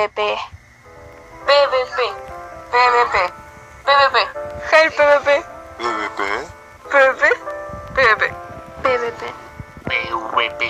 [0.00, 0.20] PvP.
[1.44, 1.98] PvP.
[2.72, 3.16] PvP.
[3.84, 4.16] PvP.
[4.70, 5.28] Hey PvP.
[5.76, 6.20] PvP.
[6.88, 7.22] PvP.
[7.94, 8.24] PvP.
[8.82, 9.22] PvP.
[9.84, 10.62] PvP.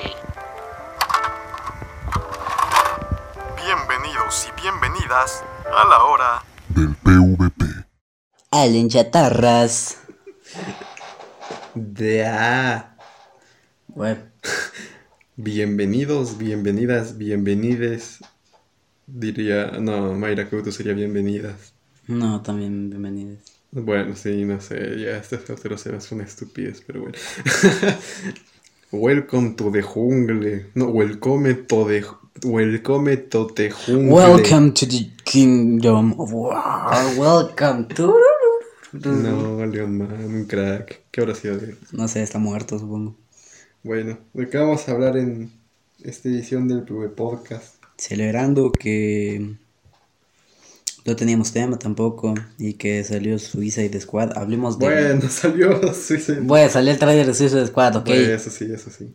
[3.54, 5.44] Bienvenidos y bienvenidas
[5.76, 7.85] a la hora del PvP.
[8.51, 9.99] Allen Chatarras.
[11.74, 12.97] De A.
[13.87, 14.22] Bueno,
[15.42, 18.19] Bienvenidos, bienvenidas, bienvenides.
[19.20, 21.74] Diría, no, Mayra Couto sería bienvenidas.
[22.06, 23.40] no, también bienvenidos.
[23.70, 27.18] Bueno, sí, no sé, ya estas otras eran una estupidez, pero bueno.
[28.92, 30.64] welcome to the jungle.
[30.74, 32.02] No, welcome to the,
[32.45, 34.10] welcome to the jungle.
[34.10, 37.14] Welcome to the kingdom of war.
[37.18, 38.16] Welcome to.
[38.92, 41.02] No, Leon Man, un crack.
[41.10, 41.76] ¿Qué habrá sido de?
[41.92, 43.16] No sé, está muerto, supongo.
[43.82, 45.52] Bueno, ¿de qué vamos a hablar en
[46.02, 47.79] esta edición del PV Podcast?
[48.00, 49.56] Celebrando que
[51.04, 54.38] no teníamos tema tampoco y que salió Suicide Squad.
[54.38, 54.87] Hablemos de.
[54.87, 56.40] Bueno, salió Suicide.
[56.40, 58.06] Bueno, salió el trailer de Suicide Squad, ok.
[58.06, 59.15] Bueno, eso sí, eso sí.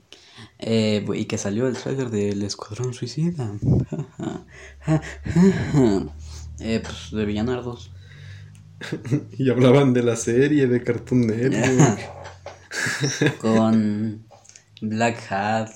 [0.59, 3.51] Eh, y que salió el trailer del Escuadrón Suicida.
[6.59, 7.91] eh, pues de Villanardos.
[9.39, 11.99] Y hablaban de la serie de Cartoon Network.
[13.39, 14.27] Con
[14.79, 15.71] Black Hat,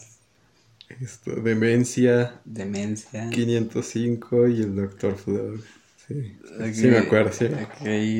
[1.01, 3.29] Esto, Demencia, Demencia.
[3.29, 5.15] 505 y el Dr.
[5.15, 5.57] Flow.
[6.07, 6.37] Sí,
[6.73, 7.47] sí me acuerdo, sí.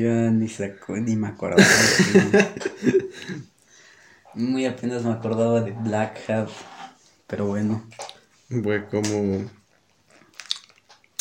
[0.00, 1.62] yo ni, saco- ni me acordaba.
[4.34, 6.48] Muy apenas me acordaba de Black Hat.
[7.26, 7.82] Pero bueno.
[8.62, 9.44] Fue como...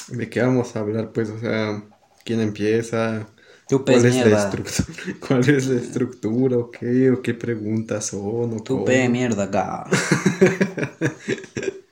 [0.10, 1.12] ¿De qué vamos a hablar?
[1.14, 1.84] Pues, o sea,
[2.26, 3.28] ¿quién empieza?
[3.70, 4.40] Tú ¿Cuál pez es, la mierda.
[4.40, 5.20] estructura?
[5.28, 6.58] ¿Cuál es la estructura?
[6.58, 7.12] ¿O qué?
[7.12, 8.54] ¿O qué preguntas son?
[8.54, 9.86] ¿O Tú pe mierda acá.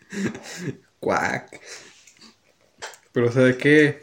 [0.99, 1.59] Cuac.
[3.13, 3.99] Pero, ¿de qué?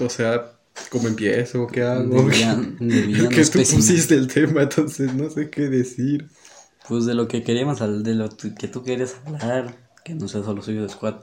[0.00, 0.52] O sea,
[0.90, 1.66] ¿cómo empiezo?
[1.66, 2.22] ¿Qué hago?
[2.22, 2.28] De
[2.78, 6.28] de villano que tú pusiste el tema, entonces no sé qué decir.
[6.88, 9.74] Pues de lo que queríamos hablar, de lo que tú querías hablar,
[10.04, 11.16] que no sea solo Suicide Squad.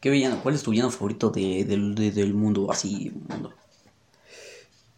[0.00, 2.70] ¿Qué villano, ¿Cuál es tu villano favorito de, del- de- del mundo?
[2.70, 3.54] Así, mundo.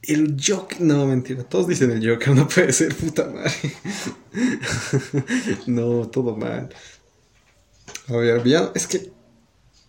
[0.09, 3.53] El Joker, no, mentira, todos dicen el Joker, no puede ser, puta madre.
[5.67, 6.71] no, todo mal.
[8.09, 9.13] A ver, villano, es que,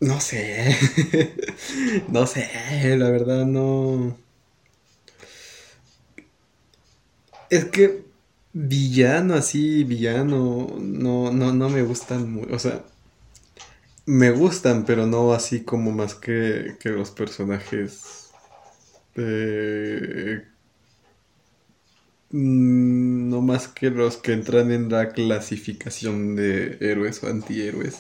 [0.02, 0.76] no sé,
[2.10, 2.50] no sé,
[2.98, 4.18] la verdad no.
[7.50, 8.04] Es que
[8.52, 12.84] villano así, villano, no, no, no me gustan muy, o sea,
[14.06, 18.29] me gustan, pero no así como más que, que los personajes
[19.16, 20.44] eh,
[22.32, 28.00] mm, no más que los que entran en la clasificación de héroes o antihéroes.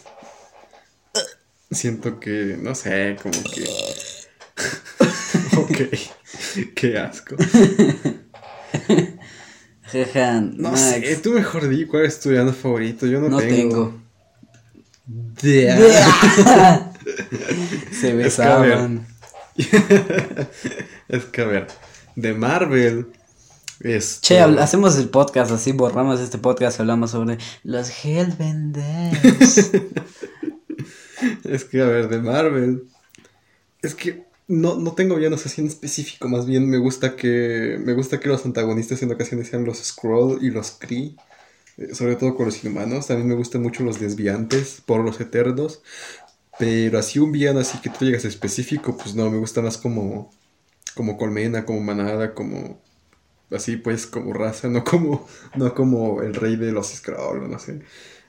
[1.72, 3.66] Siento que, no sé, como que...
[5.58, 5.78] ok,
[6.76, 7.36] qué asco.
[10.58, 13.48] No Max, sé, tú mejor di cuál es tu villano favorito, yo no, No tengo.
[13.48, 14.02] tengo.
[15.42, 15.70] De-
[17.92, 19.06] Se besaban.
[21.10, 21.68] es que a ver,
[22.16, 23.08] de Marvel
[23.82, 24.20] es...
[24.22, 29.72] Che, hacemos el podcast así, borramos este podcast y hablamos sobre los Hellbenders.
[31.44, 32.88] Es que, a ver, de Marvel.
[33.82, 36.30] Es que no, no tengo villanos así en específico.
[36.30, 37.78] Más bien me gusta que.
[37.84, 41.16] Me gusta que los antagonistas en ocasiones sean los Skrull y los Kree.
[41.78, 43.08] eh, Sobre todo con los inhumanos.
[43.08, 45.82] También me gustan mucho los desviantes por los eternos.
[46.60, 50.30] Pero así un villano así que tú llegas específico, pues no, me gusta más como.
[50.94, 52.82] Como colmena, como manada, como.
[53.50, 55.26] Así pues, como raza, no como.
[55.56, 57.80] No como el rey de los Skrull, no sé.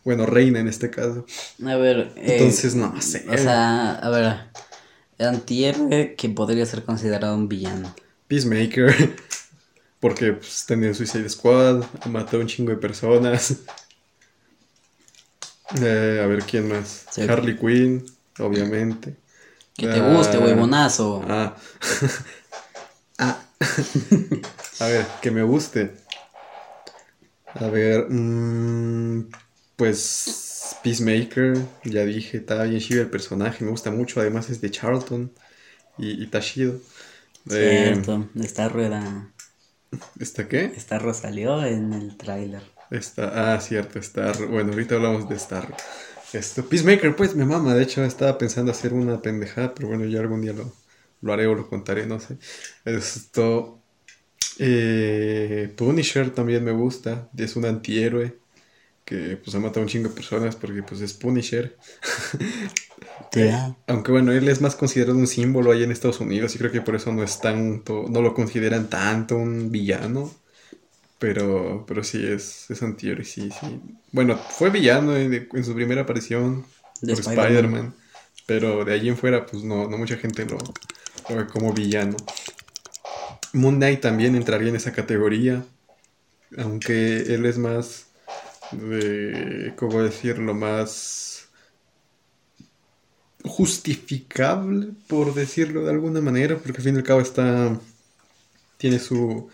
[0.05, 1.27] Bueno, reina en este caso.
[1.67, 3.27] A ver, eh, Entonces, no sé.
[3.29, 4.37] O sea, a ver,
[5.19, 7.95] antihéroe que podría ser considerado un villano.
[8.29, 9.17] Peacemaker.
[10.01, 13.57] Porque pues, tenía Suicide Squad, mató a un chingo de personas.
[15.81, 17.07] Eh, a ver quién más.
[17.13, 17.21] Sí.
[17.21, 18.05] Harley Quinn,
[18.39, 19.17] obviamente.
[19.77, 21.23] Que te Ah, guste, huevonazo.
[21.29, 21.57] Ah.
[23.19, 23.37] ah.
[24.79, 25.95] a ver, que me guste.
[27.55, 29.29] A ver, mm,
[29.77, 34.71] pues Peacemaker, ya dije, está bien chido el personaje, me gusta mucho, además es de
[34.71, 35.33] Charlton
[35.99, 36.81] y, y está chido.
[37.51, 39.35] Eh, Cierto, esta rueda,
[40.19, 40.73] ¿Está qué?
[40.73, 42.65] esta salió en el tráiler.
[42.91, 44.47] Está, ah, cierto, Star.
[44.47, 45.75] Bueno, ahorita hablamos de Star.
[46.33, 47.75] Esto, Peacemaker, pues me mama.
[47.75, 50.73] De hecho, estaba pensando hacer una pendejada, pero bueno, ya algún día lo,
[51.21, 52.39] lo haré o lo contaré, no sé.
[52.85, 53.81] Esto.
[54.59, 57.31] Eh, Punisher también me gusta.
[57.37, 58.39] Es un antihéroe
[59.05, 61.79] que pues ha matado un chingo de personas porque pues es Punisher.
[63.35, 63.77] Da.
[63.87, 66.81] Aunque bueno, él es más considerado un símbolo ahí en Estados Unidos y creo que
[66.81, 70.31] por eso no es tanto, no lo consideran tanto un villano.
[71.21, 73.81] Pero, pero sí es, es antihéroe, sí, sí.
[74.11, 76.65] Bueno, fue villano en, en su primera aparición
[77.03, 77.95] De por Spider-Man.
[78.47, 80.59] Pero de ahí en fuera, pues no, no mucha gente lo,
[81.29, 82.17] lo ve como villano.
[83.53, 85.65] Moon Knight también entraría en esa categoría.
[86.59, 88.07] Aunque él es más
[88.73, 90.55] de, ¿cómo decirlo?
[90.55, 91.49] Más
[93.45, 97.79] justificable, por decirlo de alguna manera, porque al fin y al cabo está,
[98.77, 99.49] tiene su...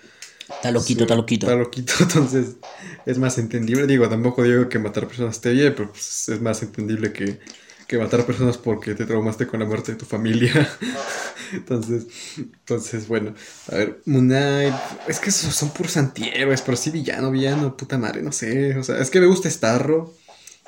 [0.48, 1.46] Está loquito, está loquito.
[1.46, 2.56] Está loquito, entonces
[3.04, 3.86] es más entendible.
[3.86, 7.40] Digo, tampoco digo que matar personas esté bien, pero pues, es más entendible que,
[7.86, 10.68] que matar personas porque te traumaste con la muerte de tu familia.
[11.52, 12.06] entonces,
[12.36, 13.34] entonces, bueno,
[13.70, 14.74] a ver, Moon Knight,
[15.08, 18.76] es que son puros antihéroes, pero sí villano, villano, puta madre, no sé.
[18.78, 20.14] O sea, es que me gusta Starro,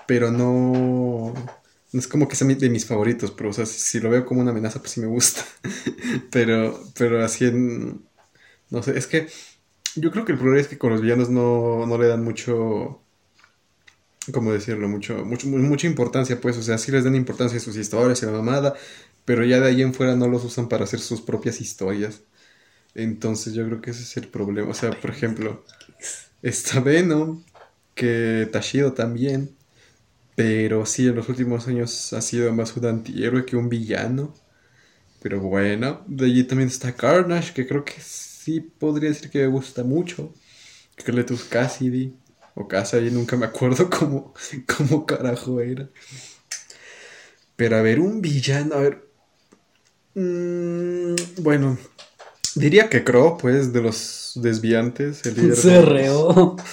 [0.06, 1.34] pero no...
[1.90, 4.26] No es como que sea de mis favoritos, pero o sea, si, si lo veo
[4.26, 5.42] como una amenaza, pues sí me gusta.
[6.30, 8.06] pero, pero así en...
[8.68, 9.28] No sé, es que
[10.00, 13.02] yo creo que el problema es que con los villanos no, no le dan mucho...
[14.32, 14.88] ¿Cómo decirlo?
[14.88, 16.56] Mucho, mucho, mu- mucha importancia, pues.
[16.58, 18.74] O sea, sí les dan importancia a sus historias y la mamada,
[19.24, 22.22] pero ya de ahí en fuera no los usan para hacer sus propias historias.
[22.94, 24.70] Entonces yo creo que ese es el problema.
[24.70, 25.64] O sea, por ejemplo,
[26.42, 27.44] está Venom,
[27.94, 29.56] que Tashido también.
[30.36, 34.34] Pero sí, en los últimos años ha sido más un antihéroe que un villano.
[35.22, 37.94] Pero bueno, de allí también está Carnage, que creo que
[38.48, 40.32] sí podría decir que me gusta mucho.
[41.04, 42.14] Cletus Cassidy,
[42.54, 44.32] o Cassidy, nunca me acuerdo cómo,
[44.76, 45.88] cómo carajo era.
[47.56, 49.04] Pero a ver, un villano, a ver.
[50.14, 51.76] mm, bueno,
[52.54, 56.56] diría que Crow, pues, de los desviantes, el líder de Se los- reó.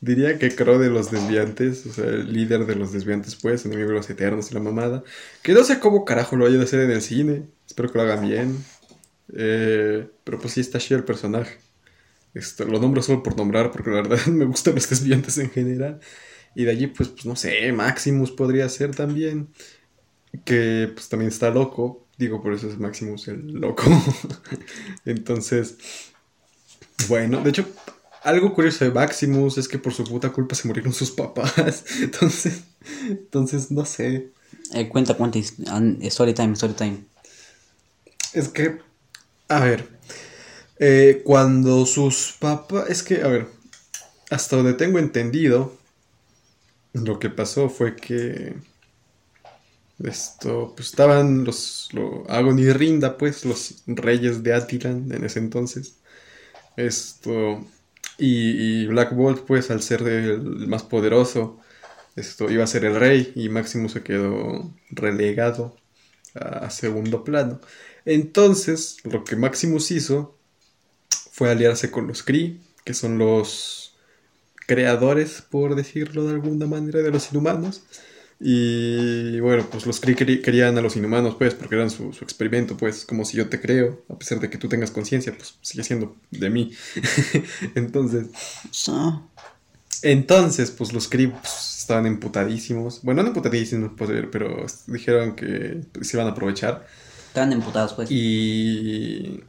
[0.00, 3.88] Diría que Crow de los desviantes, o sea, el líder de los desviantes, pues, enemigo
[3.88, 5.02] de los eternos y la mamada.
[5.42, 7.42] Que no sé cómo carajo lo vayan a hacer en el cine.
[7.66, 8.64] Espero que lo hagan bien.
[9.32, 11.58] Eh, pero pues sí está chido el personaje.
[12.34, 16.00] Esto, lo nombro solo por nombrar, porque la verdad me gustan los desviantes en general.
[16.54, 19.48] Y de allí, pues, pues no sé, Maximus podría ser también.
[20.44, 22.06] Que pues también está loco.
[22.18, 23.84] Digo, por eso es Maximus el loco.
[25.04, 25.76] Entonces,
[27.08, 27.66] bueno, de hecho,
[28.22, 31.84] algo curioso de Maximus es que por su puta culpa se murieron sus papás.
[32.00, 32.64] Entonces,
[33.08, 34.30] entonces no sé.
[34.72, 35.38] Eh, cuenta, cuenta.
[35.38, 37.04] Story time, story time.
[38.32, 38.78] Es que,
[39.48, 39.88] a ver,
[40.78, 43.48] eh, cuando sus papás, es que, a ver,
[44.30, 45.76] hasta donde tengo entendido,
[46.92, 48.56] lo que pasó fue que
[50.02, 55.38] esto, pues estaban los, lo, Agon y Rinda, pues, los reyes de Attilan en ese
[55.38, 55.96] entonces.
[56.76, 57.64] Esto,
[58.18, 61.60] y, y Black Bolt, pues, al ser el más poderoso,
[62.16, 65.76] esto iba a ser el rey y Maximus se quedó relegado
[66.34, 67.60] a segundo plano.
[68.04, 70.36] Entonces, lo que Maximus hizo
[71.32, 73.94] fue aliarse con los Kree, que son los
[74.66, 77.84] creadores, por decirlo de alguna manera, de los inhumanos.
[78.40, 82.76] Y bueno, pues los Kree querían a los inhumanos, pues, porque eran su, su experimento,
[82.76, 85.84] pues, como si yo te creo, a pesar de que tú tengas conciencia, pues sigue
[85.84, 86.72] siendo de mí.
[87.74, 88.28] Entonces,
[88.70, 89.30] So,
[90.02, 93.02] entonces, pues los Kree pues, estaban emputadísimos.
[93.02, 96.86] Bueno, no emputadísimos, pues, pero dijeron que se iban a aprovechar.
[97.34, 98.10] Estaban emputados, pues.
[98.10, 99.44] Y.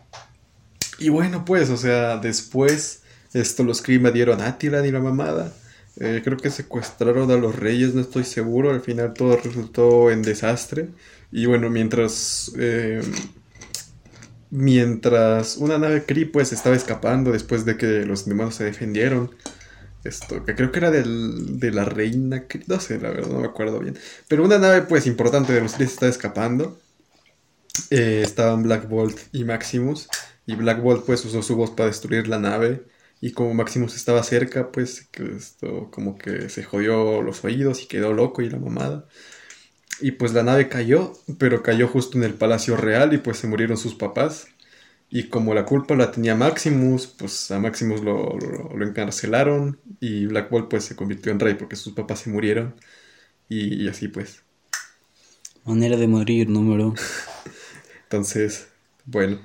[0.98, 5.54] Y bueno, pues, o sea, después esto los Kree dieron a Attilan y la mamada.
[6.00, 8.72] Eh, creo que secuestraron a los reyes, no estoy seguro.
[8.72, 10.90] Al final todo resultó en desastre.
[11.32, 12.52] Y bueno, mientras.
[12.58, 13.02] eh,
[14.50, 19.36] mientras una nave Kree pues estaba escapando después de que los demás se defendieron.
[20.04, 23.40] Esto, que creo que era del, de la reina Kree, no sé, la verdad, no
[23.42, 23.98] me acuerdo bien.
[24.28, 26.80] Pero una nave pues importante de los Kree estaba escapando.
[27.92, 30.10] Eh, estaban Black Bolt y Maximus.
[30.46, 32.86] Y Black Bolt pues usó su voz para destruir la nave.
[33.22, 38.14] Y como Maximus estaba cerca, pues esto como que se jodió los oídos y quedó
[38.14, 39.08] loco y la mamada.
[40.02, 43.48] Y pues la nave cayó, pero cayó justo en el Palacio Real y pues se
[43.48, 44.48] murieron sus papás.
[45.10, 50.26] Y como la culpa la tenía Maximus, pues a Maximus lo, lo- lo encarcelaron y
[50.28, 52.76] Black Bolt pues se convirtió en rey porque sus papás se murieron.
[53.50, 54.44] Y, y así pues.
[55.66, 56.94] Manera de morir, número.
[58.16, 58.68] Entonces,
[59.06, 59.40] bueno.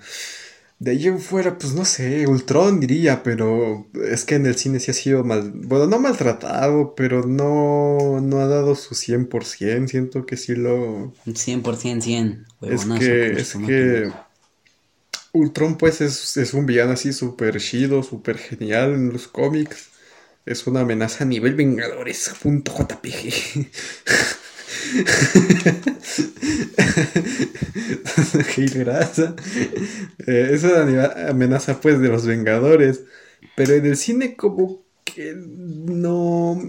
[0.79, 4.81] De ahí en fuera, pues no sé, Ultron diría, pero es que en el cine
[4.81, 10.25] sí ha sido mal, bueno, no maltratado, pero no, no ha dado su 100%, siento
[10.25, 11.13] que sí lo...
[11.27, 12.47] 100% 100.
[12.63, 14.13] Es huevonazo, que, como es que
[15.33, 19.91] Ultron pues es, es un villano así súper chido, súper genial en los cómics,
[20.47, 21.57] es una amenaza a nivel
[28.45, 28.75] Vengadores.jpg.
[28.75, 29.35] Gracias.
[30.27, 33.05] Eh, es una amenaza pues de los Vengadores.
[33.57, 36.61] Pero en el cine como que no...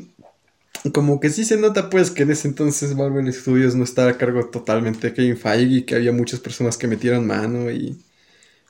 [0.94, 4.18] Como que sí se nota pues que en ese entonces Marvel Studios no estaba a
[4.18, 7.98] cargo totalmente de Kevin Feige, que había muchas personas que metieron mano y...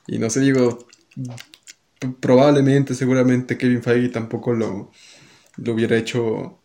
[0.08, 0.84] Y no sé, digo,
[2.20, 4.90] probablemente, seguramente Kevin Feige tampoco lo,
[5.56, 6.58] lo hubiera hecho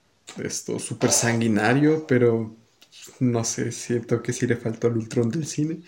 [0.43, 2.55] esto súper sanguinario, pero
[3.19, 5.81] no sé, siento que sí le faltó al Ultron del cine.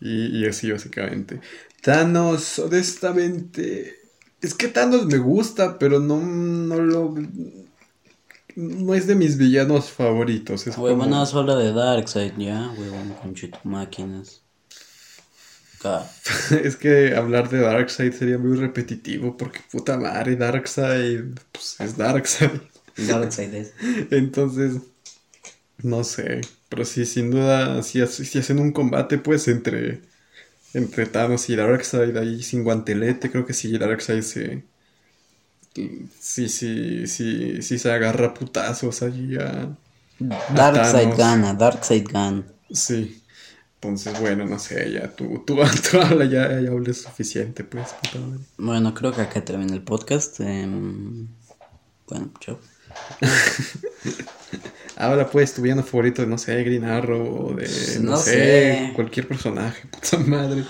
[0.00, 1.40] Y, y así básicamente.
[1.82, 4.00] Thanos, honestamente,
[4.40, 7.14] es que Thanos me gusta, pero no, no lo...
[8.54, 10.66] No es de mis villanos favoritos.
[10.66, 11.16] Es Huevón, como...
[11.16, 14.42] no habla de Darkseid, ya, huevón, con máquinas.
[16.62, 22.60] Es que hablar de Darkseid sería muy repetitivo porque puta madre, Darkseid pues, es Darkseid.
[22.96, 23.74] Darkseid es.
[24.10, 24.80] Entonces,
[25.82, 30.02] no sé, pero sí, sin duda, si, si hacen un combate pues entre,
[30.74, 34.64] entre Thanos y Darkseid ahí sin guantelete, creo que sí, Darkseid se...
[36.20, 39.76] Sí, sí, sí, sí se agarra putazos allí a...
[40.48, 42.44] Darkseid gana, Darkseid gana.
[42.70, 43.22] Sí.
[43.80, 45.56] Entonces, bueno, no sé, ya tú, tú,
[45.90, 48.44] tú habla, ya, ya hables suficiente, pues, puta madre.
[48.56, 50.40] Bueno, creo que acá termina el podcast.
[50.40, 51.28] em,
[52.06, 52.58] bueno, chao.
[54.96, 57.68] Ahora pues, tu villano favorito de, no sé, Green Arrow o de,
[58.00, 58.92] no, No sé, sé.
[58.94, 60.64] cualquier personaje, puta madre.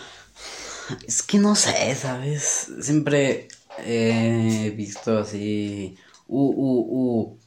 [1.07, 2.69] Es que no sé, ¿sabes?
[2.81, 3.49] Siempre
[3.79, 5.97] he visto así.
[6.27, 7.39] Uh, uh, uh.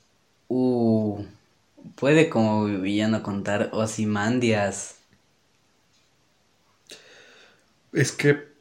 [0.48, 1.26] Uh.
[1.96, 4.96] Puede como villano contar Osimandias.
[7.94, 8.54] Es que...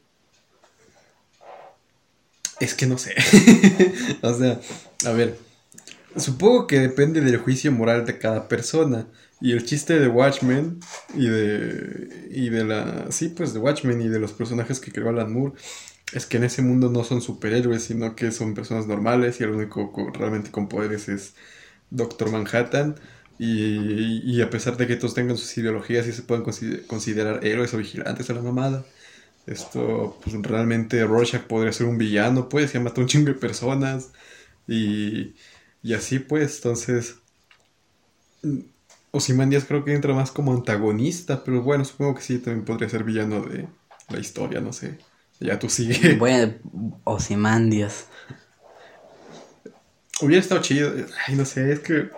[2.59, 3.13] Es que no sé.
[4.21, 4.59] o sea,
[5.05, 5.44] a ver.
[6.17, 9.07] Supongo que depende del juicio moral de cada persona.
[9.41, 10.79] Y el chiste de Watchmen
[11.13, 12.27] y de.
[12.31, 13.11] Y de la.
[13.11, 15.53] Sí, pues de Watchmen y de los personajes que creó Alan Moore.
[16.13, 19.39] Es que en ese mundo no son superhéroes, sino que son personas normales.
[19.41, 21.35] Y el único co- realmente con poderes es
[21.91, 22.95] Doctor Manhattan.
[23.39, 27.45] Y, y a pesar de que todos tengan sus ideologías y se pueden consider- considerar
[27.45, 28.85] héroes o vigilantes a la mamada.
[29.45, 34.11] Esto, pues realmente Rorschach podría ser un villano, pues, ya mató un chingo de personas.
[34.67, 35.35] Y,
[35.85, 37.17] y así, pues, entonces.
[39.11, 43.03] Ozymandias creo que entra más como antagonista, pero bueno, supongo que sí, también podría ser
[43.03, 43.67] villano de
[44.09, 44.97] la historia, no sé.
[45.39, 46.15] Ya tú sigue.
[46.19, 46.55] Bueno,
[47.03, 48.07] Osimandias.
[50.21, 50.91] Hubiera estado chido.
[51.27, 52.09] Ay, no sé, es que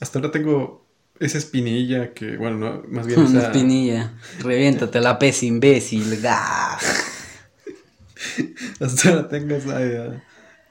[0.00, 0.86] hasta ahora tengo
[1.18, 3.48] esa espinilla que, bueno, no, más bien Una esa...
[3.48, 4.14] espinilla.
[4.38, 6.18] Reviéntate la pez imbécil.
[6.22, 6.78] ¡Gah!
[8.80, 10.22] Hasta ahora tengo esa...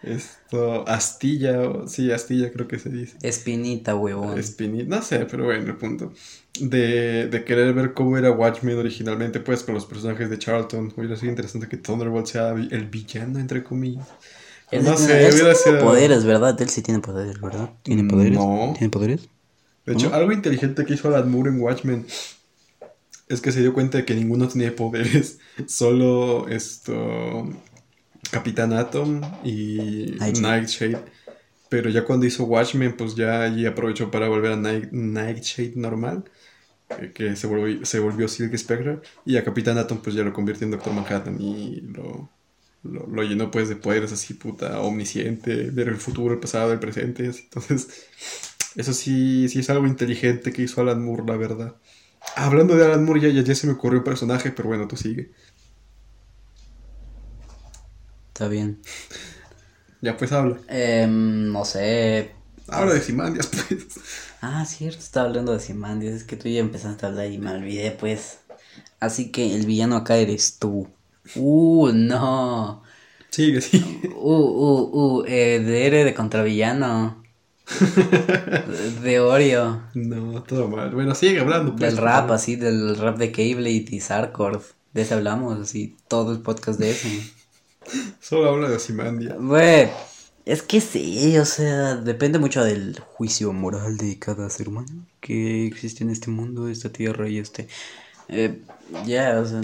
[0.01, 3.17] esto, astilla, o, sí, astilla creo que se dice.
[3.21, 4.37] Espinita, huevón.
[4.37, 6.13] Espinilla, no sé, pero bueno, el punto.
[6.59, 10.93] De, de querer ver cómo era Watchmen originalmente, pues con los personajes de Charlton.
[10.95, 14.07] Hubiera sido interesante que Thunderbolt sea el villano, entre comillas.
[14.71, 16.61] Él no sé, él hubiera tiene sido- poderes, ¿verdad?
[16.61, 17.71] Él sí tiene poderes, ¿verdad?
[17.83, 18.37] ¿Tiene poderes?
[18.37, 18.73] No.
[18.77, 19.27] ¿Tiene poderes?
[19.85, 20.15] De hecho, ¿No?
[20.15, 22.05] algo inteligente que hizo Alan Moore en Watchmen
[23.27, 27.47] es que se dio cuenta de que ninguno tenía poderes, solo esto
[28.31, 31.05] Capitán Atom y Nightshade.
[31.69, 36.25] Pero ya cuando hizo Watchmen, pues ya allí aprovechó para volver a Night- Nightshade normal,
[37.13, 40.65] que se volvió, se volvió Silk Spectre, y a Capitán Atom pues ya lo convirtió
[40.65, 42.29] en Doctor Manhattan y lo,
[42.83, 46.79] lo, lo llenó pues de poderes así puta omnisciente, ver el futuro, el pasado, el
[46.79, 47.89] presente, entonces...
[48.75, 51.75] Eso sí, sí es algo inteligente que hizo Alan Moore, la verdad.
[52.35, 54.95] Hablando de Alan Moore, ya, ya, ya se me ocurrió un personaje, pero bueno, tú
[54.97, 55.31] sigue.
[58.39, 58.79] Está bien.
[59.99, 60.59] Ya pues habla.
[60.69, 62.31] Em, no sé.
[62.69, 63.99] Habla de Simandias, pues.
[64.39, 66.13] Ah, cierto, estaba hablando de Simandias.
[66.13, 68.39] Es que tú ya empezaste a hablar y me olvidé, pues.
[69.01, 70.87] Así que el villano acá eres tú.
[71.35, 72.81] Uh, no.
[73.29, 74.09] Sigue, sigue.
[74.15, 75.25] Uh, uh, uh.
[75.27, 77.21] Eh, de héroe de contravillano.
[79.03, 79.83] de Oreo.
[79.95, 80.91] No, todo mal.
[80.91, 81.93] Bueno, sigue hablando, pues.
[81.93, 84.61] Del rap, así, del rap de Keyblade y Sarkord.
[84.93, 87.33] De ese hablamos, así, todo el podcast de ese.
[88.19, 89.35] Solo habla de Simandia.
[89.39, 89.89] Güey,
[90.45, 95.65] es que sí, o sea, depende mucho del juicio moral de cada ser humano que
[95.67, 97.67] existe en este mundo, esta tierra y este.
[98.27, 98.61] eh,
[99.05, 99.61] ya, o sea,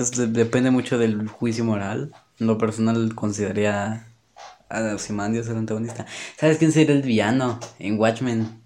[0.00, 2.12] es- de- depende mucho del juicio moral.
[2.38, 4.06] Lo personal consideraría
[4.68, 6.06] a Ozymandias el antagonista.
[6.38, 8.60] ¿Sabes quién sería el villano en Watchmen?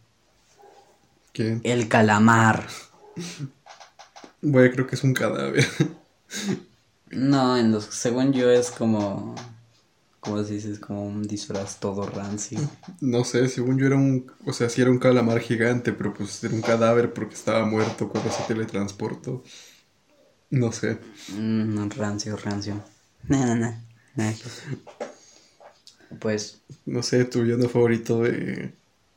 [1.33, 1.61] ¿Quién?
[1.65, 2.67] El calamar.
[4.43, 5.67] Güey, creo que es un cadáver.
[7.13, 9.35] No, en los, según yo es como
[10.23, 12.61] como se dice, es como un disfraz todo rancio.
[13.01, 14.31] No sé, según yo era un.
[14.47, 18.09] O sea, sí era un calamar gigante, pero pues era un cadáver porque estaba muerto
[18.09, 19.43] cuando se teletransportó.
[20.51, 20.99] No sé.
[21.37, 22.85] Mm, rancio, rancio.
[23.29, 23.75] No, no, no.
[24.15, 24.33] no.
[26.21, 28.75] Pues, No sé, tu villano favorito de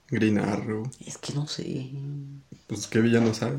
[0.09, 0.89] Green Arrow.
[1.05, 1.91] es que no sé.
[2.65, 3.57] Pues qué villano sabe.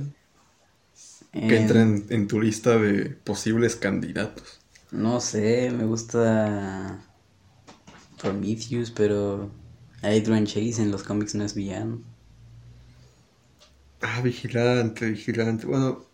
[1.36, 4.60] Eh, Que entra en, en tu lista de posibles candidatos.
[4.90, 7.04] No sé, me gusta
[8.20, 9.50] Prometheus, pero
[10.02, 12.00] Adrian Chase en los cómics no es villano.
[14.00, 15.66] Ah, Vigilante, Vigilante.
[15.66, 16.06] Bueno,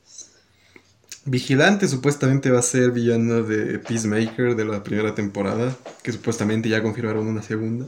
[1.24, 6.82] Vigilante supuestamente va a ser villano de Peacemaker de la primera temporada, que supuestamente ya
[6.82, 7.86] confirmaron una segunda.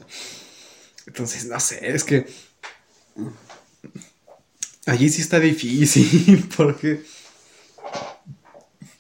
[1.07, 2.27] Entonces, no sé, es que...
[4.87, 7.03] Allí sí está difícil, porque...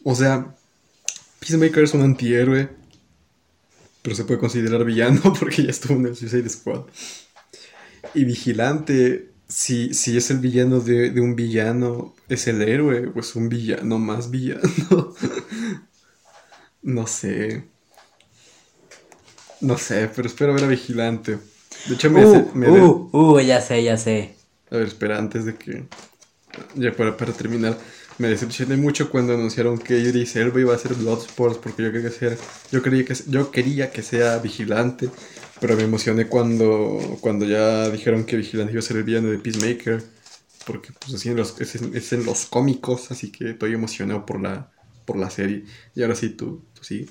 [0.05, 0.55] O sea,
[1.41, 2.71] Peacemaker es un antihéroe,
[4.03, 6.83] pero se puede considerar villano porque ya estuvo en el Suicide Squad.
[8.15, 13.21] Y Vigilante, si, si es el villano de, de un villano, es el héroe o
[13.21, 15.15] es un villano más villano.
[16.83, 17.65] no sé.
[19.61, 21.39] No sé, pero espero ver a Vigilante.
[21.87, 24.35] De hecho, me, Uh, me de- uh, uh, ya sé, ya sé.
[24.71, 25.85] A ver, espera, antes de que.
[26.75, 27.79] Ya para, para terminar.
[28.19, 32.11] Me decepcioné mucho cuando anunciaron que Idris Elba iba a ser Bloodsport porque yo quería
[32.11, 32.37] que sea,
[32.71, 35.11] yo quería que yo quería que sea vigilante,
[35.61, 39.39] pero me emocioné cuando cuando ya dijeron que vigilante iba a ser el villano de
[39.39, 40.03] Peacemaker,
[40.67, 44.27] porque pues así en los, es, en- es en los cómicos, así que estoy emocionado
[44.27, 44.71] por la
[45.07, 45.65] por la serie.
[45.95, 47.07] Y ahora sí tú, tú sí.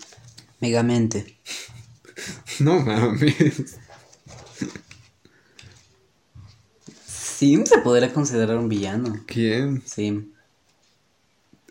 [0.61, 1.19] Megamente.
[2.59, 3.77] No mames.
[7.05, 9.25] Sim se podría considerar un villano.
[9.25, 9.83] ¿Quién?
[9.83, 10.32] Sim.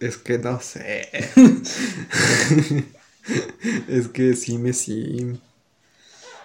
[0.03, 1.09] Es que no sé.
[3.89, 5.39] es que sí me sí.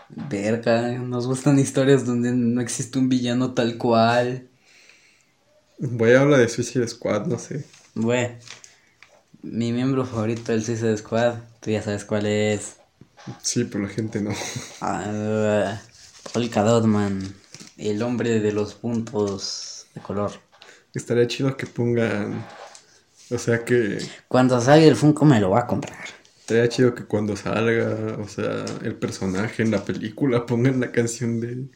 [0.09, 4.47] Verga, nos gustan historias donde no existe un villano tal cual.
[5.79, 7.65] Voy a hablar de Suicide Squad, no sé.
[7.95, 8.35] Bueno,
[9.41, 12.75] mi miembro favorito del Suicide Squad, tú ya sabes cuál es.
[13.41, 14.35] Sí, pero la gente no.
[14.81, 15.81] Ah,
[16.31, 17.33] Polka Dotman,
[17.77, 20.31] el hombre de los puntos de color.
[20.93, 22.45] Estaría chido que pongan.
[23.29, 23.99] O sea que.
[24.27, 26.05] Cuando salga el Funko me lo va a comprar.
[26.39, 31.39] Estaría chido que cuando salga, o sea, el personaje en la película pongan la canción
[31.39, 31.67] de.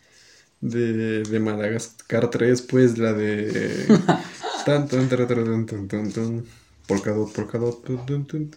[0.62, 3.88] De, de Madagascar 3, pues la de.
[4.66, 6.46] Tan, tan, tan, tan, tan, tan, tan, tan.
[6.86, 8.52] Polka dot, polka dot, tun, tun, tun.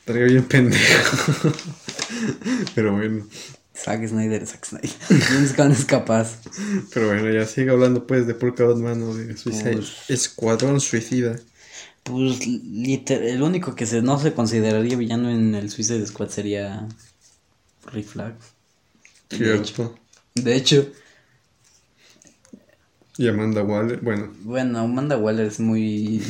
[0.00, 1.52] Estaría bien pendejo.
[2.74, 3.26] Pero bueno.
[3.74, 4.90] Zack Snyder, Zack Snyder.
[5.28, 6.38] James Gunn es capaz.
[6.92, 11.36] Pero bueno, ya sigue hablando pues de Polka Dot Mano de Suicide Escuadrón Suicida.
[12.06, 16.88] Pues liter- el único que se, no se consideraría villano en el Suicide Squad sería
[17.92, 18.36] Rick Flag.
[19.30, 19.98] De hecho, Cierto.
[20.34, 20.92] de hecho,
[23.18, 26.22] Y Amanda Waller, bueno, bueno, Amanda Waller es muy...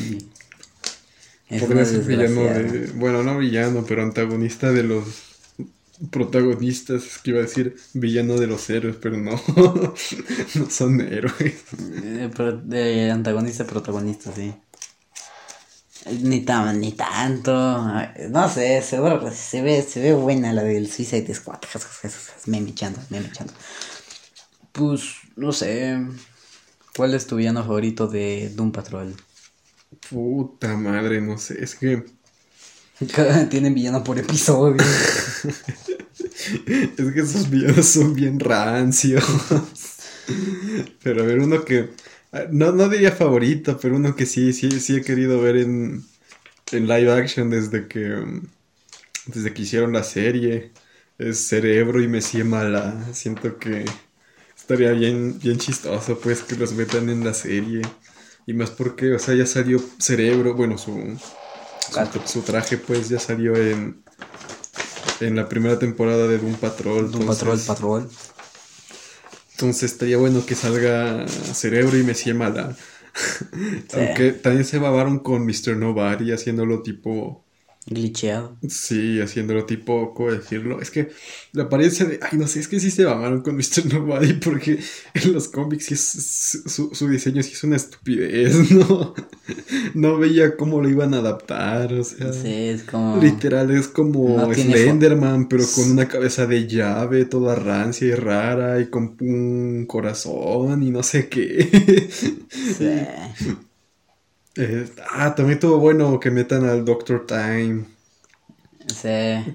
[1.49, 2.91] Es podría una ser villano de.
[2.95, 5.05] Bueno, no villano, pero antagonista de los
[6.11, 7.05] protagonistas.
[7.07, 9.33] Es que iba a decir villano de los héroes, pero no.
[10.55, 11.65] no son héroes.
[12.03, 12.31] Eh,
[12.65, 14.55] de antagonista protagonista, sí.
[16.21, 17.53] Ni tan, ni tanto.
[18.31, 21.59] No sé, seguro se ve, se ve buena la del Suicide Squad.
[22.47, 23.53] Me echando, me echando.
[24.73, 25.99] Pues, no sé.
[26.97, 29.14] ¿Cuál es tu villano favorito de Doom Patrol?
[30.09, 31.62] Puta madre, no sé.
[31.62, 32.05] Es que.
[33.51, 34.77] Tienen villano por episodio.
[36.97, 39.25] Es que esos villanos son bien rancios.
[41.03, 41.90] Pero a ver, uno que.
[42.33, 46.05] Ah, No, no diría favorito, pero uno que sí, sí, sí he querido ver en,
[46.73, 48.12] en live action desde que.
[48.15, 48.43] um,
[49.27, 50.73] Desde que hicieron la serie.
[51.19, 53.07] Es Cerebro y Messi Mala.
[53.15, 53.85] Siento que
[54.57, 57.83] estaría bien, bien chistoso, pues, que los metan en la serie.
[58.47, 61.19] Y más porque, o sea, ya salió Cerebro, bueno, su,
[61.91, 64.03] su, su traje, pues, ya salió en,
[65.21, 67.11] en la primera temporada de Doom Patrol.
[67.11, 68.09] Doom Patrol, entonces- Patrol.
[69.57, 72.77] Entonces estaría bueno que salga Cerebro y Messi Mala.
[73.88, 73.97] Sí.
[73.99, 75.79] Aunque también se babaron con Mr.
[75.79, 77.46] Nobody haciéndolo tipo.
[77.88, 78.57] Glitcheado.
[78.68, 80.12] Sí, haciéndolo tipo.
[80.12, 80.81] ¿Cómo decirlo?
[80.81, 81.11] Es que
[81.53, 82.18] la apariencia de.
[82.20, 83.87] Ay, no sé, es que sí se babaron con Mr.
[83.92, 84.81] Nobody porque
[85.14, 89.14] en los cómics sí es- su, su diseño sí es una estupidez, ¿no?
[89.94, 92.33] No veía cómo lo iban a adaptar, o sea.
[92.33, 93.22] Sí, es como.
[93.22, 98.81] Literal es como No Slenderman, pero con una cabeza de llave, toda rancia y rara,
[98.81, 102.09] y con un corazón y no sé qué.
[102.77, 102.90] Sí.
[104.57, 107.87] Eh, ah, también estuvo bueno que metan al Doctor Time.
[108.88, 109.09] Sí,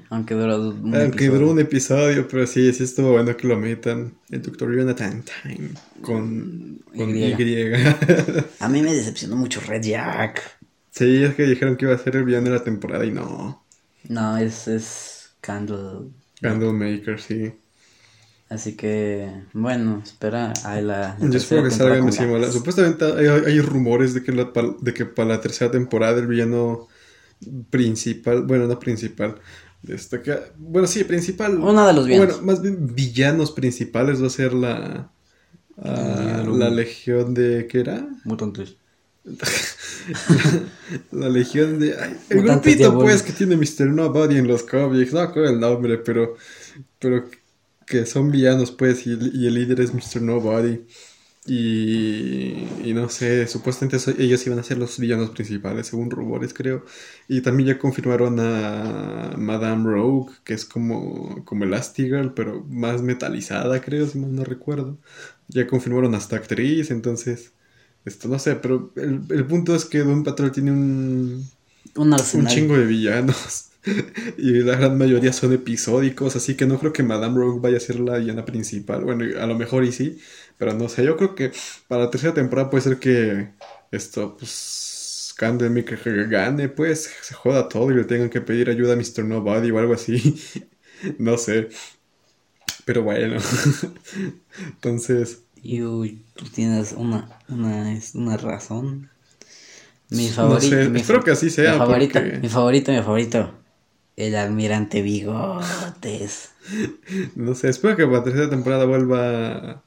[0.09, 1.29] aunque duró un Aunque episodio.
[1.29, 4.19] duró un episodio, pero sí, sí estuvo bueno que lo metan.
[4.29, 4.75] El Dr.
[4.75, 7.15] Jonathan Time con, con Y.
[7.15, 7.35] Y.
[8.59, 10.41] A mí me decepcionó mucho Red Jack.
[10.91, 13.65] sí, es que dijeron que iba a ser el villano de la temporada y no.
[14.03, 16.11] No, es, es Candle.
[16.43, 17.60] Candlemaker, sí.
[18.51, 21.15] Así que, bueno, espera a la.
[21.17, 22.51] la Yo espero que temporada salga con encima.
[22.51, 26.89] Supuestamente hay, hay rumores de que, la, de que para la tercera temporada el villano
[27.69, 29.35] principal, bueno, no principal,
[29.81, 31.59] destaca, bueno, sí, principal.
[31.59, 32.41] Uno de los villanos.
[32.41, 35.13] Bueno, más bien villanos principales va a ser la,
[35.77, 38.05] ah, la legión de, ¿qué era?
[38.25, 38.75] Mutantes.
[41.11, 41.95] La legión de...
[41.95, 43.21] ay, el Mutantes grupito diabólicos.
[43.21, 43.93] pues que tiene Mr.
[43.93, 46.35] Nobody en los cómics, no recuerdo el nombre, pero,
[46.97, 47.23] pero
[47.85, 50.21] que son villanos pues y, y el líder es Mr.
[50.21, 50.85] Nobody.
[51.45, 56.85] Y, y no sé, supuestamente ellos iban a ser los villanos principales, según rumores creo.
[57.27, 63.81] Y también ya confirmaron a Madame Rogue, que es como, como Elastigirl, pero más metalizada
[63.81, 64.99] creo, si mal no recuerdo.
[65.47, 67.53] Ya confirmaron hasta actriz, entonces...
[68.05, 71.51] Esto no sé, pero el, el punto es que Doom Patrol tiene un,
[72.31, 73.70] Un chingo de villanos.
[74.37, 77.79] y la gran mayoría son episódicos, así que no creo que Madame Rogue vaya a
[77.79, 79.03] ser la villana principal.
[79.03, 80.19] Bueno, a lo mejor y sí,
[80.57, 81.03] pero no sé.
[81.05, 81.51] Yo creo que
[81.87, 83.49] para la tercera temporada puede ser que
[83.91, 88.95] esto, pues, Candlemaker gane, pues, se joda todo y le tengan que pedir ayuda a
[88.95, 89.25] Mr.
[89.25, 90.39] Nobody o algo así.
[91.19, 91.69] no sé.
[92.85, 93.37] Pero bueno.
[94.67, 99.09] Entonces, Y uy, tú tienes una, una, una razón.
[100.09, 100.75] Mi no favorito.
[100.75, 100.89] sé.
[100.89, 101.73] mi, Espero que así sea.
[101.73, 103.53] mi favorito, porque- mi favorito, mi favorito.
[104.15, 106.49] El almirante Bigotes.
[107.35, 109.83] No sé, espero que para la tercera temporada vuelva.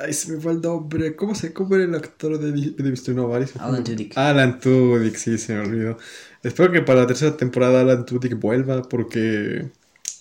[0.00, 1.16] Ay, se me fue el nombre.
[1.16, 3.14] ¿Cómo, se, cómo era el actor de, de Mr.
[3.14, 3.46] Nobody?
[3.58, 4.16] Alan Tudyk.
[4.16, 5.98] Alan Tudyk, sí, se me olvidó.
[6.42, 9.70] Espero que para la tercera temporada Alan Tudyk vuelva porque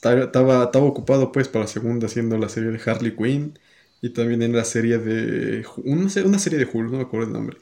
[0.02, 3.58] ta- estaba, estaba ocupado pues para la segunda haciendo la serie de Harley Quinn
[4.02, 5.66] y también en la serie de...
[5.86, 7.58] Una, se- una serie de Hulk, no me acuerdo el nombre.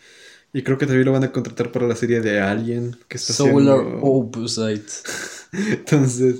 [0.53, 3.33] Y creo que también lo van a contratar para la serie de Alien que está
[3.33, 3.99] Solar haciendo...
[4.01, 4.91] Opposite.
[5.53, 6.35] Entonces,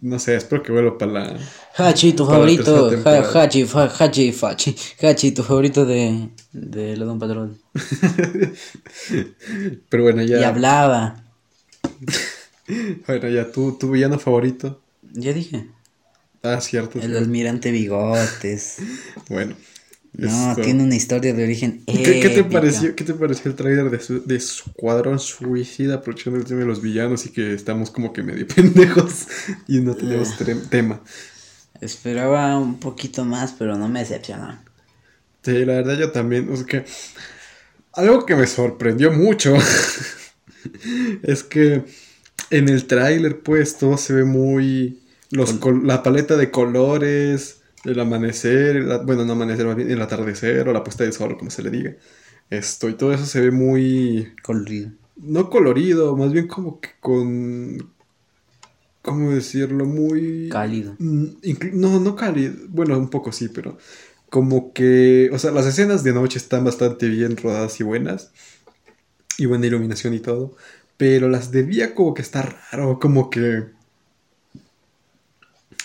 [0.00, 1.38] no sé, espero que vuelva para la...
[1.76, 2.90] Hachi, tu favorito.
[3.04, 3.42] Ha-.
[3.42, 4.74] Hachi, fa- Hachi, Fachi.
[5.02, 7.56] Hachi, tu favorito de, de Lodon Patrol.
[9.88, 10.40] Pero bueno, ya...
[10.40, 11.24] Y hablaba.
[13.04, 14.80] Bueno, ya, ¿tu, tu villano favorito?
[15.12, 15.66] Ya dije.
[16.40, 17.00] Ah, cierto.
[17.00, 17.18] El cierto.
[17.18, 18.76] almirante Bigotes.
[19.28, 19.56] Bueno.
[20.12, 21.82] No, esto- tiene una historia de origen.
[21.86, 26.38] ¿Qué, qué te pareció, ¿Qué te pareció el trailer de, su, de Escuadrón Suicida aprovechando
[26.38, 29.28] el tema de los villanos y que estamos como que medio pendejos
[29.68, 30.56] y no tenemos Eh.
[30.68, 31.00] tema?
[31.80, 34.58] Esperaba un poquito más, pero no me decepcionó.
[35.42, 36.84] Sí, la verdad yo también, o sea que
[37.94, 39.54] algo que me sorprendió mucho
[41.22, 41.84] es que
[42.50, 47.98] en el tráiler pues todo se ve muy los col- la paleta de colores, el
[48.00, 51.62] amanecer, bueno, no amanecer, más bien el atardecer o la puesta de sol, como se
[51.62, 51.96] le diga.
[52.50, 54.90] Esto y todo eso se ve muy Colorido.
[55.16, 57.92] no colorido, más bien como que con
[59.02, 59.84] ¿cómo decirlo?
[59.86, 60.94] Muy Cálido.
[60.98, 61.26] Mm,
[61.74, 62.54] No, no cálido.
[62.68, 63.78] Bueno, un poco sí, pero
[64.28, 68.32] como que, o sea, las escenas de noche están bastante bien rodadas y buenas.
[69.38, 70.56] Y buena iluminación y todo.
[70.96, 73.64] Pero las de día como que está raro, como que...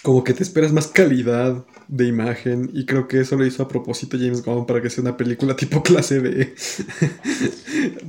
[0.06, 2.70] Como que te esperas más calidad de imagen.
[2.74, 5.56] Y creo que eso lo hizo a propósito James Gunn para que sea una película
[5.64, 6.54] tipo clase B.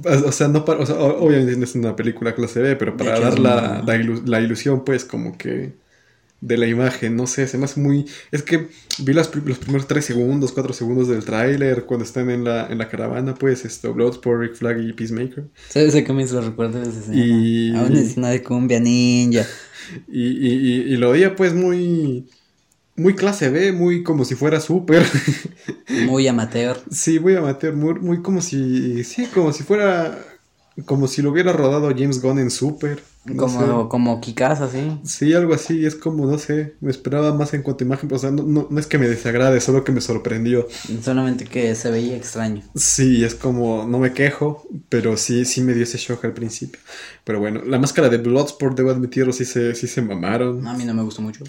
[0.26, 3.18] o sea, no para, o sea, obviamente no es una película clase B, pero para
[3.18, 5.72] dar la, la ilu- la ilusión, pues, como que
[6.42, 8.04] de la imagen, no sé, se me hace muy...
[8.30, 12.44] Es que vi las los primeros 3 segundos, 4 segundos del tráiler cuando están en
[12.44, 15.44] la, en la caravana, pues, esto, Bloodsport, Rick Flag y Peacemaker.
[15.70, 16.82] ¿Sabes a qué me hizo recuerdo?
[17.12, 19.46] Y- A una escena de cumbia ninja.
[20.08, 22.28] Y, y, y, y lo veía, pues, muy...
[22.96, 25.04] Muy clase B, muy como si fuera súper.
[25.88, 26.78] Muy amateur.
[26.90, 29.04] sí, muy amateur, muy, muy como si...
[29.04, 30.18] Sí, como si fuera...
[30.84, 33.02] Como si lo hubiera rodado James Gunn en Super.
[33.24, 33.88] no Como, sé.
[33.88, 34.20] como
[34.60, 35.00] así.
[35.02, 38.18] Sí, algo así, es como, no sé, me esperaba más en cuanto a imagen, o
[38.18, 40.66] sea, no, no, no es que me desagrade, solo que me sorprendió.
[41.02, 42.62] Solamente que se veía extraño.
[42.74, 46.78] Sí, es como, no me quejo, pero sí, sí me dio ese shock al principio.
[47.24, 50.66] Pero bueno, la máscara de Bloodsport, debo admitirlo, sí se, sí se mamaron.
[50.66, 51.44] A mí no me gustó mucho.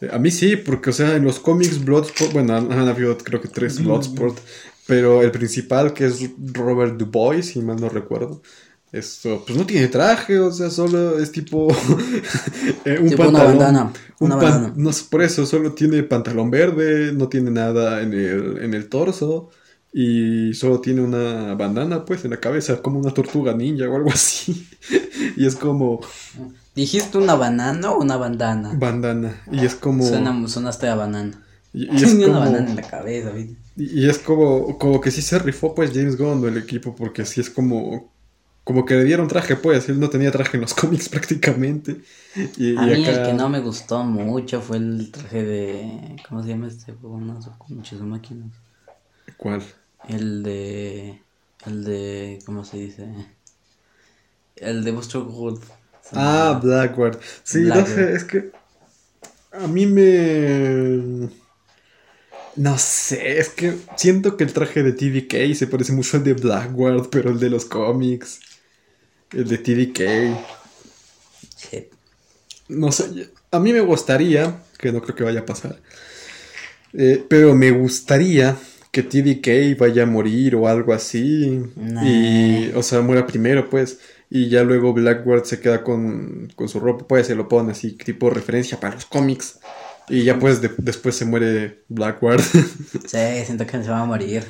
[0.00, 3.16] Eh, A mí sí, porque, o sea, en los cómics Bloodsport, bueno, han, han habido
[3.18, 4.38] creo que tres Bloodsport,
[4.86, 8.42] pero el principal, que es Robert Dubois, si mal no recuerdo,
[8.92, 11.68] esto, pues no tiene traje, o sea, solo es tipo
[12.84, 13.44] eh, un Tipo una pantalón.
[13.44, 14.74] bandana, un una pan- bandana.
[14.74, 18.88] no sé, por eso, solo tiene pantalón verde, no tiene nada en el, en el
[18.88, 19.50] torso.
[19.92, 24.10] y solo tiene una bandana pues en la cabeza, como una tortuga ninja o algo
[24.10, 24.68] así.
[25.36, 26.00] y es como
[26.74, 28.70] ¿Dijiste una banana o una bandana?
[28.80, 31.46] bandana y es como Suena, sonaste a banana.
[31.72, 33.62] y, y es Tenía una como banana en la cabeza, ¿viste?
[33.76, 37.24] y y es como como que sí se rifó pues James Gunn el equipo porque
[37.24, 38.11] sí es como
[38.64, 42.00] como que le dieron traje pues, él no tenía traje en los cómics prácticamente.
[42.56, 46.16] Y, A y mí el que no me gustó mucho fue el traje de.
[46.28, 47.20] ¿Cómo se llama este juego?
[47.20, 48.52] No, muchas máquinas.
[49.36, 49.62] ¿Cuál?
[50.08, 51.22] El de.
[51.66, 52.38] El de.
[52.46, 53.08] ¿Cómo se dice?
[54.56, 55.62] El de Buster Gold.
[56.12, 57.18] Ah, Blackguard.
[57.42, 58.52] Sí, no sé, es que
[59.52, 61.30] a mí me...
[62.56, 66.34] No sé, es que siento que el traje de TDK se parece mucho al de
[66.34, 68.40] Blackguard, pero el de los cómics.
[69.32, 70.00] El de TDK.
[71.56, 71.88] Sí.
[72.68, 75.78] No sé, a mí me gustaría, que no creo que vaya a pasar,
[76.94, 78.56] eh, pero me gustaría
[78.90, 81.62] que TDK vaya a morir o algo así.
[81.76, 82.04] Nah.
[82.04, 83.98] Y, o sea, muera primero, pues.
[84.30, 87.92] Y ya luego Blackguard se queda con, con su ropa, pues se lo pone así,
[87.92, 89.58] tipo referencia para los cómics.
[90.08, 92.42] Y ya pues de- después se muere Blackguard.
[93.06, 94.44] Sí, siento que se va a morir.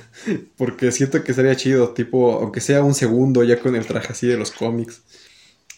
[0.56, 4.26] Porque siento que sería chido, tipo, aunque sea un segundo ya con el traje así
[4.26, 5.02] de los cómics.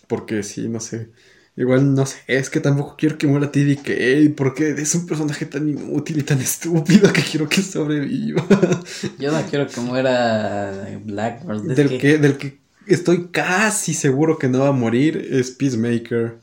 [0.07, 1.09] Porque sí, no sé.
[1.57, 5.69] Igual no sé, es que tampoco quiero que muera TDK, porque es un personaje tan
[5.69, 8.45] inútil y tan estúpido que quiero que sobreviva.
[9.21, 11.63] Yo no quiero que muera Blackbird.
[11.75, 12.59] del, que- que, del que
[12.89, 16.39] estoy casi seguro que no va a morir es Peacemaker.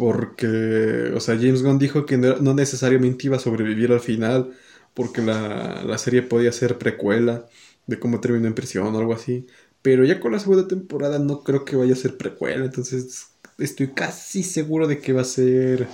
[0.00, 4.56] Porque, o sea, James Gunn dijo que no, necesariamente iba a sobrevivir al final,
[4.94, 7.46] porque la, la serie podía ser precuela
[7.86, 9.46] de cómo terminó en prisión o algo así.
[9.82, 13.88] Pero ya con la segunda temporada no creo que vaya a ser precuela, entonces estoy
[13.88, 15.86] casi seguro de que va a ser,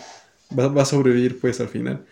[0.56, 2.06] va, va a sobrevivir pues al final.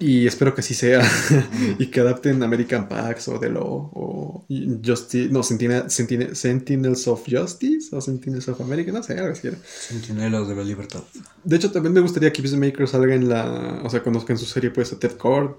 [0.00, 1.00] Y espero que así sea.
[1.78, 4.46] y que adapten American Pax o The Law o
[4.84, 5.28] Justice.
[5.30, 8.90] No, Sentinel- Sentinel- Sentinels of Justice o Sentinels of America.
[8.90, 9.56] No sé, algo así era.
[9.64, 11.02] Centinelas de la libertad.
[11.44, 13.80] De hecho, también me gustaría que Peacemaker salga en la.
[13.84, 15.56] O sea, conozcan su serie, pues, a Ted Cord.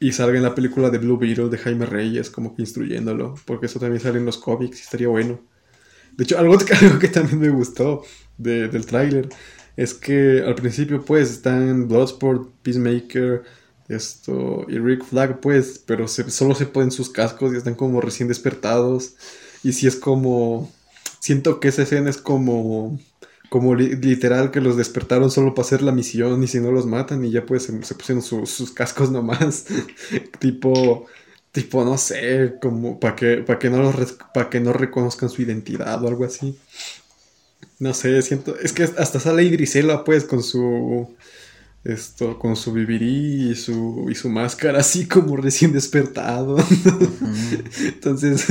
[0.00, 3.34] Y salga en la película de Blue Beetle de Jaime Reyes, como que instruyéndolo.
[3.46, 5.40] Porque eso también sale en los cómics y estaría bueno.
[6.16, 8.02] De hecho, algo, algo que también me gustó
[8.36, 9.28] de- del tráiler
[9.78, 13.44] es que al principio, pues, están Bloodsport, Peacemaker,
[13.88, 18.00] esto, y Rick Flag, pues, pero se- solo se ponen sus cascos y están como
[18.02, 19.14] recién despertados.
[19.64, 20.70] Y si es como.
[21.20, 22.98] Siento que esa escena es como.
[23.50, 26.84] Como li- literal que los despertaron solo para hacer la misión y si no los
[26.86, 29.66] matan y ya pues se, se pusieron su- sus cascos nomás.
[30.38, 31.06] tipo.
[31.50, 33.92] Tipo, no sé, como para que, que no
[34.34, 36.58] para que no reconozcan su identidad o algo así.
[37.78, 38.58] No sé, siento.
[38.58, 41.14] Es que hasta sale Idrisela, pues, con su.
[41.84, 46.56] Esto, con su vivirí y su, y su máscara así como recién despertado.
[47.84, 48.44] Entonces,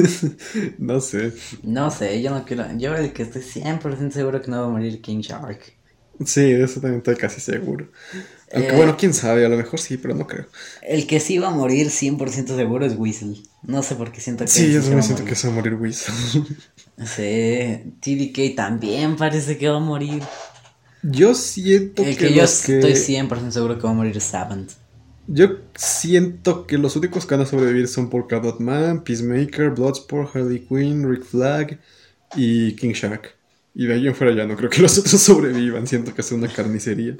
[0.78, 1.34] no sé.
[1.62, 2.66] No sé, yo no quiero.
[2.78, 5.60] Yo el que estoy 100% seguro que no va a morir King Shark.
[6.26, 7.90] Sí, de eso también estoy casi seguro.
[8.54, 8.76] Aunque Eh.
[8.76, 10.46] bueno, quién sabe, a lo mejor sí, pero no creo.
[10.82, 13.36] El que sí va a morir 100% seguro es Whistle.
[13.62, 14.50] No sé por qué siento que.
[14.50, 16.16] Sí, yo también siento que se va a morir Weasel.
[16.98, 20.24] Sí, TDK también parece que va a morir.
[21.04, 24.20] Yo siento El que, que yo los que- estoy 100% seguro que va a morir
[24.20, 24.72] Savant.
[25.28, 30.36] Yo siento que los únicos que van a sobrevivir son Polka Dot Man, Peacemaker, Bloodsport,
[30.36, 31.80] Harley Quinn, Rick Flag
[32.36, 33.36] y King Shark.
[33.76, 35.86] Y de ahí en fuera ya no creo que los otros sobrevivan.
[35.86, 37.16] Siento que es una carnicería.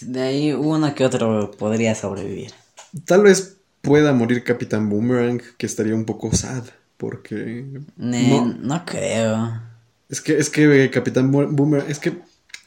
[0.00, 2.52] De ahí uno que otro podría sobrevivir.
[3.04, 6.64] Tal vez pueda morir Capitán Boomerang, que estaría un poco sad.
[7.02, 7.64] Porque.
[7.96, 8.54] Ne- No.
[8.60, 8.84] no.
[8.86, 9.60] creo.
[10.08, 11.90] Es que, es que Capitán Bo- Boomerang.
[11.90, 12.12] Es que.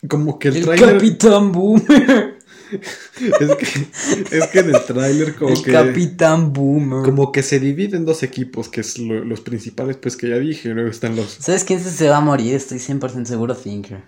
[0.09, 0.93] Como que el, El tráiler.
[0.97, 2.35] Capitán Boomer.
[2.71, 5.71] Es que, es que en el tráiler como el que.
[5.71, 7.03] Capitán Boomer.
[7.03, 10.37] Como que se divide en dos equipos, que es lo- los principales, pues que ya
[10.37, 10.69] dije.
[10.73, 11.37] Luego están los.
[11.39, 12.55] ¿Sabes quién se- se va a morir?
[12.55, 14.01] Estoy 100% seguro, Thinker.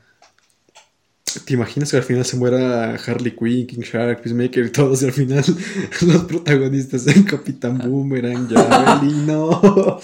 [1.46, 5.02] ¿Te imaginas que al final se muera Harley Quinn, King Shark, Peacemaker y todos?
[5.02, 5.44] Y al final
[6.02, 10.00] los protagonistas sean Capitán Boomerang, Javelin, no.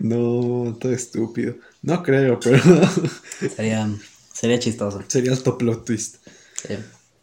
[0.00, 1.54] No, todo estúpido.
[1.82, 2.58] No creo, pero
[3.54, 3.88] Sería,
[4.32, 5.02] sería chistoso.
[5.06, 6.16] sería el top plot twist.
[6.66, 6.74] Sí.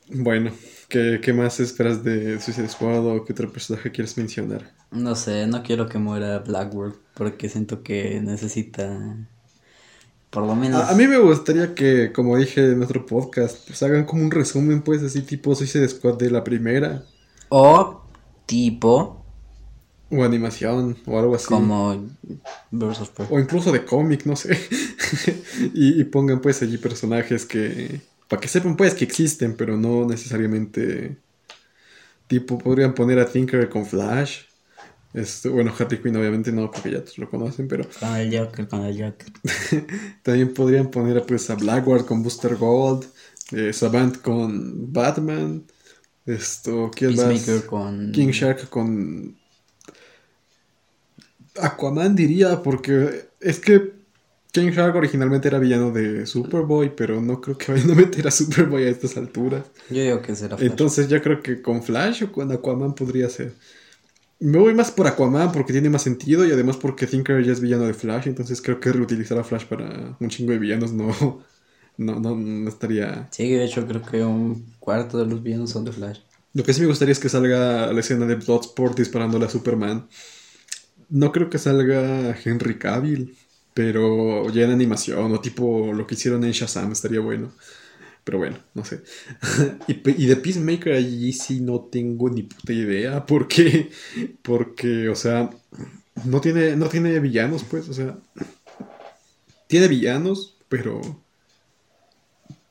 [0.09, 0.51] Bueno,
[0.87, 4.71] ¿qué, qué más esperas de Suicide Squad o qué otro personaje quieres mencionar?
[4.91, 9.17] No sé, no quiero que muera Blackworld porque siento que necesita
[10.35, 13.81] por lo menos A, a mí me gustaría que, como dije en otro podcast, pues
[13.83, 17.05] hagan como un resumen, pues así tipo Suicide Squad de la primera.
[17.47, 18.01] o
[18.45, 19.25] tipo
[20.09, 21.47] O animación, o algo así.
[21.47, 22.05] como
[22.69, 23.11] versus.
[23.29, 24.59] O incluso de cómic, no sé.
[25.73, 28.01] y, y pongan pues allí personajes que...
[28.27, 31.17] Para que sepan pues que existen, pero no necesariamente...
[32.27, 34.41] Tipo, podrían poner a Tinker con Flash.
[35.15, 38.67] Este, bueno, Harley Quinn obviamente no, porque ya todos lo conocen, pero Con el Joker,
[38.67, 39.87] con el Joker.
[40.23, 43.05] también podrían poner pues, a Blackguard con Booster Gold,
[43.53, 45.63] eh, Savant con Batman,
[46.25, 47.49] esto, ¿quién más?
[47.65, 48.11] Con.
[48.11, 49.37] King Shark con
[51.61, 53.93] Aquaman diría, porque es que
[54.51, 58.31] King Shark originalmente era villano de Superboy, pero no creo que vayan a meter a
[58.31, 59.63] Superboy a estas alturas.
[59.89, 60.69] Yo digo que será Flash.
[60.69, 63.53] Entonces yo creo que con Flash o con Aquaman podría ser.
[64.39, 67.61] Me voy más por Aquaman porque tiene más sentido y además porque Thinker ya es
[67.61, 71.07] villano de Flash, entonces creo que reutilizar a Flash para un chingo de villanos no,
[71.97, 73.27] no, no, no estaría...
[73.31, 76.19] Sí, de hecho creo que un cuarto de los villanos son de Flash.
[76.53, 80.07] Lo que sí me gustaría es que salga la escena de Bloodsport disparándole a Superman.
[81.09, 83.35] No creo que salga Henry Cavill,
[83.73, 87.51] pero ya en animación o tipo lo que hicieron en Shazam estaría bueno.
[88.25, 89.03] Pero bueno, no sé.
[89.87, 93.25] y, de Peacemaker allí sí no tengo ni puta idea.
[93.27, 93.91] ¿Por qué?
[94.41, 95.51] Porque, o sea,
[96.25, 98.17] no tiene, no tiene villanos, pues, o sea.
[99.67, 100.99] Tiene villanos, pero.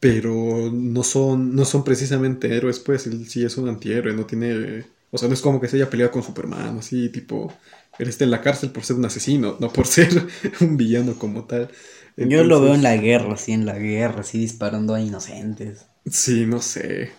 [0.01, 3.07] Pero no son, no son precisamente héroes, pues.
[3.07, 4.85] Él sí es un antihéroe, no tiene.
[5.13, 7.53] O sea, no es como que se haya peleado con Superman, así, tipo.
[7.97, 10.27] Él está en la cárcel por ser un asesino, no por ser
[10.61, 11.71] un villano como tal.
[12.17, 15.87] Yo lo veo en la guerra, sí, en la guerra, así disparando a inocentes.
[16.11, 17.13] Sí, no sé.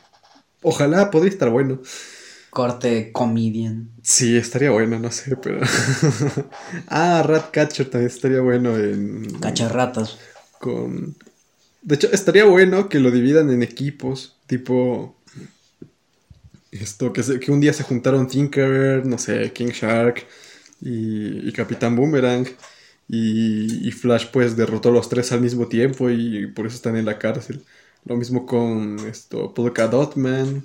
[0.64, 1.82] Ojalá podría estar bueno.
[2.50, 3.90] Corte comedian.
[4.04, 5.60] Sí, estaría bueno, no sé, pero.
[6.88, 9.26] ah, Ratcatcher también estaría bueno en.
[9.40, 10.18] Cacharratas.
[10.60, 11.16] Con.
[11.82, 14.38] De hecho, estaría bueno que lo dividan en equipos.
[14.48, 15.16] Tipo.
[16.72, 20.26] Esto, que, se- que un día se juntaron Tinkerer, no sé, King Shark
[20.82, 22.48] y, y Capitán Boomerang.
[23.08, 26.98] Y, y Flash, pues, derrotó a los tres al mismo tiempo y por eso están
[26.98, 27.64] en la cárcel.
[28.06, 30.64] Lo mismo con esto, Polka Dot Man.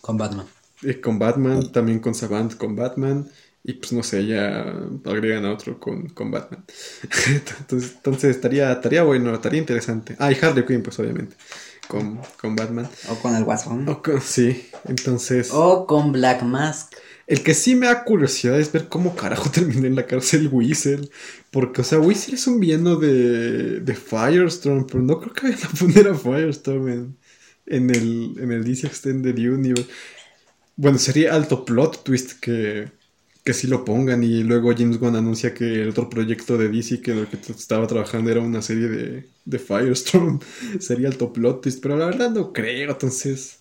[0.00, 0.46] Con Batman.
[0.82, 3.28] Eh, con Batman, también con Savant con Batman.
[3.62, 4.60] Y pues no sé, ya
[5.04, 6.64] agregan a otro con, con Batman.
[7.28, 10.16] entonces, entonces estaría, estaría bueno, estaría interesante.
[10.18, 11.36] Ah, y Harley Quinn, pues obviamente.
[11.86, 12.88] Con, con Batman.
[13.10, 13.88] O con el Guasón.
[13.88, 15.50] O con- sí, entonces.
[15.52, 16.94] O con Black Mask.
[17.30, 21.08] El que sí me da curiosidad es ver cómo carajo terminó en la cárcel Whistle.
[21.52, 25.64] Porque, o sea, Whistle es un villano de, de Firestorm, pero no creo que vayan
[25.64, 27.16] a poner a Firestorm en,
[27.66, 29.86] en, el, en el DC Extended Universe.
[30.74, 32.90] Bueno, sería alto plot twist que,
[33.44, 37.00] que sí lo pongan y luego James Gunn anuncia que el otro proyecto de DC
[37.00, 40.40] que lo que estaba trabajando era una serie de, de Firestorm.
[40.80, 43.60] sería alto plot twist, pero la verdad no creo, entonces...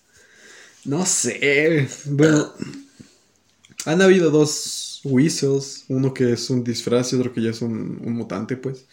[0.86, 1.88] No sé.
[2.06, 2.54] Bueno,
[3.86, 8.02] han habido dos Whistles, uno que es un disfraz y otro que ya es un,
[8.04, 8.86] un mutante, pues.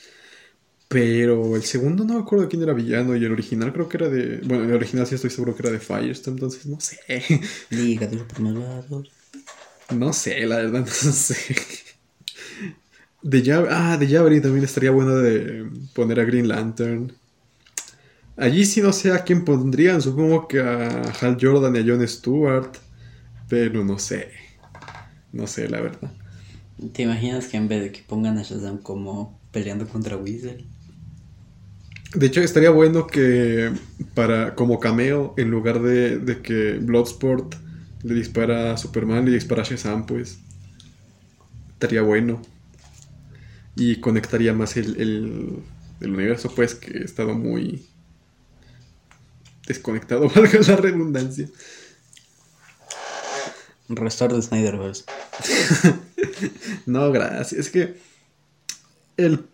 [0.88, 4.08] Pero el segundo no me acuerdo quién era villano y el original creo que era
[4.08, 4.38] de...
[4.44, 6.98] Bueno, el original sí estoy seguro que era de Firestorm, entonces no sé.
[7.70, 9.10] Liga de los malvados.
[9.94, 11.56] No sé, la verdad, no sé.
[13.22, 17.12] De Jav ah, de Javelin también estaría bueno de poner a Green Lantern.
[18.36, 22.06] Allí sí no sé a quién pondrían, supongo que a Hal Jordan y a Jon
[22.06, 22.72] Stewart.
[23.48, 24.45] Pero no sé.
[25.36, 26.10] No sé, la verdad.
[26.92, 30.64] ¿Te imaginas que en vez de que pongan a Shazam como peleando contra Weasel?
[32.14, 33.70] De hecho, estaría bueno que
[34.14, 37.54] para como cameo, en lugar de, de que Bloodsport
[38.02, 40.38] le dispara a Superman, le dispara a Shazam, pues.
[41.74, 42.40] Estaría bueno.
[43.74, 45.58] Y conectaría más el, el,
[46.00, 47.84] el universo, pues, que ha estado muy
[49.66, 51.48] desconectado, valga la redundancia.
[53.88, 55.04] Restore de Snyderverse.
[56.86, 57.52] No, gracias.
[57.52, 57.94] Es que
[59.16, 59.44] el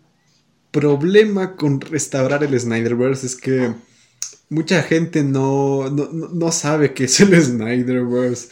[0.71, 3.73] problema con restaurar el Snyderverse es que
[4.49, 8.49] mucha gente no, no, no- sabe qué es el Snyderverse.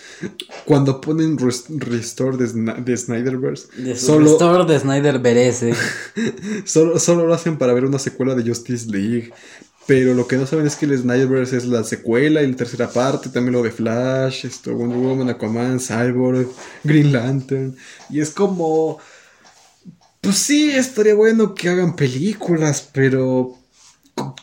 [0.66, 2.48] Cuando ponen res- Restore de,
[2.98, 5.74] Snyderverse, De su solo, Restore de Snyder merece.
[6.66, 9.32] solo, solo lo hacen para ver una secuela de Justice League.
[9.92, 12.90] Pero lo que no saben es que el Snyderverse es la secuela y la tercera
[12.90, 16.48] parte, también lo de Flash, esto, Wonder Woman, Aquaman, Cyborg,
[16.86, 17.76] Green Lantern.
[18.10, 19.00] Y es como...
[20.22, 23.58] Pues sí, estaría bueno que hagan películas, pero...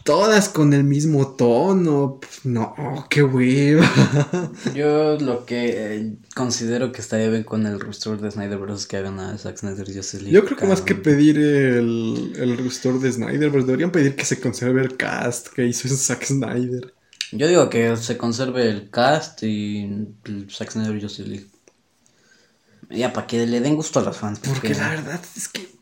[0.05, 2.21] Todas con el mismo tono.
[2.45, 3.89] No, qué hueva.
[4.75, 8.97] Yo lo que eh, considero que estaría bien con el Restore de Snyderverse es que
[8.97, 10.33] hagan a Zack Snyder Justice League.
[10.33, 14.41] Yo creo que más que pedir el, el restore de Snyder, deberían pedir que se
[14.41, 16.95] conserve el cast que hizo Zack Snyder.
[17.33, 19.85] Yo digo que se conserve el cast y
[20.25, 21.47] el Zack Snyder Justice League.
[22.91, 24.41] Ya, para que le den gusto a los fans.
[24.41, 25.78] Porque la verdad es que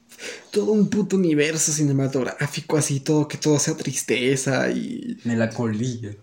[0.51, 5.19] todo un puto universo cinematográfico así, todo que todo sea tristeza y...
[5.25, 6.17] Melancolía.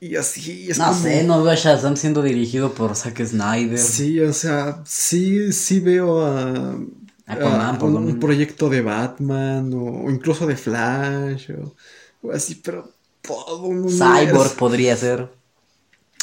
[0.00, 1.02] Y así es No como...
[1.02, 3.78] sé, no veo a Shazam siendo dirigido por Zack Snyder.
[3.78, 6.78] Sí, o sea, sí, sí veo a,
[7.26, 11.74] a por un, un proyecto de Batman o, o incluso de Flash o,
[12.22, 15.28] o así, pero todo un Cyborg podría ser.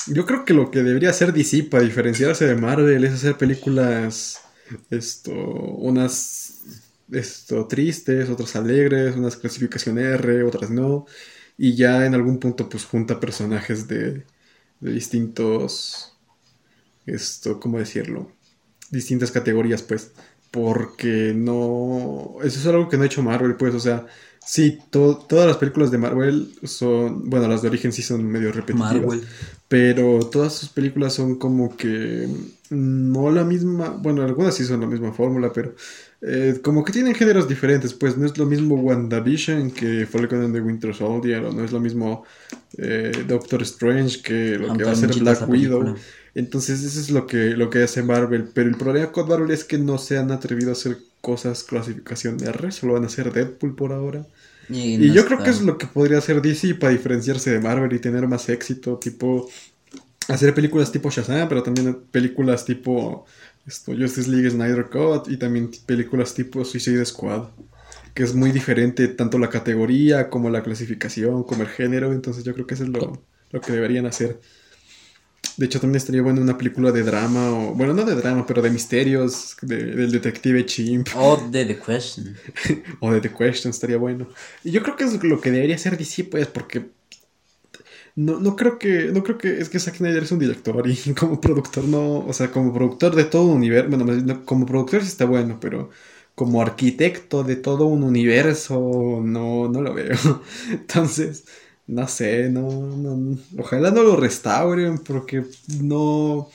[0.07, 4.39] Yo creo que lo que debería hacer DC para diferenciarse de Marvel es hacer películas,
[4.89, 6.46] esto, unas,
[7.11, 11.05] esto, tristes, otras alegres, unas clasificación R, otras no,
[11.57, 14.25] y ya en algún punto pues junta personajes de,
[14.81, 16.17] de distintos,
[17.05, 18.31] esto, ¿cómo decirlo?
[18.91, 20.13] Distintas categorías pues,
[20.51, 24.07] porque no, eso es algo que no ha hecho Marvel pues, o sea,
[24.45, 28.51] sí, to- todas las películas de Marvel son, bueno, las de origen sí son medio
[28.53, 29.07] repetitivas.
[29.07, 29.27] Marvel.
[29.67, 32.27] Pero todas sus películas son como que
[32.69, 35.75] mm, no la misma, bueno, algunas sí son la misma fórmula, pero
[36.21, 40.55] eh, como que tienen géneros diferentes, pues no es lo mismo WandaVision que Falcon and
[40.55, 42.23] the Winter Soldier, o no es lo mismo
[42.77, 45.95] eh, Doctor Strange que lo que va a ser Black Widow.
[46.33, 49.63] Entonces eso es lo que, lo que hace Marvel, pero el problema con Marvel es
[49.63, 53.75] que no se han atrevido a hacer cosas clasificación R, solo van a hacer Deadpool
[53.75, 54.25] por ahora.
[54.69, 57.99] Y, yo creo que es lo que podría hacer DC para diferenciarse de Marvel y
[57.99, 59.49] tener más éxito, tipo
[60.27, 63.25] hacer películas tipo Shazam, pero también películas tipo
[63.67, 67.49] esto, Justice League Snyder Cut y también películas tipo Suicide Squad,
[68.13, 72.53] que es muy diferente tanto la categoría como la clasificación, como el género, entonces yo
[72.53, 74.39] creo que eso es lo, lo que deberían hacer.
[75.57, 78.61] De hecho, también estaría bueno una película de drama, o bueno, no de drama, pero
[78.61, 81.07] de misterios, de- del detective Chimp.
[81.15, 82.35] Oh, de The Question.
[82.99, 84.27] O de The Question estaría bueno.
[84.63, 86.85] Y yo creo que es lo que debería hacer DC, pues, porque
[88.15, 90.95] no, no creo que, no creo que, es que Zack Snyder es un director y
[91.19, 95.07] como productor no, o sea, como productor de todo un universo, bueno, como productor sí
[95.07, 95.89] está bueno, pero
[96.35, 100.15] como arquitecto de todo un universo, no, no lo veo.
[100.71, 101.45] Entonces,
[101.87, 105.43] no sé, no, no, ojalá no lo restauren porque
[105.81, 106.49] no...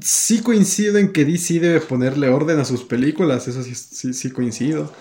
[0.00, 4.30] Sí coincido en que DC debe ponerle orden a sus películas, eso sí, sí, sí
[4.30, 4.92] coincido.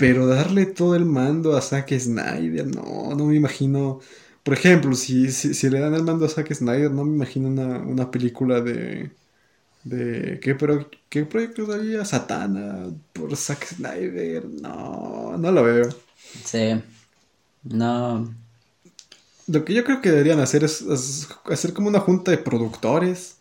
[0.00, 4.00] Pero darle todo el mando a Zack Snyder, no, no me imagino.
[4.42, 7.48] Por ejemplo, si, si, si le dan el mando a Zack Snyder, no me imagino
[7.48, 9.12] una, una película de.
[9.84, 12.04] de ¿qué, pro, ¿Qué proyectos había?
[12.04, 14.46] Satana por Zack Snyder.
[14.46, 15.88] No, no lo veo.
[16.44, 16.82] Sí.
[17.64, 18.34] No.
[19.48, 23.39] Lo que yo creo que deberían hacer es, es hacer como una junta de productores.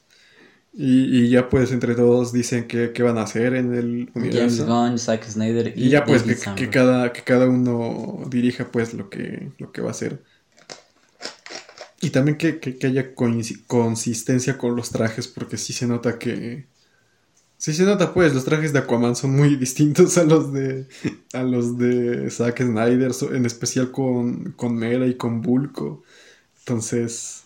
[0.74, 4.60] Y, y ya pues entre todos dicen qué, qué van a hacer en el James
[4.60, 4.66] universo.
[4.66, 6.24] Gunn, Zack Snyder y, Y ya pues
[6.56, 10.24] que, cada, que cada uno dirija pues lo que, lo que va a hacer.
[12.02, 13.14] Y también que, que- que haya
[13.68, 16.68] consistencia con los trajes, porque sí se nota que...
[17.58, 20.88] Sí se nota pues, los trajes de Aquaman son muy distintos a los de,
[21.34, 26.04] a los de Zack Snyder, en especial con, con Mera y con Bulko.
[26.60, 27.44] Entonces,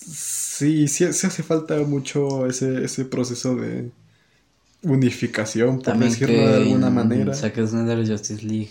[0.00, 3.92] sí, sí, sí hace falta mucho ese, ese proceso de
[4.82, 7.34] unificación, por También decirlo que de alguna en manera.
[7.34, 8.70] Zack Snyder Justice League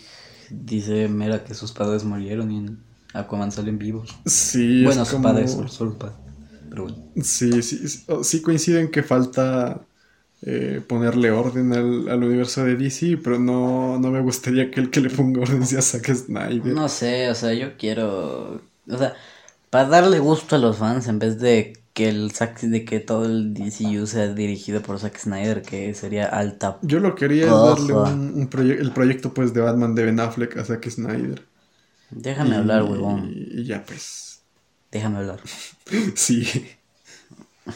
[0.50, 2.80] dice Mera que sus padres murieron y en
[3.14, 4.16] Aquaman salen vivos.
[4.26, 5.24] Sí, bueno, sus como...
[5.24, 6.16] padres, solo, padre.
[6.70, 6.98] Pero bueno.
[7.22, 9.86] Sí, sí, sí, sí coinciden que falta
[10.42, 14.90] eh, ponerle orden al, al universo de DC, pero no, no me gustaría que el
[14.90, 16.76] que le ponga orden sea Zack Snyder.
[16.76, 18.62] No sé, o sea, yo quiero.
[18.88, 19.16] O sea,
[19.70, 23.26] para darle gusto a los fans en vez de que el Zack, de que todo
[23.26, 26.78] el DCU sea dirigido por Zack Snyder, que sería alta.
[26.82, 30.20] Yo lo quería es darle un, un proye- el proyecto pues de Batman de Ben
[30.20, 31.44] Affleck a Zack Snyder.
[32.12, 33.32] Déjame Y- hablar, huevón.
[33.34, 34.42] Y ya pues.
[34.92, 35.40] Déjame hablar.
[36.16, 36.48] Sí.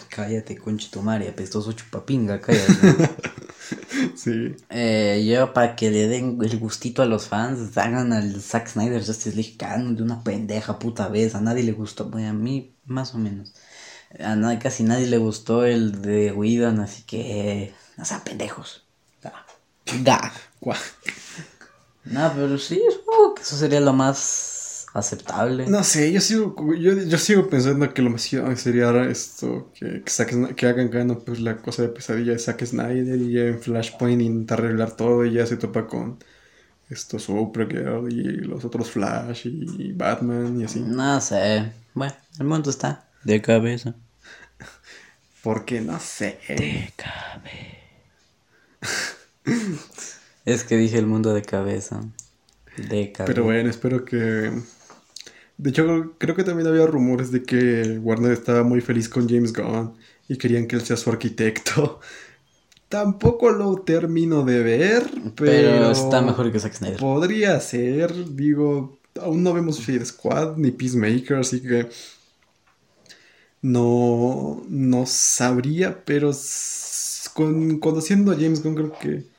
[0.09, 3.09] Cállate, concha tu madre, apestoso chupapinga, cállate.
[4.15, 4.55] Sí.
[4.69, 9.03] Eh, yo para que le den el gustito a los fans, hagan al Zack Snyder
[9.03, 11.35] Justice League canon de una pendeja puta vez.
[11.35, 13.53] A nadie le gustó, bueno, a mí más o menos.
[14.19, 18.85] A nadie, casi nadie le gustó el de Whedon, así que no sean pendejos.
[19.21, 19.45] Da.
[20.03, 20.33] Da.
[22.05, 24.52] No, pero sí, supongo que eso sería lo más
[24.93, 25.67] aceptable.
[25.67, 30.11] No sé, yo sigo, yo, yo sigo pensando que lo más sería esto, que, que,
[30.11, 33.59] Zack que hagan canon pues la cosa de pesadilla de Zack Snyder y ya en
[33.59, 36.19] Flashpoint intentar arreglar todo y ya se topa con
[36.89, 40.79] esto Supergirl y los otros Flash y Batman y así.
[40.79, 41.71] No sé.
[41.93, 43.95] Bueno, el mundo está de cabeza.
[45.43, 46.39] Porque no sé.
[50.45, 52.01] Es que dije el mundo de cabeza.
[52.75, 53.25] De cabeza.
[53.25, 54.51] Pero bueno, espero que...
[55.57, 59.53] De hecho, creo que también había rumores de que Warner estaba muy feliz con James
[59.53, 59.93] Gunn
[60.27, 61.99] y querían que él sea su arquitecto.
[62.89, 65.03] Tampoco lo termino de ver,
[65.35, 65.51] pero...
[65.51, 66.99] Pero está mejor que Zack Snyder.
[66.99, 71.87] Podría ser, digo, aún no vemos Suicide Squad ni Peacemaker, así que
[73.63, 76.31] no, no sabría, pero
[77.33, 79.32] con, conociendo a James Gunn creo que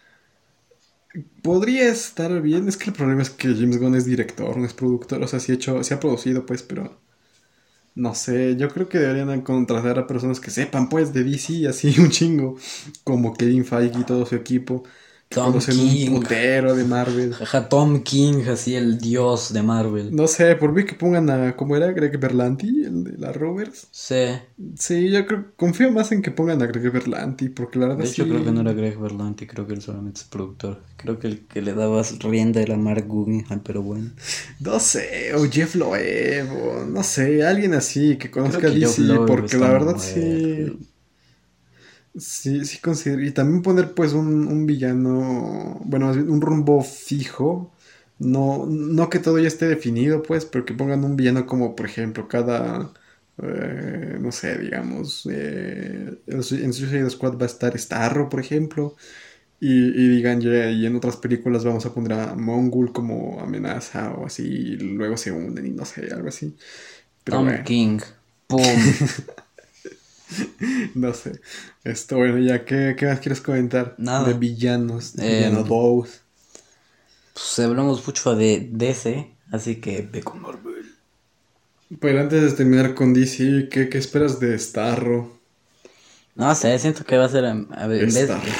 [1.42, 2.68] podría estar bien.
[2.68, 5.40] Es que el problema es que James Gunn es director, no es productor, o sea,
[5.40, 7.00] sí, ha hecho, sí ha producido, pues, pero
[7.94, 11.94] no sé, yo creo que deberían contratar a personas que sepan, pues, de DC, así
[12.00, 12.56] un chingo,
[13.04, 14.84] como Kevin Feige y todo su equipo,
[15.34, 16.08] Tom conocen King.
[16.12, 17.34] un putero de Marvel.
[17.34, 20.14] Jaja, Tom King, así el dios de Marvel.
[20.14, 21.92] No sé, por mí que pongan a, ¿cómo era?
[21.92, 23.86] Greg Berlanti, el de la Rovers.
[23.90, 24.26] Sí.
[24.78, 28.08] Sí, yo creo, confío más en que pongan a Greg Berlanti, porque la verdad De
[28.10, 30.80] hecho, sí- creo que no era Greg Berlanti, creo que él solamente es productor.
[30.96, 34.10] Creo que el que le daba rienda era Mark Guggenheim, pero bueno.
[34.60, 38.98] No sé, o Jeff Loeb, o no sé, alguien así que conozca que DC, Jeff
[38.98, 40.00] Loeb porque la verdad muerto.
[40.00, 40.78] sí.
[42.16, 43.22] Sí, sí considero.
[43.24, 47.72] Y también poner pues un, un villano, bueno, un rumbo fijo.
[48.18, 51.86] No, no que todo ya esté definido, pues, pero que pongan un villano como, por
[51.86, 52.92] ejemplo, cada,
[53.42, 58.38] eh, no sé, digamos, eh, en Su- en Suicide Squad va a estar Starro, por
[58.40, 58.94] ejemplo.
[59.60, 64.12] Y, y digan, ya, y en otras películas vamos a poner a Mongul como amenaza
[64.14, 66.56] o así, y luego se unen y no sé, algo así.
[67.24, 67.64] Pero Tom bueno.
[67.64, 68.00] King.
[68.48, 68.96] Pum.
[70.94, 71.40] No sé.
[71.84, 73.94] Esto, bueno, ya, ¿qué, qué más quieres comentar?
[73.98, 74.24] Nada.
[74.24, 76.20] De villanos, de Eh, villanos bows.
[77.32, 80.86] Pues hablamos mucho de DC, así que ve con Marvel.
[82.00, 85.40] Pero antes de terminar con DC, ¿qué, qué esperas de Starro?
[86.36, 87.44] No sé, siento que va a ser.
[87.44, 88.44] em, A ver, en vez Starro.
[88.44, 88.52] de.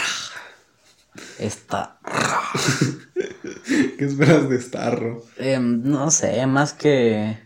[1.39, 1.99] Esta.
[3.99, 5.25] ¿Qué esperas de Starro?
[5.37, 7.39] Em, no sé, más que.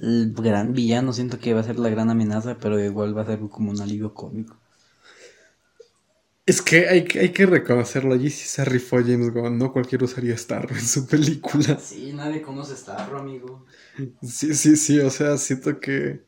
[0.00, 3.26] El gran villano, siento que va a ser la gran amenaza, pero igual va a
[3.26, 4.56] ser como un alivio cómico.
[6.46, 10.04] Es que hay, que- hay que reconocerlo, allí sí se rifó James Gunn, no cualquiera
[10.04, 11.78] usaría Starro en su película.
[11.78, 13.64] Sí, nadie conoce Starro, amigo.
[14.22, 16.26] Sí, sí, sí, o sea, siento que...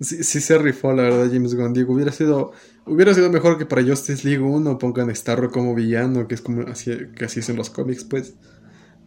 [0.00, 1.74] Sí, sí se rifó, la verdad, James Gunn.
[1.74, 2.52] Digo, hubiera sido,
[2.86, 6.40] hubiera sido mejor que para Justice League 1 pongan a Starro como villano, que es
[6.40, 8.36] como así, que así es en los cómics, pues.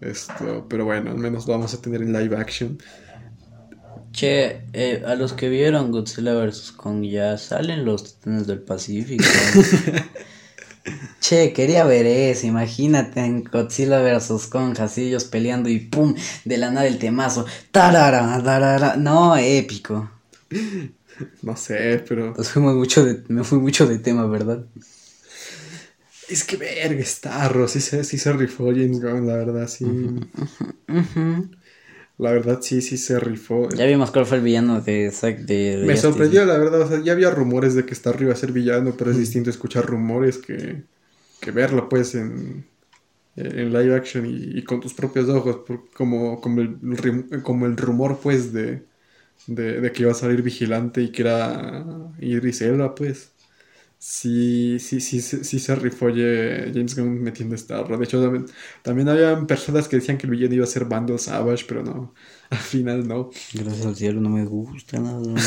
[0.01, 2.77] Esto, pero bueno, al menos lo vamos a tener en live action.
[4.13, 6.71] Che, eh, a los que vieron Godzilla vs.
[6.73, 9.23] Kong ya salen los titanes del Pacífico.
[11.19, 14.45] che, quería ver eso, imagínate en Godzilla vs.
[14.47, 16.13] Kong, así ellos peleando y pum,
[16.45, 17.47] de la nada el temazo.
[17.71, 18.95] Tarara, tarara.
[18.97, 20.11] No, épico.
[21.41, 22.35] No sé, pero...
[22.37, 24.63] Nos fuimos mucho de, me fui mucho de tema, ¿verdad?
[26.29, 29.85] Es que verga, Starro, sí se, sí se rifó James Gunn, la verdad, sí.
[32.17, 33.69] La verdad, sí, sí se rifó.
[33.69, 36.81] Ya vimos cuál fue el villano de Zack de, de Me sorprendió, la verdad.
[36.81, 39.49] O sea, ya había rumores de que Starro iba a ser villano, pero es distinto
[39.49, 40.83] escuchar rumores que,
[41.41, 42.67] que verlo, pues, en,
[43.37, 45.61] en live action y, y con tus propios ojos.
[45.95, 48.87] como, como, el, como el rumor, pues, de,
[49.47, 51.85] de, de que iba a salir vigilante y que era
[52.19, 53.32] Idris Elba, pues.
[54.05, 57.97] Sí, sí, sí, sí, se rifó James Gunn metiendo Starro.
[57.97, 58.45] De hecho, también,
[58.81, 62.13] también había personas que decían que el villano iba a ser Bando Savage, pero no,
[62.49, 63.29] al final no.
[63.53, 65.21] Gracias al cielo no me gusta nada.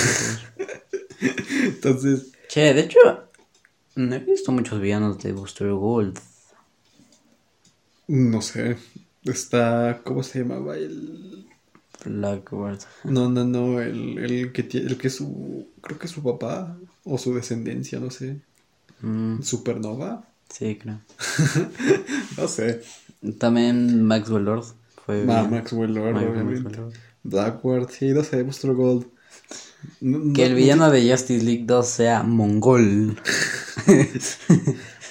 [1.65, 2.99] Entonces, che, de hecho,
[3.95, 6.19] no he visto muchos villanos de Booster Gold.
[8.09, 8.79] No sé.
[9.25, 10.01] Está.
[10.03, 10.79] ¿Cómo se llamaba?
[10.79, 11.47] El.
[12.07, 12.81] Blackbird.
[13.05, 13.83] No, no, no.
[13.83, 14.87] El, el que tiene.
[14.87, 15.69] El que es su.
[15.83, 16.79] Creo que es su papá.
[17.05, 18.41] O su descendencia, no sé.
[19.03, 20.25] Mm, Supernova.
[20.49, 21.01] sí, creo.
[22.37, 22.83] No sé.
[23.39, 24.65] También Maxwell Lord
[25.05, 25.23] fue.
[25.23, 25.49] Villano.
[25.49, 26.77] Maxwell Lord, Maxwell obviamente.
[26.77, 26.95] Lord.
[27.23, 28.43] Blackboard, sí, no sé.
[28.43, 29.07] Booster Gold.
[30.01, 33.17] No- Que el no villano de Justice League 2 sea mongol.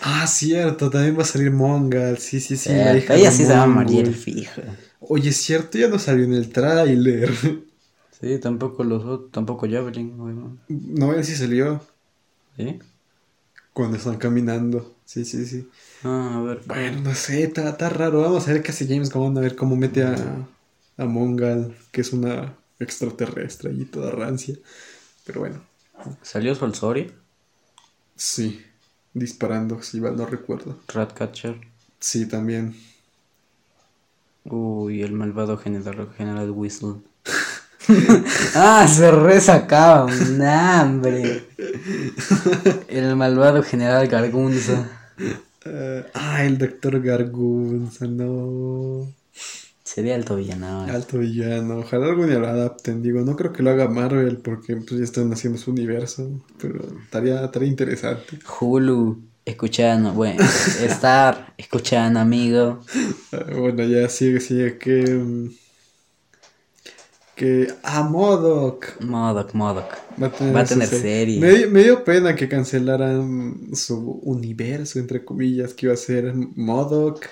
[0.02, 0.90] Ah, cierto.
[0.90, 2.18] También va a salir Mongal.
[2.20, 2.70] Sí, sí, sí.
[2.70, 4.62] la Eh, hija ella sí se va a morir, fija.
[5.00, 7.32] Oye, es cierto, ya no salió en el tráiler.
[8.22, 10.14] Sí, tampoco los otros, tampoco Javelin.
[10.68, 11.82] No, él sí salió.
[12.58, 12.80] ¿Sí?
[13.76, 14.96] Cuando están caminando.
[15.06, 15.70] Sí, sí, sí.
[16.04, 16.62] Ah, a ver.
[16.66, 18.22] Bueno, no sé, está, está raro.
[18.22, 20.48] Vamos a ver qué hace James Gunn, a ver cómo mete a,
[20.98, 24.58] a Mongal, que es una extraterrestre y toda rancia.
[25.26, 25.62] Pero bueno,
[26.22, 27.12] ¿Salió Solsori?
[28.18, 28.66] sí,
[29.14, 30.80] disparando, si mal no recuerdo.
[30.88, 31.62] Ratcatcher.
[32.00, 32.76] Sí, también.
[34.46, 37.02] Uy, el malvado general, general Whistle.
[38.56, 41.44] ah, se resacaba, un hambre.
[42.88, 44.90] El malvado general Gargunza.
[45.66, 49.08] Eh, ah, el doctor Gargunza, no.
[49.84, 50.82] Sería alto villano.
[50.84, 51.78] Alto villano.
[51.78, 53.02] Ojalá algún día lo adapten.
[53.02, 56.42] Digo, no creo que lo haga Marvel porque pues, ya están haciendo su universo.
[56.60, 58.40] Pero estaría, estaría interesante.
[58.60, 60.44] Hulu, escuchando, bueno,
[60.82, 62.82] Star, escuchando, amigo.
[63.32, 64.78] Eh, bueno, ya sigue, sigue.
[64.80, 65.50] ¿Qué, mm,
[67.36, 67.68] Que.
[67.84, 68.86] Ah, Modoc.
[69.02, 69.92] Modoc, Modoc.
[70.22, 71.02] Va a tener, Va a tener serie.
[71.02, 71.40] serie.
[71.40, 76.34] Me, dio- me dio pena que cancelaran su universo, entre comillas, que iba a ser
[76.56, 77.26] Modoc.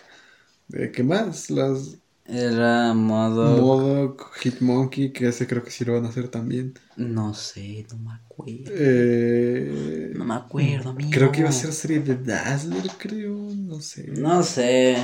[0.94, 1.50] ¿Qué más?
[1.52, 3.60] Las Era Modoc.
[3.60, 6.74] Modoc, Hitmonkey, que ese creo que sí lo van a hacer también.
[6.96, 8.72] No sé, no me acuerdo.
[8.76, 11.10] Eh, No me acuerdo, amigo.
[11.12, 13.36] creo que iba a ser serie de Dazzler, creo.
[13.36, 14.08] No sé.
[14.08, 14.96] No sé.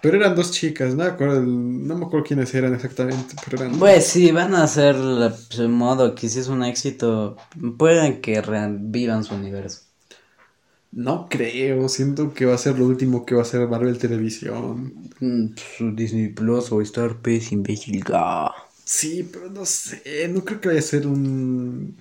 [0.00, 3.78] Pero eran dos chicas, no me acuerdo, no me acuerdo quiénes eran exactamente, pero eran.
[3.78, 7.36] Pues sí, van a hacer la- su modo que si es un éxito,
[7.76, 9.87] pueden que revivan su universo.
[10.90, 15.10] No creo, siento que va a ser lo último que va a ser Marvel Televisión.
[15.20, 18.02] Mm, Disney Plus o Star Plus, imbécil.
[18.12, 18.54] Ah.
[18.84, 21.98] Sí, pero no sé, no creo que vaya a ser un...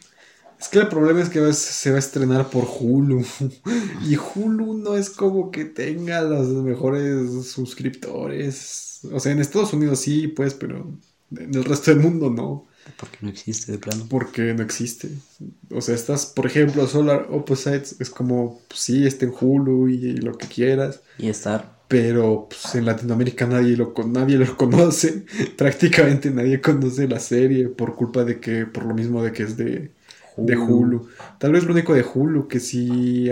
[0.59, 3.23] Es que el problema es que se va a estrenar por Hulu.
[3.99, 9.01] Y Hulu no es como que tenga los mejores suscriptores.
[9.11, 10.97] O sea, en Estados Unidos sí, pues, pero
[11.31, 12.66] en el resto del mundo no.
[12.97, 14.05] Porque no existe de plano.
[14.09, 15.09] Porque no existe.
[15.71, 19.95] O sea, estás, por ejemplo, Solar Opposites es como, pues, sí, está en Hulu y,
[19.95, 21.01] y lo que quieras.
[21.17, 21.77] Y Star.
[21.87, 25.25] Pero pues, en Latinoamérica nadie lo, nadie lo conoce.
[25.57, 29.57] Prácticamente nadie conoce la serie por culpa de que, por lo mismo de que es
[29.57, 29.91] de,
[30.37, 31.07] de Hulu.
[31.39, 33.29] Tal vez lo único de Hulu que sí,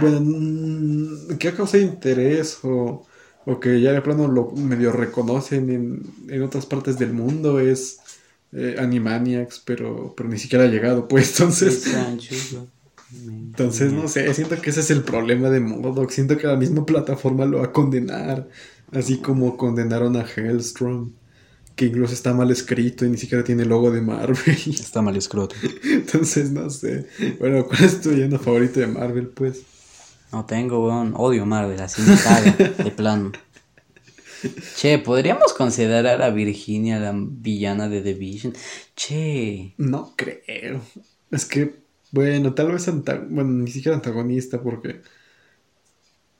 [0.00, 3.06] bueno, mm, que ha causado interés o,
[3.44, 8.00] o que ya de plano lo medio reconocen en, en otras partes del mundo es
[8.52, 11.84] eh, Animaniacs, pero, pero ni siquiera ha llegado, pues entonces...
[13.26, 16.10] Entonces, no sé, siento que ese es el problema de Modoc.
[16.10, 18.48] Siento que la misma plataforma lo va a condenar.
[18.92, 21.12] Así como condenaron a Hellstrom.
[21.74, 24.36] Que incluso está mal escrito y ni siquiera tiene logo de Marvel.
[24.66, 25.54] Está mal escroto.
[25.84, 27.06] Entonces, no sé.
[27.38, 29.62] Bueno, ¿cuál es tu villano favorito de Marvel, pues?
[30.32, 31.14] No tengo, weón.
[31.16, 33.32] Odio Marvel, así me caga, de plano.
[34.76, 38.54] Che, ¿podríamos considerar a Virginia la villana de The Vision?
[38.94, 40.80] Che, No creo.
[41.30, 41.82] Es que,
[42.12, 42.86] bueno, tal vez
[43.30, 45.02] bueno, ni siquiera antagonista porque...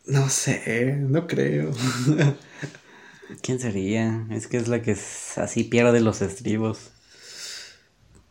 [0.06, 1.72] No sé, no creo.
[3.42, 4.26] ¿quién sería?
[4.30, 4.96] Es que es la que
[5.36, 6.90] así pierde los estribos.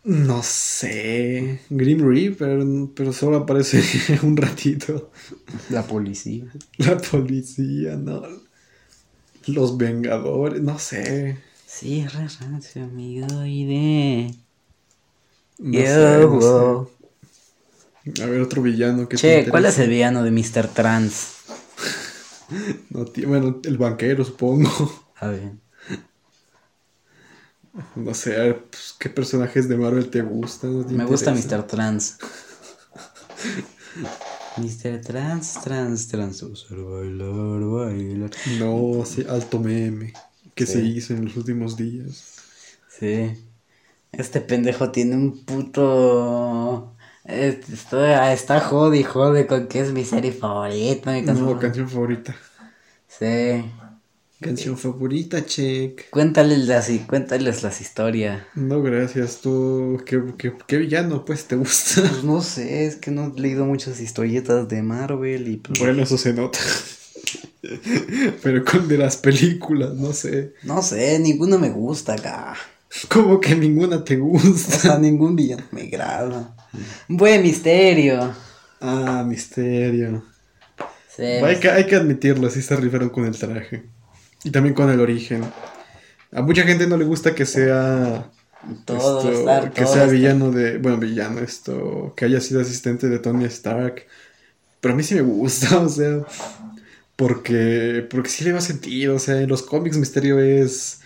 [0.04, 1.60] No sé.
[1.70, 2.66] Grim Reaper,
[2.96, 3.82] pero solo aparece
[4.24, 5.12] un ratito.
[5.70, 6.46] La policía.
[6.78, 8.47] La policía, no.
[9.48, 11.38] Los Vengadores, no sé.
[11.68, 13.28] Sí, es re rancio, amigo.
[13.28, 14.34] de
[15.60, 16.42] No Yo, sé, no wow.
[16.42, 16.98] sé.
[18.24, 20.68] A ver, otro villano que te Che, ¿cuál es el villano de Mr.
[20.68, 21.36] Trans?
[22.90, 24.70] No, tío, bueno, el banquero, supongo.
[25.22, 25.52] A ver.
[27.96, 30.80] No sé, a ver, pues, ¿qué personajes de Marvel te gustan?
[30.80, 31.32] ¿No te Me gusta?
[31.32, 31.64] Mr.
[31.64, 32.18] Trans.
[34.58, 35.00] Mr.
[35.02, 36.42] Trans, trans, trans.
[36.44, 38.32] Usar, bailar, bailar.
[38.44, 40.14] No, sí, alto meme
[40.56, 40.74] que Sí.
[40.74, 42.28] se hizo en los últimos días.
[42.88, 43.38] Sí.
[44.12, 46.96] Este pendejo tiene un puto.
[47.26, 51.12] eh, Está, está jode y jode con que es mi serie favorita.
[51.14, 52.36] Mi No, canción favorita.
[53.08, 53.64] Sí.
[54.40, 56.10] Canción favorita, check.
[56.10, 58.44] Cuéntales las, cuéntales las historias.
[58.56, 59.42] No, gracias.
[59.42, 62.02] Tú, ¿qué, qué, qué villano, pues, te gusta?
[62.02, 66.04] Pues no sé, es que no he leído muchas historietas de Marvel y pues, Bueno,
[66.04, 66.60] eso se nota.
[68.44, 70.54] Pero con de las películas, no sé.
[70.64, 72.56] no sé, ninguno me gusta acá.
[73.10, 74.78] Como que ninguna te O gusta.
[74.80, 76.56] sea, ningún villano me agrada.
[77.08, 78.34] Buen misterio.
[78.80, 80.24] Ah, misterio.
[81.08, 83.90] Sí, Hay que, hay que admitirlo, sí se rifaron con el traje.
[84.48, 85.44] Y también con el origen.
[86.32, 88.32] A mucha gente no le gusta que sea.
[88.86, 90.78] todo esto, que todo sea villano de.
[90.78, 92.14] Bueno, villano, esto.
[92.16, 94.06] Que haya sido asistente de Tony Stark.
[94.80, 96.22] Pero a mí sí me gusta, o sea.
[97.18, 98.08] Porque.
[98.10, 99.16] Porque sí le va sentido.
[99.16, 101.02] O sea, en los cómics Misterio es.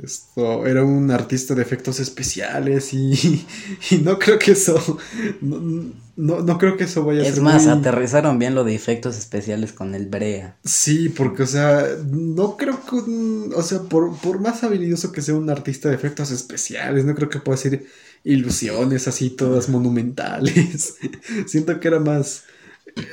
[0.00, 0.64] Esto.
[0.64, 2.94] Era un artista de efectos especiales.
[2.94, 3.44] Y.
[3.90, 4.98] Y no creo que eso.
[5.40, 7.42] No, no, no creo que eso vaya a Es ser.
[7.42, 10.56] más, muy- aterrizaron bien lo de efectos especiales con el Brea.
[10.64, 15.20] Sí, porque, o sea, no creo que, un- o sea, por, por más habilidoso que
[15.20, 17.84] sea un artista de efectos especiales, no creo que pueda hacer
[18.24, 20.96] ilusiones así todas monumentales.
[21.46, 22.44] Siento que era más,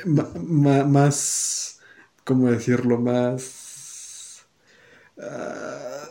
[0.06, 1.80] ma- ma- más,
[2.24, 3.00] ¿cómo decirlo?
[3.00, 4.46] Más...
[5.20, 6.08] ah,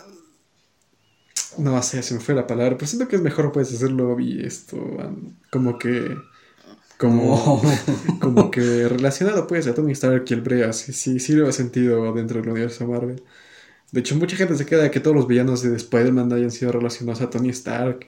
[1.57, 4.45] no sé, se me fue la palabra, pero siento que es mejor puedes hacerlo y
[4.45, 6.15] esto, um, como que...
[7.01, 7.61] Como,
[8.19, 11.51] como que relacionado pues a Tony Stark y el Brea, sí, sí, sí le va
[11.51, 13.23] sentido dentro del universo Marvel.
[13.91, 16.71] De hecho, mucha gente se queda de que todos los villanos de Spider-Man hayan sido
[16.73, 18.07] relacionados a Tony Stark.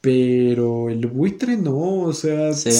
[0.00, 2.70] Pero el buitre no, o sea, Sí.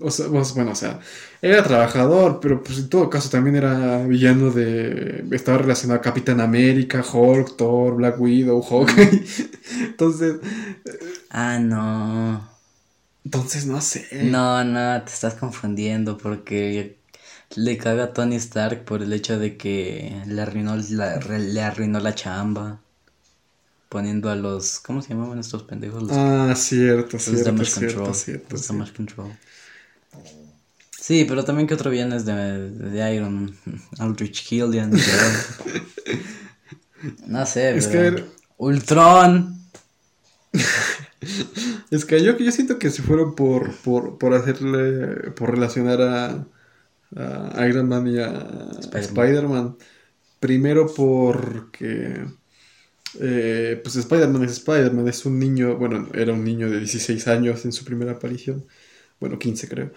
[0.00, 1.00] o sea, pues, bueno, o sea,
[1.40, 6.40] era trabajador, pero pues en todo caso también era villano de, estaba relacionado a Capitán
[6.42, 9.24] América, Hulk, Thor, Black Widow, Hawkeye.
[9.86, 10.36] Entonces,
[11.30, 12.47] Ah, no.
[13.24, 14.06] Entonces no sé.
[14.24, 16.96] No, no, te estás confundiendo porque
[17.56, 22.00] le caga a Tony Stark por el hecho de que le arruinó la, le arruinó
[22.00, 22.80] la chamba.
[23.88, 24.80] Poniendo a los.
[24.80, 26.02] ¿Cómo se llamaban estos pendejos?
[26.02, 28.14] Los, Ah, cierto, los cierto, damage cierto, control.
[28.14, 28.74] cierto, los cierto.
[28.74, 29.32] damage control.
[31.00, 33.56] Sí, pero también que otro viernes de, de Iron
[33.98, 34.92] Aldrich Killian.
[37.26, 38.26] No sé, Es que, pero- ver-
[38.58, 39.56] Ultron.
[41.90, 46.46] Es que yo, yo siento que se fueron por, por, por hacerle, por relacionar a,
[47.16, 49.76] a Iron Man y a Spider-Man.
[50.40, 52.26] Primero porque,
[53.20, 57.64] eh, pues Spider-Man es Spider-Man, es un niño, bueno, era un niño de 16 años
[57.64, 58.66] en su primera aparición,
[59.20, 59.92] bueno, 15 creo.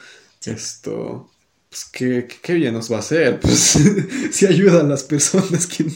[0.46, 1.31] Esto,
[1.72, 3.40] pues, ¿qué, qué, qué bien nos va a hacer?
[3.42, 3.80] Pues,
[4.32, 5.90] si ayudan las personas, ¿quién,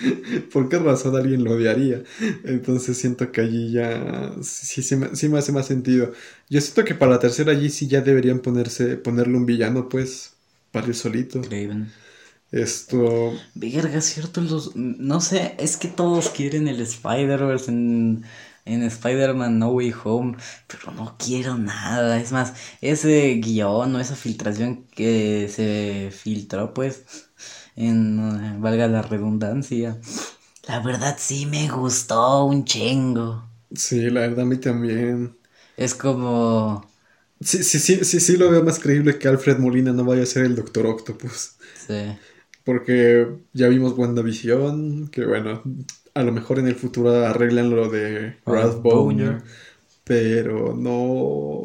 [0.52, 2.02] ¿por qué razón alguien lo odiaría?
[2.44, 6.12] Entonces siento que allí ya sí, sí, me, sí me hace más sentido.
[6.50, 10.34] Yo siento que para la tercera allí sí ya deberían ponerse, ponerle un villano, pues,
[10.70, 11.40] para ir solito.
[11.40, 11.92] Craven.
[12.52, 14.76] Esto, Verga, cierto, los...
[14.76, 18.24] No sé, es que todos quieren el Spider-Verse en,
[18.64, 20.36] en Spider-Man No Way Home,
[20.66, 22.20] pero no quiero nada.
[22.20, 27.04] Es más, ese guion o esa filtración que se filtró, pues,
[27.76, 29.98] en, valga la redundancia,
[30.68, 33.48] la verdad sí me gustó un chingo.
[33.74, 35.36] sí, la verdad a mí también.
[35.76, 36.90] Es como...
[37.40, 40.26] Sí, sí, sí, sí, sí lo veo más creíble que Alfred Molina no vaya a
[40.26, 41.56] ser el Doctor Octopus.
[41.74, 42.18] Sí.
[42.64, 45.62] Porque ya vimos WandaVision, que bueno,
[46.14, 49.42] a lo mejor en el futuro arreglan lo de Ralph Ralph
[50.04, 51.62] pero no,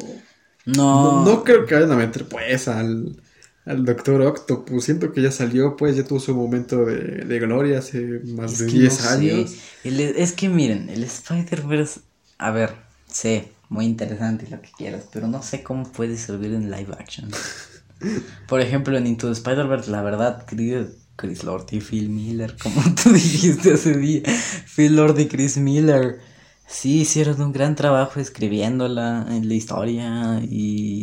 [0.66, 3.22] No, no, no creo que vayan a meter pues al,
[3.64, 4.84] al Doctor Octopus.
[4.84, 8.58] Siento que ya salió, pues ya tuvo su momento de, de gloria hace más Es
[8.58, 9.52] de que 10 no sé.
[9.52, 9.74] años.
[9.82, 12.00] El- es que miren, el Spider-Verse,
[12.38, 12.74] a ver,
[13.06, 17.30] sé, muy interesante lo que quieras, pero no sé cómo puede servir en live action.
[18.46, 22.80] Por ejemplo, en Into the Spider-Verse, la verdad, Chris, Chris Lord y Phil Miller, como
[23.02, 24.22] tú dijiste ese día,
[24.74, 26.20] Phil Lord y Chris Miller,
[26.66, 30.97] sí hicieron un gran trabajo escribiéndola en la historia y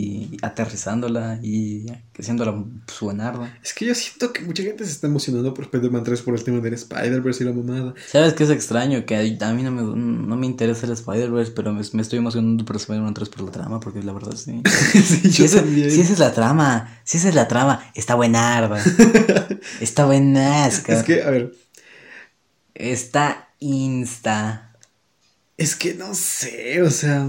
[0.46, 1.86] aterrizándola y
[2.18, 3.58] haciéndola su buenarda.
[3.64, 6.44] Es que yo siento que mucha gente se está emocionando por Spider-Man 3 por el
[6.44, 7.94] tema del Spider-Verse y la mamada.
[8.08, 9.06] ¿Sabes qué es extraño?
[9.06, 12.64] Que a mí no me, no me interesa el Spider-Verse, pero me, me estoy emocionando
[12.66, 14.62] por Spider-Man 3 por la trama, porque la verdad sí.
[14.94, 15.92] sí, Si, yo también.
[15.92, 18.82] si esa es la trama, si esa es la trama, está buenarda.
[19.82, 20.94] está buenasca.
[21.00, 21.54] Es que, a ver,
[22.74, 24.76] Está insta.
[25.58, 27.28] es que no sé, o sea...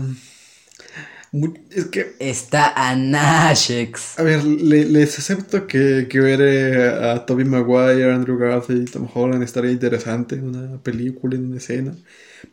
[1.71, 4.17] Es que Está anashex.
[4.19, 8.91] A ver, le- les acepto que, que ver eh, a Tobey Maguire, Andrew Garfield y
[8.91, 11.95] Tom Holland estaría interesante, una película, en una escena.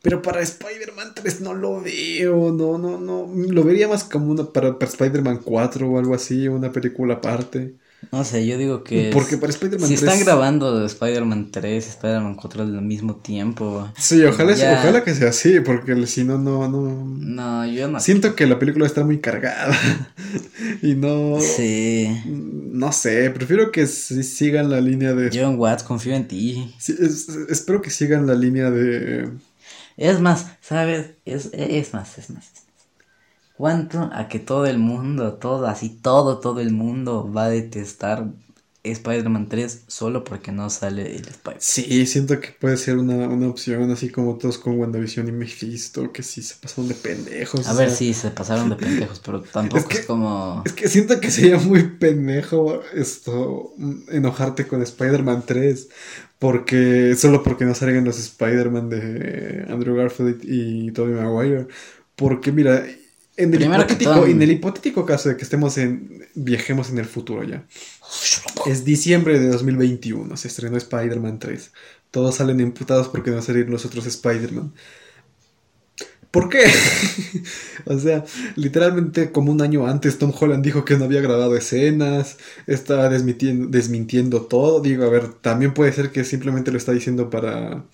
[0.02, 3.32] Pero para Spider-Man 3 no lo veo, no, no, no.
[3.34, 7.78] Lo vería más como una para, para Spider-Man 4 o algo así, una película aparte.
[8.12, 9.10] No sé, yo digo que.
[9.14, 10.04] Porque es- para Spider-Man Si 3.
[10.12, 13.90] están grabando Spider-Man 3 y Spider-Man 4 al mismo tiempo.
[13.98, 14.80] Sí, ojalá, Ya.
[14.80, 17.06] ojalá que sea así, porque si no, no, no.
[17.18, 18.00] No, yo no.
[18.00, 19.76] Siento que la película está muy cargada.
[20.82, 21.40] y no.
[21.40, 22.08] Sí.
[22.26, 25.30] No sé, prefiero que sigan la línea de.
[25.34, 26.74] John Watts, confío en ti.
[26.78, 29.30] Sí, es- espero que sigan la línea de.
[29.96, 31.12] Es más, ¿sabes?
[31.26, 32.46] Es, es más, es más,
[33.58, 33.58] es.
[33.58, 38.34] ¿Cuánto a que todo el mundo, todo, así todo, todo el mundo va a detestar
[38.84, 41.62] Spider-Man 3 solo porque no sale el Spider-Man?
[41.62, 46.12] Sí, siento que puede ser una, una opción, así como todos con WandaVision y Mephisto,
[46.12, 47.68] que sí se pasaron de pendejos.
[47.68, 50.64] A ver, sea, sí, se pasaron de pendejos, pero tampoco es, Es que- como...
[50.66, 53.74] Es que siento que sería muy pendejo esto,
[54.10, 55.90] enojarte con Spider-Man 3,
[56.40, 61.68] porque solo porque no salgan los Spider-Man de Andrew Garfield y Tobey Maguire.
[62.16, 62.86] Porque mira,
[63.38, 67.06] en el, hipotético, todo- en el hipotético caso de que estemos en, viajemos en el
[67.06, 67.68] futuro ya.
[68.64, 71.72] Es diciembre de 2021, se estrenó Spider-Man 3.
[72.12, 74.74] Todos salen imputados porque no salieron los otros Spider-Man.
[76.32, 76.64] ¿Por qué?
[77.86, 78.26] o sea,
[78.56, 83.68] literalmente como un año antes Tom Holland dijo que no había grabado escenas, estaba desmintiendo,
[83.68, 84.82] desmintiendo todo.
[84.82, 87.86] Digo, a ver, también puede ser que simplemente lo está diciendo para,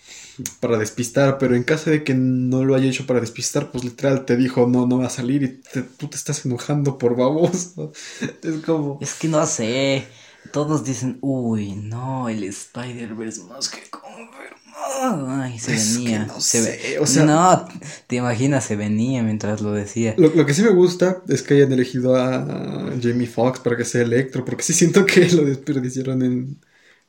[0.60, 4.26] para despistar, pero en caso de que no lo haya hecho para despistar, pues literal
[4.26, 7.92] te dijo no, no va a salir y te- tú te estás enojando por baboso.
[8.44, 8.98] Es como...
[9.02, 10.06] Es que no sé.
[10.52, 15.30] todos dicen, uy, no, el Spider-Verse más que confirmado.
[15.30, 16.26] Ay, se Es venía.
[16.26, 17.66] no se sé, ve- o sea- no,
[18.08, 20.16] te imaginas, se venía mientras lo decía.
[20.18, 23.86] Lo, lo que sí me gusta es que hayan elegido a Jamie Foxx para que
[23.86, 26.60] sea Electro, porque sí siento que lo desperdiciaron en,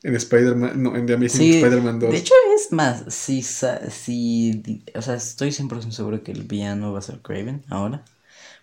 [0.03, 2.09] en Spider-Man, no, en The Amazing Sí, Spider-Man 2.
[2.09, 6.99] de hecho es más, si, si, o sea, estoy 100% seguro que el villano va
[6.99, 8.03] a ser Craven ahora.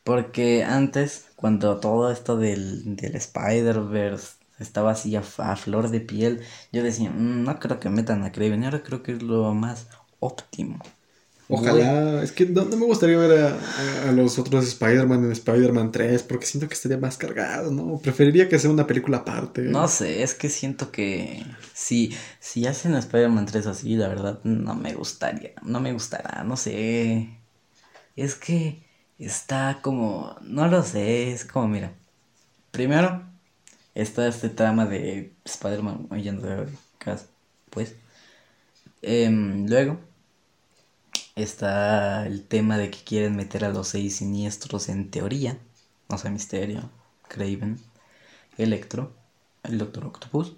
[0.04, 6.42] Porque antes, cuando todo esto del, del Spider-Verse estaba así a, a flor de piel,
[6.72, 9.88] yo decía, "Mm, no creo que metan a Craven, ahora creo que es lo más
[10.20, 10.80] óptimo.
[11.50, 13.48] Ojalá, es que no, no me gustaría ver a,
[14.06, 17.98] a- a los otros Spider-Man en Spider-Man 3, porque siento que estaría más cargado, ¿no?
[18.02, 19.62] Preferiría que sea una película aparte.
[19.62, 21.44] No sé, es que siento que
[21.74, 26.56] si, si hacen Spider-Man 3 así, la verdad no me gustaría, no me gustará, no
[26.56, 27.28] sé.
[28.16, 28.84] Es que
[29.18, 31.94] está como, no lo sé, es como, mira,
[32.72, 33.24] primero
[33.94, 36.68] está este trama de Spider-Man huyendo de
[36.98, 37.26] casa,
[37.70, 37.96] pues.
[39.02, 39.98] Em, luego
[41.42, 45.58] está el tema de que quieren meter a los seis siniestros en teoría,
[46.08, 46.90] no sé, Misterio,
[47.28, 47.78] Craven,
[48.56, 49.12] Electro,
[49.62, 50.54] el Doctor Octopus.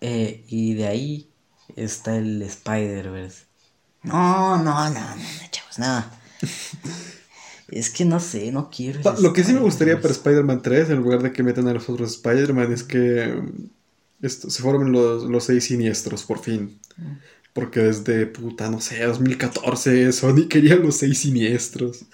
[0.00, 1.30] Eh, y de ahí
[1.76, 3.44] está el Spider-Verse.
[4.02, 6.04] No, no, no, no, chavos, no.
[7.68, 9.00] es que no sé, no quiero.
[9.20, 10.12] Lo que sí me gustaría para.
[10.12, 14.50] Spider-Man 3, en lugar de que metan a los otros Spider-Man, es que mm, esto,
[14.50, 16.78] se formen los, los seis siniestros, por fin.
[17.52, 22.04] Porque desde, puta, no sé, 2014, Sony quería los seis siniestros.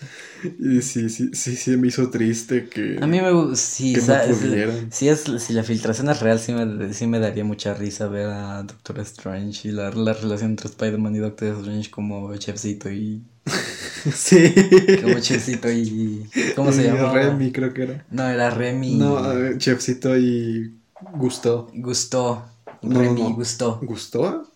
[0.59, 3.57] Y sí, sí, sí, sí, me hizo triste que, A mí me gusta.
[3.57, 4.91] Si, que es- pudieran.
[4.91, 8.29] si, es, si la filtración es real, sí me, sí me daría mucha risa ver
[8.29, 13.23] a Doctor Strange y la, la relación entre Spider-Man y Doctor Strange como Chefcito y.
[14.15, 14.55] Sí.
[15.03, 16.25] Como Chefcito y.
[16.55, 17.13] ¿Cómo se llama?
[17.13, 18.07] Remy, creo que era.
[18.11, 18.95] No, era Remy.
[18.95, 20.75] No, Chefcito y
[21.15, 21.71] Gusto.
[21.75, 22.45] Gustó.
[22.83, 23.35] No, Remy no.
[23.35, 23.81] gustó.
[23.83, 24.47] ¿Gustó?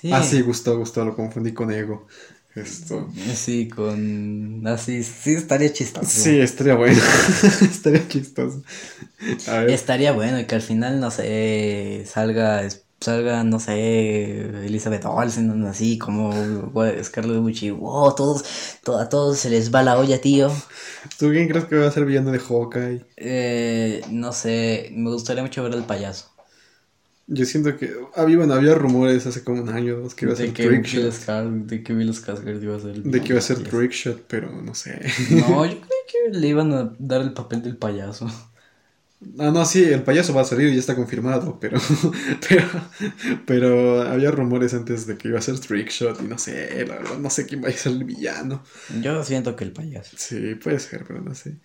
[0.00, 0.12] Sí.
[0.12, 2.06] Ah, sí, Gustó, Gustó, lo confundí con Ego.
[2.54, 3.08] Esto.
[3.34, 4.66] Sí, con.
[4.66, 6.08] Así, sí, estaría chistoso.
[6.08, 7.00] Sí, estaría bueno.
[7.62, 8.62] estaría chistoso.
[9.46, 9.70] A ver.
[9.70, 12.62] Estaría bueno y que al final, no sé, salga,
[13.00, 16.32] salga, no sé, Elizabeth Olsen, así como
[17.02, 18.44] Scarlet Witch wow, todos,
[18.84, 20.50] to- a todos se les va la olla, tío.
[21.18, 23.04] ¿Tú quién crees que va a ser villano de Hawkeye?
[23.16, 26.31] Eh, no sé, me gustaría mucho ver al payaso.
[27.34, 30.36] Yo siento que había, bueno, había rumores hace como un año dos que iba a
[30.36, 31.12] ser Trickshot.
[31.66, 33.62] De que Bill Skarsgård iba a ser De que iba a ser.
[33.62, 35.00] Trickshot, pero no sé.
[35.30, 38.28] No, yo creo que le iban a dar el papel del payaso.
[39.38, 41.78] Ah, no, sí, el payaso va a salir y ya está confirmado, pero,
[42.48, 42.66] pero,
[43.46, 47.18] pero había rumores antes de que iba a ser Trickshot y no sé, la verdad,
[47.18, 48.64] no sé quién va a ser el villano.
[49.00, 50.16] Yo siento que el payaso.
[50.18, 51.56] Sí, puede ser, pero no sé.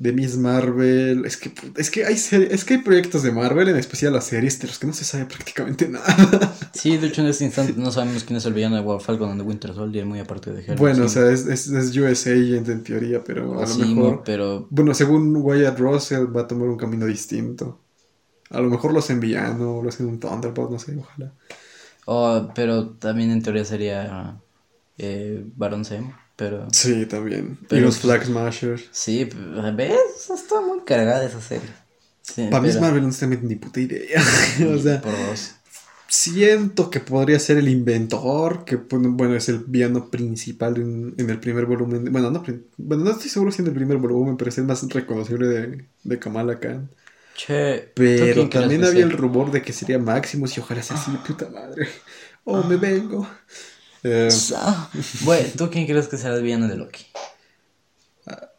[0.00, 3.76] De Miss Marvel, es que, es que hay es que hay proyectos de Marvel, en
[3.76, 6.56] especial las series, de los que no se sabe prácticamente nada.
[6.72, 9.42] Sí, de hecho en este instante no sabemos quién es el villano de Falcon and
[9.42, 10.76] the Winter Soldier, muy aparte de Hera.
[10.76, 14.22] Bueno, o sea, es, es, es US Agent en teoría, pero a lo mejor...
[14.24, 17.78] pero Bueno, según Wyatt Russell va a tomar un camino distinto.
[18.48, 21.34] A lo mejor lo hacen villano, lo hacen un Thunderbolt, no sé, ojalá.
[22.06, 24.40] Oh, pero también en teoría sería
[24.98, 27.58] eh, Baron Zemo, pero Sí, también.
[27.70, 28.84] y los pues, Flag Smashers.
[28.90, 29.28] sí,
[29.76, 30.30] ¿ves?
[30.34, 31.68] Está muy cargada esa serie.
[32.22, 34.22] Sí, Para Miss pero- Marvel no se me ni puta idea.
[34.74, 35.52] o sea, por dos.
[36.08, 41.38] siento que podría ser el inventor, que bueno, es el villano principal en, en el
[41.38, 42.10] primer volumen.
[42.10, 42.42] Bueno, no,
[42.78, 45.84] bueno, no estoy seguro si en el primer volumen, pero es el más reconocible de,
[46.04, 46.88] de Kamala Khan.
[47.36, 51.10] Che, ¿tú Pero también había el rumor de que sería Maximus y ojalá sea así,
[51.26, 51.88] puta madre.
[52.44, 53.28] Oh, me vengo.
[54.02, 54.28] Eh,
[55.24, 57.06] Bueno, ¿tú quién crees que será el villano de Loki?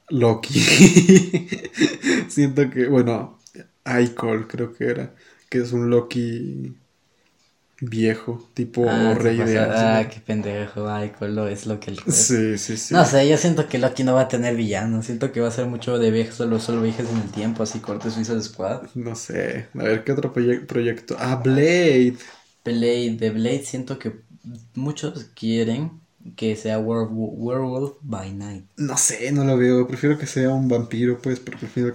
[0.09, 0.59] Loki.
[2.29, 3.39] Siento que, bueno,
[3.85, 5.15] Icol creo que era,
[5.49, 6.75] que es un Loki
[7.79, 12.57] viejo, tipo ah, rey de Ah, qué pendejo, ay, lo es lo que el Sí,
[12.57, 12.93] sí, sí.
[12.93, 15.01] No sé, yo siento que Loki no va a tener villano.
[15.01, 17.79] Siento que va a ser mucho de viajes, solo, solo viajes en el tiempo, así
[17.79, 18.83] corte Suiza Squad.
[18.93, 19.67] No sé.
[19.73, 21.15] A ver, ¿qué otro proye- proyecto?
[21.19, 22.17] Ah, Blade.
[22.63, 24.13] Blade, de Blade siento que
[24.75, 25.91] muchos quieren
[26.35, 28.65] que sea Werewolf, Werewolf by Night.
[28.77, 29.87] No sé, no lo veo.
[29.87, 31.93] Prefiero que sea un vampiro, pues, porque al final.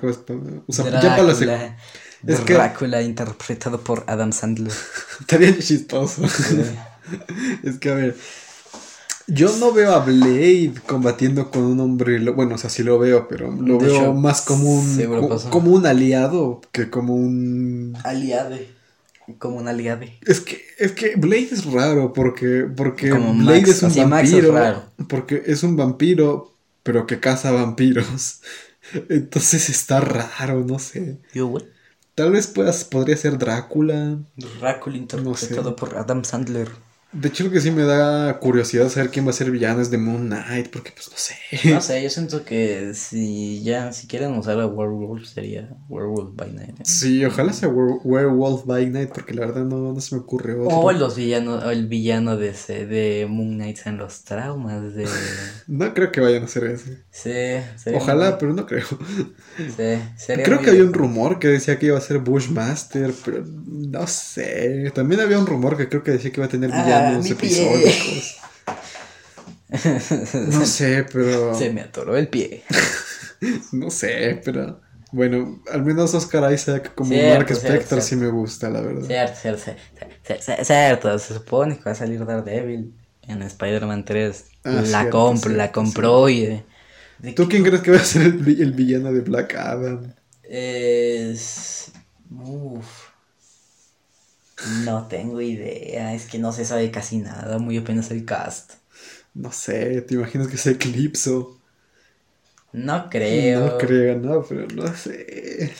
[0.66, 1.76] O sea, ya Drácula,
[2.26, 4.72] Es que- Drácula interpretado por Adam Sandler.
[5.20, 6.22] Estaría chistoso.
[7.62, 8.16] es que, a ver.
[9.28, 12.18] Yo no veo a Blade combatiendo con un hombre.
[12.30, 14.97] Bueno, o sea, sí lo veo, pero lo De veo hecho, más como un.
[15.28, 17.97] co- como un aliado que como un.
[18.05, 18.68] Aliade.
[19.39, 20.18] Como un aliade.
[20.24, 24.29] Es que, es que Blade es raro porque, porque Como Blade Max, es un Max
[24.29, 24.53] es vampiro.
[24.53, 24.83] raro.
[25.09, 28.41] Porque es un vampiro, pero que caza vampiros.
[29.09, 31.18] Entonces está raro, no sé.
[31.35, 31.53] Yo?
[32.14, 34.18] Tal vez puedas, podría ser Drácula.
[34.61, 35.77] Drácula interpretado No sé.
[35.77, 36.68] por Adam Sandler.
[37.21, 39.81] De hecho, lo que sí me da curiosidad saber quién va a ser el villano
[39.81, 41.35] es de Moon Knight, porque pues no sé.
[41.73, 46.53] No sé, yo siento que si ya, si quieren usar a Werewolf sería Werewolf by
[46.53, 46.81] Night.
[46.81, 46.83] ¿eh?
[46.85, 50.55] Sí, ojalá sea Were- Werewolf by Night, porque la verdad no, no se me ocurre
[50.61, 50.77] otro.
[50.79, 55.07] O los villanos, o el villano de, ese, de Moon Knight en los traumas de...
[55.69, 56.91] No creo que vayan a hacer eso.
[57.11, 57.31] Sí,
[57.77, 58.85] sería Ojalá, muy- pero no creo.
[59.57, 63.45] sí, sería Creo que había un rumor que decía que iba a ser Bushmaster, pero
[63.47, 64.93] no sé.
[64.95, 67.32] También había un rumor que creo que decía que iba a tener Ah, villanos pie.
[67.32, 68.36] episódicos.
[69.68, 71.54] No sé, pero.
[71.59, 72.62] Se me atoró el pie.
[73.72, 74.80] No sé, pero.
[75.12, 79.07] Bueno, al menos Oscar Isaac como Cierto, Mark Spector sí me gusta, la verdad.
[79.07, 84.44] Cierto, cierto, cierto, se supone que va a salir Daredevil en Spider-Man 3.
[84.64, 86.64] Ah, la compro, la compró y de...
[87.18, 90.14] de ¿Tú quién crees que va a ser el, el villano de Black Adam?
[90.42, 91.92] Es...
[92.30, 92.86] Uf.
[94.64, 98.74] No tengo idea, es que no se sabe casi nada, muy apenas el cast.
[99.34, 101.61] No sé, ¿te imaginas que sea Eclipso?
[102.72, 103.61] No creo.
[103.61, 105.72] No creo, no, pero no sé.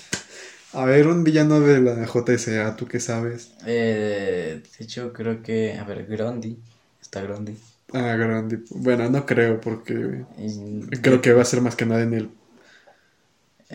[0.73, 3.53] A ver, un villano de la JSA, ¿tú qué sabes?
[3.67, 5.75] Eh, de hecho, creo que.
[5.79, 6.59] A ver, Grundy.
[7.01, 7.57] Está Grundy.
[7.93, 8.61] Ah, grande.
[8.71, 12.31] Bueno, no creo, porque Y- creo que va a ser más que nada en el.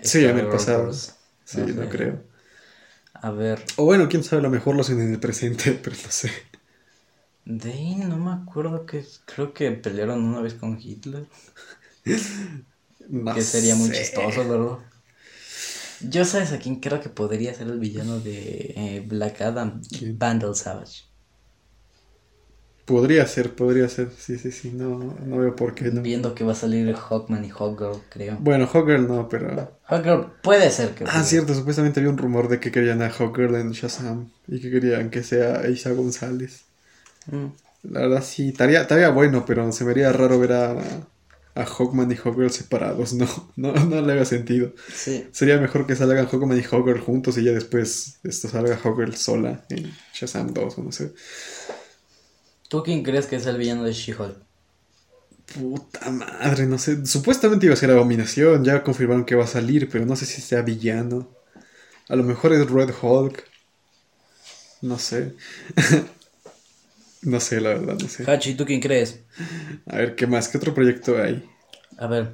[0.04, 0.88] Sí, en el pasado.
[0.88, 1.16] Wars.
[1.46, 1.90] Sí, no sé.
[1.90, 2.24] creo.
[3.22, 5.96] A ver, O bueno, quién sabe, a lo mejor lo hacen en el presente, pero
[5.98, 6.32] no sé.
[7.46, 9.06] de ahí no me acuerdo que.
[9.26, 11.30] Creo que pelearon una vez con Hitler.
[13.10, 14.80] No que sería muy chistoso, ¿verdad?
[16.00, 19.82] Yo sabes a quién creo que podría ser el villano de eh, Black Adam.
[19.92, 20.18] ¿Quién?
[20.18, 21.11] Vandal Savage.
[22.86, 24.10] Podría ser, podría ser.
[24.18, 26.02] Sí, sí, sí, no, no veo por qué no.
[26.02, 28.38] Viendo que va a salir Hawkman y Hawkgirl, creo.
[28.40, 29.78] Bueno, Hawkgirl no, pero.
[29.86, 31.06] Hawkgirl puede ser que.
[31.08, 34.72] Ah, cierto, supuestamente había un rumor de que querían a Hawkgirl en Shazam y que
[34.72, 36.66] querían que sea Isa González.
[37.28, 37.48] Mm.
[37.84, 40.76] La verdad sí, estaría, estaría bueno, pero se me haría raro ver a,
[41.56, 44.74] a Hawkman y Hawkgirl separados, no, no, no le haga sentido.
[44.94, 45.28] Sí.
[45.32, 49.66] Sería mejor que salgan Hawkman y Hawkgirl juntos y ya después esto salga Hawkgirl sola
[49.70, 51.12] en Shazam 2 o no sé.
[52.72, 54.38] ¿Tú quién crees que es el villano de She-Hulk?
[55.54, 57.06] Puta madre, no sé.
[57.06, 60.40] Supuestamente iba a ser Abominación, ya confirmaron que va a salir, pero no sé si
[60.40, 61.28] sea villano.
[62.08, 63.44] A lo mejor es Red Hulk.
[64.82, 65.34] No sé.
[67.24, 68.24] no sé, la verdad, no sé.
[68.32, 69.20] Hachi, ¿tú quién crees?
[69.88, 70.48] A ver, ¿qué más?
[70.48, 71.46] ¿Qué otro proyecto hay?
[71.98, 72.32] A ver,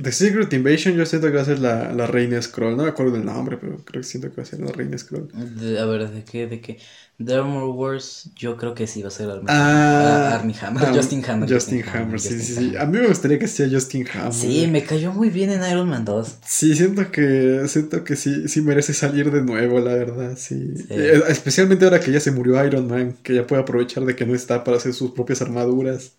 [0.00, 2.76] The Secret Invasion yo siento que va a ser la, la Reina Scroll.
[2.76, 4.96] No me acuerdo del nombre, pero creo que siento que va a ser la Reina
[4.96, 5.28] Scroll.
[5.60, 6.46] de- a ver, ¿de qué?
[6.46, 6.78] ¿De qué?
[7.24, 10.94] The Armor Wars, yo creo que sí va a ser Armie, Ah, ah, Armie Hammer.
[10.94, 11.52] Justin Hammer.
[11.52, 12.76] Justin Hammer, sí, Justin sí, sí.
[12.76, 14.32] A mí me gustaría que sea Justin Hammer.
[14.32, 16.36] Sí, me cayó muy bien en Iron Man 2.
[16.46, 20.76] Sí, siento que siento que sí, sí merece salir de nuevo, la verdad, sí.
[20.76, 20.86] Sí.
[20.90, 24.24] Eh, especialmente ahora que ya se murió Iron Man, que ya puede aprovechar de que
[24.24, 26.12] no está para hacer sus propias armaduras.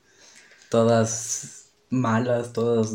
[0.70, 2.94] Todas malas, todas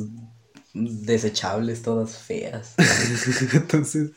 [0.74, 2.74] desechables, todas feas.
[3.54, 4.10] Entonces,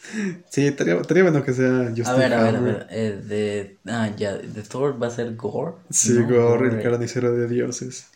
[0.50, 2.88] sí, estaría, estaría bueno que sea Justin A ver, a ver, a ver.
[2.90, 5.76] eh, de, ah, ya, de Thor va a ser Gore.
[5.90, 6.28] Sí, ¿no?
[6.28, 8.08] Gore, el carnicero de dioses.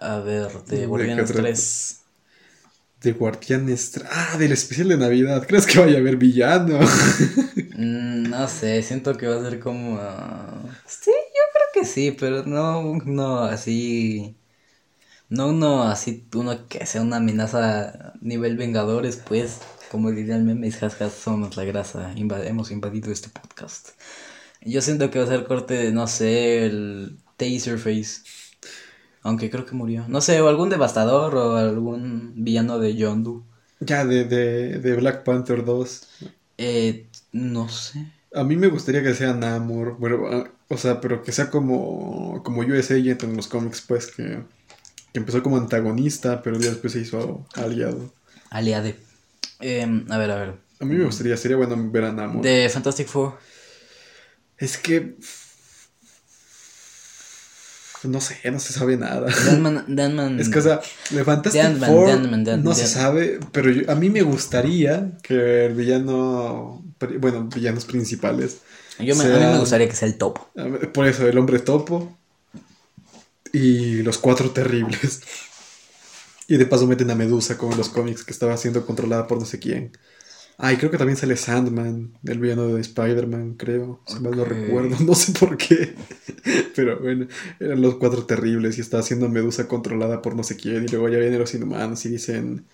[0.00, 1.42] A ver, de ¿De Guardianes qué otro?
[1.42, 2.00] 3.
[3.02, 3.92] De Guardianes.
[3.94, 5.44] tra- Ah, del especial de Navidad.
[5.46, 6.78] ¿Crees que vaya a haber villano?
[7.72, 9.98] Mm, no sé, siento que va a ser como...
[10.00, 14.36] ah, Sí, yo creo que sí, pero no, no así...
[15.28, 19.60] No uno así, uno que sea una amenaza nivel Vengadores, pues,
[19.90, 23.90] como diría el meme, hashtag somos la grasa, inva- hemos invadido este podcast.
[24.62, 28.22] Yo siento que va a ser corte de, no sé, el Taserface.
[29.22, 30.04] Aunque creo que murió.
[30.08, 33.44] No sé, o algún devastador o algún villano de Yondu.
[33.80, 36.08] ya, de, de, de Black Panther 2.
[36.58, 38.12] Eh, no sé.
[38.34, 42.42] A mí me gustaría que sea Namor, bueno, ah, o sea, pero que sea como,
[42.44, 44.44] como US Agent en los cómics, pues, que,
[45.18, 48.12] que empezó como antagonista, pero ya después se hizo aliado.
[48.50, 48.96] Aliade.
[49.60, 50.54] Em, a ver, a ver.
[50.80, 52.42] A mí me gustaría, sería bueno ver a Namor.
[52.42, 53.34] De Fantastic Four.
[54.58, 55.16] Es que...
[58.04, 59.26] No sé, no se sabe nada.
[59.44, 60.38] Danman, Danman.
[60.38, 62.20] Es que, o sea, de Fantastic Four
[62.62, 66.84] no se sabe, pero yo- a mí me gustaría que el villano,
[67.18, 68.58] bueno, villanos principales,
[69.00, 70.48] Yo me- A mí me gustaría que sea el topo.
[70.94, 72.16] Por eso, el hombre topo
[73.52, 75.20] y los cuatro terribles.
[76.46, 79.38] Y de paso meten a Medusa como en los cómics que estaba siendo controlada por
[79.38, 79.92] no sé quién.
[80.58, 84.00] Ah, y creo que también sale Sandman, el villano de Spider-Man, creo.
[84.06, 85.94] Si mal no recuerdo, no sé por qué.
[86.76, 87.28] Pero bueno,
[87.60, 90.84] eran los cuatro terribles y estaba siendo Medusa controlada por no sé quién.
[90.84, 92.66] Y luego ya vienen los inhumanos y dicen: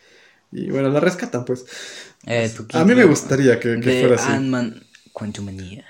[0.52, 1.66] Y bueno, la rescatan, pues.
[2.26, 3.08] Eh, ¿tú A mí me crees?
[3.10, 4.30] gustaría que, que de fuera así.
[4.32, 5.84] Ant-Man Quantumania.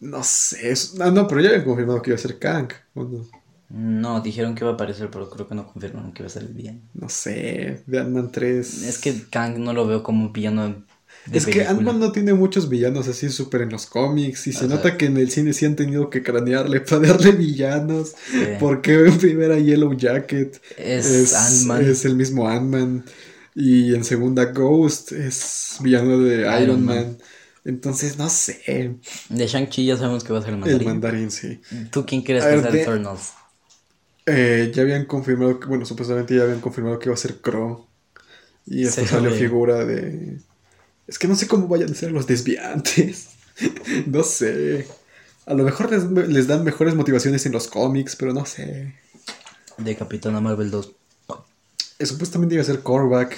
[0.00, 0.70] No sé.
[0.72, 2.68] es- Ah, no, pero ya habían confirmado que iba a ser Kang.
[2.94, 3.41] ¿o no?
[3.74, 6.42] No, dijeron que iba a aparecer, pero creo que no confirmaron que iba a ser
[6.42, 6.80] el villano.
[6.92, 7.82] No sé.
[7.86, 8.82] De Ant-Man 3.
[8.82, 10.84] Es que Kang no lo veo como un villano
[11.26, 11.64] de Es que.
[11.64, 14.46] Ant-Man no tiene muchos villanos así súper en los cómics.
[14.46, 18.12] Y se nota que en el cine sí han tenido que cranearle para darle villanos.
[18.30, 18.44] Sí.
[18.60, 21.82] Porque en primera Yellow Jacket Es Ant-Man.
[21.88, 23.04] es el mismo Ant-Man.
[23.54, 26.96] Y en segunda Ghost es villano de Iron, Iron Man.
[26.96, 27.18] Man.
[27.64, 28.96] Entonces, no sé.
[29.28, 30.88] De Shang-Chi ya sabemos que va a ser el El mandarín.
[30.88, 31.60] mandarín, sí.
[31.90, 33.32] ¿Tú quién crees A que ver, sea de- Eternals?
[34.26, 37.86] Eh, ya habían confirmado que, bueno, supuestamente ya habían confirmado que iba a ser Crow.
[38.66, 40.38] Y esto salió figura de.
[41.06, 43.30] Es que no sé cómo vayan a ser los desviantes.
[44.06, 44.86] no sé.
[45.46, 48.94] A lo mejor les, les dan mejores motivaciones en los cómics, pero no sé.
[49.78, 50.92] De Capitana Marvel 2.
[51.98, 53.36] Eh, supuestamente iba a ser Korvac.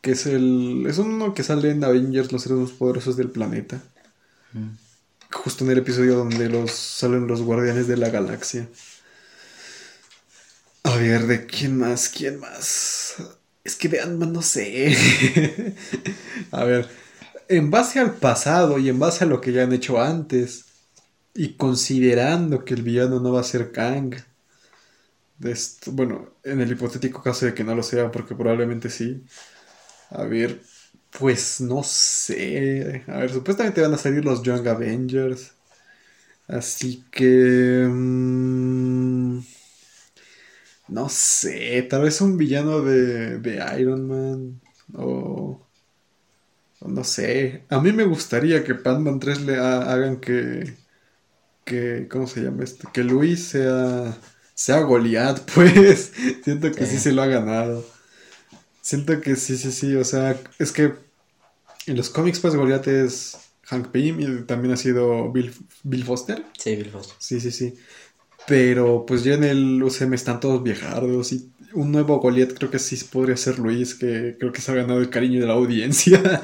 [0.00, 0.86] Que es el.
[0.88, 3.82] Es uno que sale en Avengers, los seres más poderosos del planeta.
[4.52, 4.76] Mm.
[5.32, 8.68] Justo en el episodio donde los salen los guardianes de la galaxia.
[10.94, 12.08] A ver, ¿de quién más?
[12.08, 13.14] ¿Quién más?
[13.64, 14.94] Es que de Ant-Man no sé.
[16.52, 16.88] a ver,
[17.48, 20.66] en base al pasado y en base a lo que ya han hecho antes,
[21.34, 24.14] y considerando que el villano no va a ser Kang,
[25.38, 29.24] de esto- bueno, en el hipotético caso de que no lo sea, porque probablemente sí.
[30.10, 30.62] A ver,
[31.18, 33.04] pues no sé.
[33.08, 35.52] A ver, supuestamente van a salir los Young Avengers.
[36.48, 37.86] Así que...
[37.90, 39.40] mm,
[40.88, 44.60] no sé, tal vez un villano de, de Iron Man.
[44.94, 45.66] O...
[46.80, 47.64] o no sé.
[47.70, 50.76] A mí me gustaría que Batman 3 le ha- hagan que...
[51.64, 52.90] que ¿Cómo se llama esto?
[52.92, 54.16] Que Luis sea...
[54.54, 56.12] Sea Goliath, pues.
[56.44, 57.00] Siento que sí Sí.
[57.00, 57.84] se lo ha ganado.
[58.82, 59.96] Siento que sí, sí, sí.
[59.96, 60.94] O sea, es que
[61.86, 65.52] en los cómics, pues Goliath es Hank Pym y también ha sido Bill,
[65.84, 66.44] Bill Foster.
[66.58, 67.16] Sí, Bill Foster.
[67.18, 67.74] Sí, sí, sí.
[68.46, 72.78] Pero pues ya en el UCM están todos viejardos y un nuevo Goliath creo que
[72.78, 76.40] sí podría ser Luis, que creo que se ha ganado el cariño de la audiencia.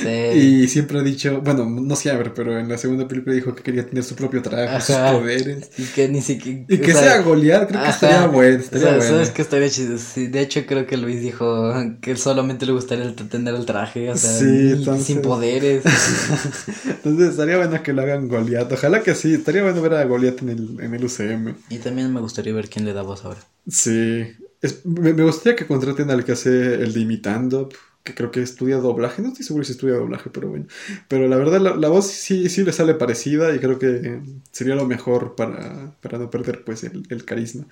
[0.00, 0.08] Sí.
[0.38, 3.84] y siempre ha dicho, bueno, no siempre, pero en la segunda película dijo que quería
[3.84, 5.70] tener su propio traje, sus poderes.
[5.76, 6.60] Y que ni siquiera.
[6.68, 9.10] Y que sea, sea Goliath, creo que estaría bueno, estaría O sea, bueno.
[9.12, 9.98] ¿Sabes que estaría chido?
[9.98, 14.08] Sí, de hecho, creo que Luis dijo que solamente le gustaría el- tener el traje,
[14.10, 15.82] o sea, Sí, ni- entonces- sin poderes.
[16.86, 18.70] Entonces estaría bueno que lo hagan Goliath.
[18.72, 21.29] Ojalá que sí, estaría bueno ver a Goliath en el, en el UCM.
[21.68, 23.40] Y también me gustaría ver quién le da voz ahora.
[23.68, 24.26] Sí.
[24.60, 27.68] Es- me, me gustaría que contraten al que hace el de imitando,
[28.02, 29.22] que creo que estudia doblaje.
[29.22, 30.66] No estoy seguro si estudia doblaje, pero bueno.
[31.08, 34.20] Pero la verdad, la, la voz sí, sí le sale parecida y creo que
[34.52, 37.66] sería lo mejor para, para no perder pues el, el carisma.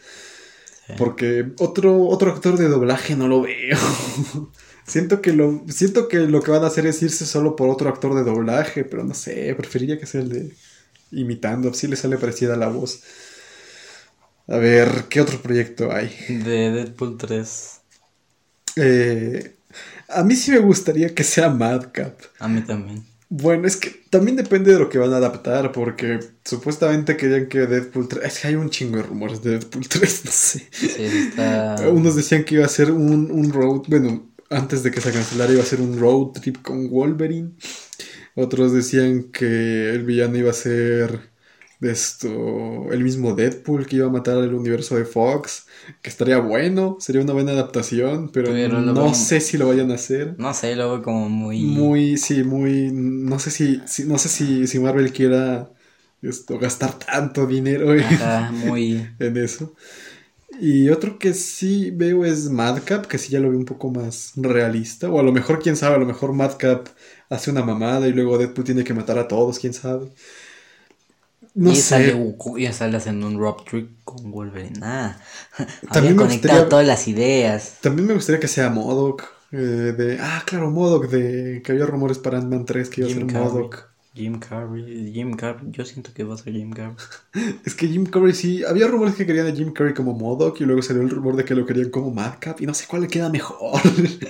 [0.87, 0.95] Sí.
[0.97, 3.77] Porque otro, otro actor de doblaje no lo veo.
[4.87, 7.89] siento, que lo, siento que lo que van a hacer es irse solo por otro
[7.89, 10.53] actor de doblaje, pero no sé, preferiría que sea el de
[11.13, 11.75] imitando.
[11.75, 13.03] Sí le sale parecida la voz.
[14.49, 16.11] A ver, ¿qué otro proyecto hay?
[16.29, 17.81] De Deadpool 3.
[18.77, 19.57] Eh,
[20.09, 22.19] a mí sí me gustaría que sea Madcap.
[22.39, 23.05] A mí también.
[23.31, 27.67] Bueno, es que también depende de lo que van a adaptar, porque supuestamente querían que
[27.67, 28.25] Deadpool 3...
[28.25, 30.67] Es que hay un chingo de rumores de Deadpool 3, no sé.
[30.71, 31.77] Sí, está.
[31.91, 33.83] Unos decían que iba a ser un, un road...
[33.89, 37.53] Bueno, antes de que se cancelara iba a ser un road trip con Wolverine.
[38.35, 41.31] Otros decían que el villano iba a ser
[41.81, 45.67] esto, el mismo Deadpool que iba a matar al universo de Fox,
[46.03, 48.53] que estaría bueno, sería una buena adaptación, pero,
[48.95, 50.37] no veo- sé si lo vayan a hacer.
[50.39, 51.59] No sé, lo veo como muy.
[51.61, 52.91] Muy, sí, muy.
[52.93, 55.73] No sé si, si- no sé si, si Marvel quiera
[56.23, 59.07] esto, gastar tanto dinero en, Ajá, muy.
[59.19, 59.75] en eso.
[60.61, 64.33] Y otro que sí veo es Madcap, que sí ya lo veo un poco más
[64.37, 65.11] realista.
[65.11, 66.89] O a lo mejor, quién sabe, a lo mejor Madcap
[67.31, 70.13] hace una mamada y luego Deadpool tiene que matar a todos, quién sabe.
[71.59, 71.83] No y, sé.
[71.83, 74.79] sale, Goku- y sale haciendo un rock trick con Wolverine.
[74.83, 75.17] Ah,
[75.93, 77.75] También me conectado gustaría- todas las ideas.
[77.81, 79.25] También me gustaría que sea Modok.
[79.51, 83.15] eh, de, ah, claro, Modok, de que había rumores para Ant-Man 3 que iba a
[83.15, 83.45] ser Carrey.
[83.49, 83.89] Modok.
[84.15, 85.13] Jim Carrey.
[85.13, 85.71] Jim Carrey.
[85.71, 86.95] Yo siento que va a ser Jim Carrey.
[87.65, 88.63] Es que Jim Carrey sí.
[88.65, 91.45] Había rumores que querían a Jim Carrey como Modok y luego salió el rumor de
[91.45, 93.81] que lo querían como Madcap y no sé cuál le queda mejor.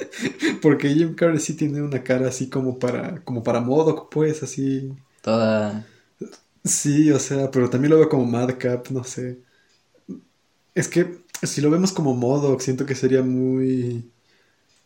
[0.62, 4.92] Porque Jim Carrey sí tiene una cara así como para, como para Modok, pues, así.
[5.22, 5.86] Toda.
[6.68, 9.42] Sí, o sea, pero también lo veo como Madcap, no sé.
[10.74, 14.10] Es que si lo vemos como Modok, siento que sería muy.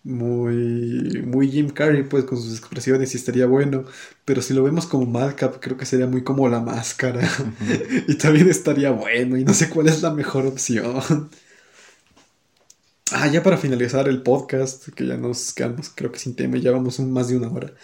[0.04, 1.22] Muy.
[1.26, 3.84] Muy Jim Carrey, pues, con sus expresiones y estaría bueno.
[4.24, 7.28] Pero si lo vemos como Madcap, creo que sería muy como la máscara.
[8.08, 11.30] y también estaría bueno, y no sé cuál es la mejor opción.
[13.10, 16.70] Ah, ya para finalizar el podcast, que ya nos quedamos, creo que sin tema, ya
[16.72, 17.74] vamos un- más de una hora.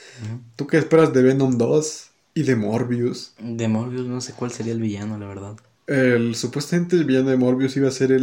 [0.56, 3.34] ¿Tú qué esperas de Venom 2 y de Morbius?
[3.40, 5.56] De Morbius no sé cuál sería el villano, la verdad.
[5.86, 8.22] El, supuestamente el villano de Morbius iba a ser el,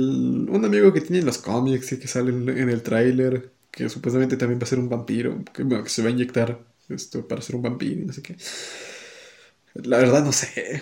[0.49, 3.89] un amigo que tiene en los cómics y que sale en, en el tráiler, que
[3.89, 6.59] supuestamente también va a ser un vampiro, que, bueno, que se va a inyectar
[6.89, 8.37] esto para ser un vampiro y no sé qué.
[9.75, 10.81] La verdad no sé.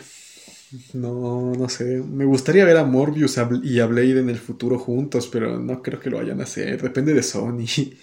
[0.94, 2.02] No, no sé.
[2.04, 6.00] Me gustaría ver a Morbius y a Blade en el futuro juntos, pero no creo
[6.00, 6.82] que lo vayan a hacer.
[6.82, 7.66] Depende de Sony.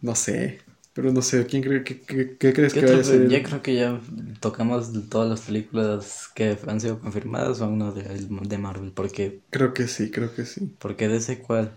[0.00, 0.60] No sé.
[0.94, 3.28] Pero no sé, ¿quién cree, qué, qué- qué crees ¿Qué que vaya a ser?
[3.28, 4.00] Ya creo que ya
[4.40, 8.92] tocamos todas las películas que han sido confirmadas o uno de, de Marvel.
[8.92, 10.76] Porque, Creo que sí, creo que sí.
[10.78, 11.72] porque de ese cuál.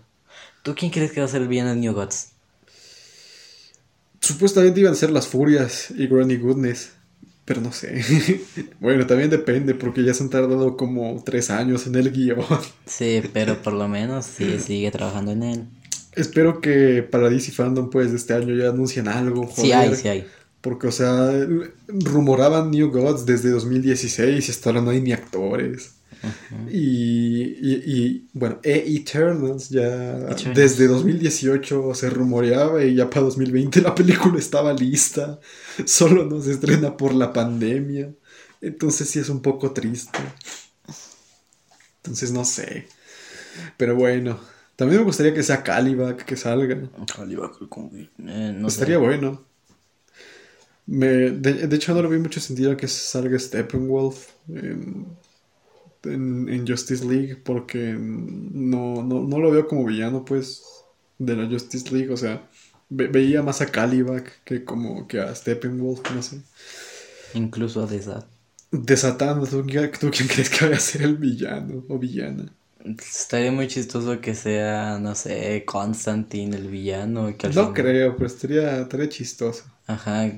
[0.62, 2.32] ¿Tú quién crees que va a ser el villano de New Gods?
[4.20, 6.92] Supuestamente iban a ser las furias y Granny Goodness,
[7.44, 8.02] pero no sé.
[8.80, 12.44] bueno, también depende porque ya se han tardado como tres años en el guion.
[12.86, 15.68] Sí, pero por lo menos sí sigue trabajando en él.
[16.16, 19.44] Espero que para DC Fandom pues este año ya anuncien algo.
[19.44, 20.26] Sí joder, hay, sí hay.
[20.60, 21.30] Porque, o sea,
[21.86, 25.92] rumoraban New Gods desde 2016 y hasta ahora no hay ni actores.
[26.70, 30.56] Y, y, y, bueno, e Eternals ya Eternals.
[30.56, 35.38] desde 2018 se rumoreaba y ya para 2020 la película estaba lista.
[35.84, 38.10] Solo no se estrena por la pandemia.
[38.60, 40.18] Entonces sí es un poco triste.
[41.98, 42.88] Entonces no sé.
[43.76, 44.40] Pero bueno,
[44.76, 46.76] también me gustaría que sea Calibac que salga.
[48.18, 48.82] Eh, no sé.
[48.82, 49.46] Estaría bueno.
[50.86, 55.16] Me, de, de hecho, no le vi mucho sentido que salga Steppenwolf en,
[56.04, 60.64] en, en Justice League porque no, no, no lo veo como villano, pues,
[61.18, 62.12] de la Justice League.
[62.12, 62.48] O sea,
[62.90, 66.42] ve- veía más a Calibac que como que a Steppenwolf, no sé.
[67.40, 68.26] Incluso a Desat.
[68.70, 69.64] Desatando, ¿tú,
[70.00, 72.54] ¿tú quién crees que vaya a ser el villano o villana?
[72.98, 77.36] Estaría muy chistoso que sea, no sé, Constantine el villano.
[77.36, 79.64] Que No fin- creo, pero estaría, estaría chistoso.
[79.86, 80.30] Ajá.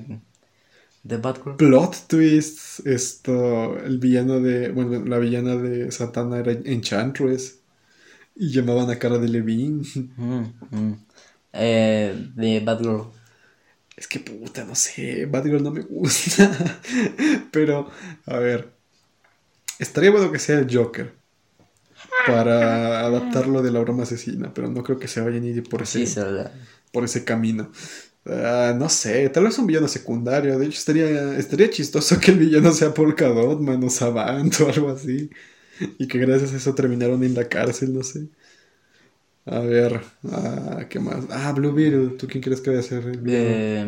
[1.03, 1.57] The Batgirl.
[1.57, 7.59] Plot twist, esto, el villano de, bueno, la villana de Satana era Enchantress
[8.35, 9.83] y llamaban a cara de Levine.
[10.17, 10.93] Mm, mm.
[11.53, 13.11] Eh, The Batgirl.
[13.97, 16.51] Es que puta, no sé, Batgirl no me gusta.
[17.51, 17.89] Pero,
[18.25, 18.69] a ver,
[19.79, 21.13] estaría bueno que sea el Joker
[22.25, 25.81] para adaptarlo de la broma asesina, pero no creo que se vayan a ir por
[25.83, 26.15] ese, Sí,
[26.91, 27.71] por ese camino.
[28.25, 30.59] Ah, no sé, tal vez un villano secundario.
[30.59, 34.89] De hecho, estaría, estaría chistoso que el villano sea Polka Dotman o Savant o algo
[34.91, 35.29] así.
[35.99, 38.29] Y que gracias a eso terminaron en la cárcel, no sé.
[39.45, 41.25] A ver, ah, ¿qué más?
[41.29, 43.21] Ah, Blue Beetle, ¿tú quién crees que vaya a ser el?
[43.27, 43.85] Eh.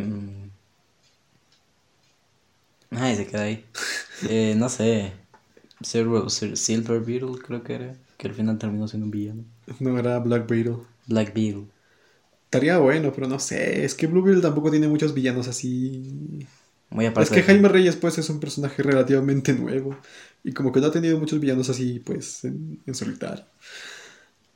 [2.92, 3.66] Ay, se queda ahí.
[4.30, 5.14] Eh, no sé.
[5.82, 7.98] Silver, Sil- Silver Beetle, creo que era.
[8.22, 9.44] Que al final terminó siendo un villano.
[9.80, 10.76] No era Black Beetle.
[11.08, 11.66] Black Beetle.
[12.44, 13.84] Estaría bueno, pero no sé.
[13.84, 16.46] Es que Blue Beetle tampoco tiene muchos villanos así.
[16.92, 17.32] Muy Es aparte.
[17.34, 19.98] que de- Jaime Reyes, pues, es un personaje relativamente nuevo.
[20.44, 23.44] Y como que no ha tenido muchos villanos así, pues, en, en solitario.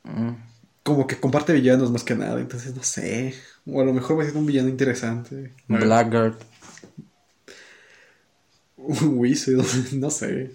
[0.03, 0.33] Mm.
[0.83, 3.33] Como que comparte villanos más que nada, entonces no sé.
[3.65, 5.53] O a lo mejor va a ser un villano interesante.
[5.67, 6.35] Blackguard.
[8.77, 9.63] Weasel,
[9.93, 10.51] no sé.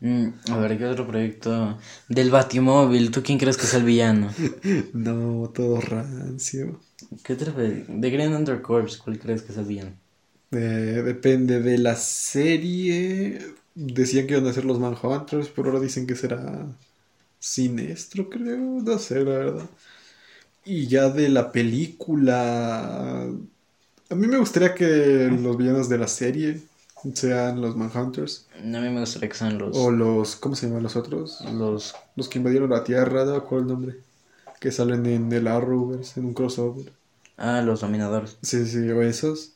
[0.00, 1.78] Mm, a ver, ¿qué otro proyecto?
[2.08, 4.30] Del Batimóvil, ¿tú quién crees que es el villano?
[4.92, 6.80] No, todo rancio.
[7.22, 7.52] ¿Qué otro?
[7.52, 9.92] De Green Undercorps, ¿cuál crees que es el villano?
[10.52, 13.38] Eh, depende de la serie.
[13.74, 16.66] Decían que iban a ser los Manhunters, pero ahora dicen que será
[17.38, 18.58] Sinestro, creo.
[18.82, 19.70] No sé, la verdad.
[20.64, 23.24] Y ya de la película.
[24.10, 24.86] A mí me gustaría que
[25.42, 26.62] los villanos de la serie
[27.14, 28.46] sean los Manhunters.
[28.58, 29.76] A mí me gustaría que sean los.
[29.76, 30.36] O los.
[30.36, 31.40] ¿Cómo se llaman los otros?
[31.52, 33.44] los Los que invadieron la Tierra, ¿no?
[33.44, 33.96] ¿Cuál es el nombre?
[34.60, 36.92] Que salen en el Arrowverse, en un crossover.
[37.36, 38.36] ah, los dominadores.
[38.42, 39.52] Sí, sí, o esos.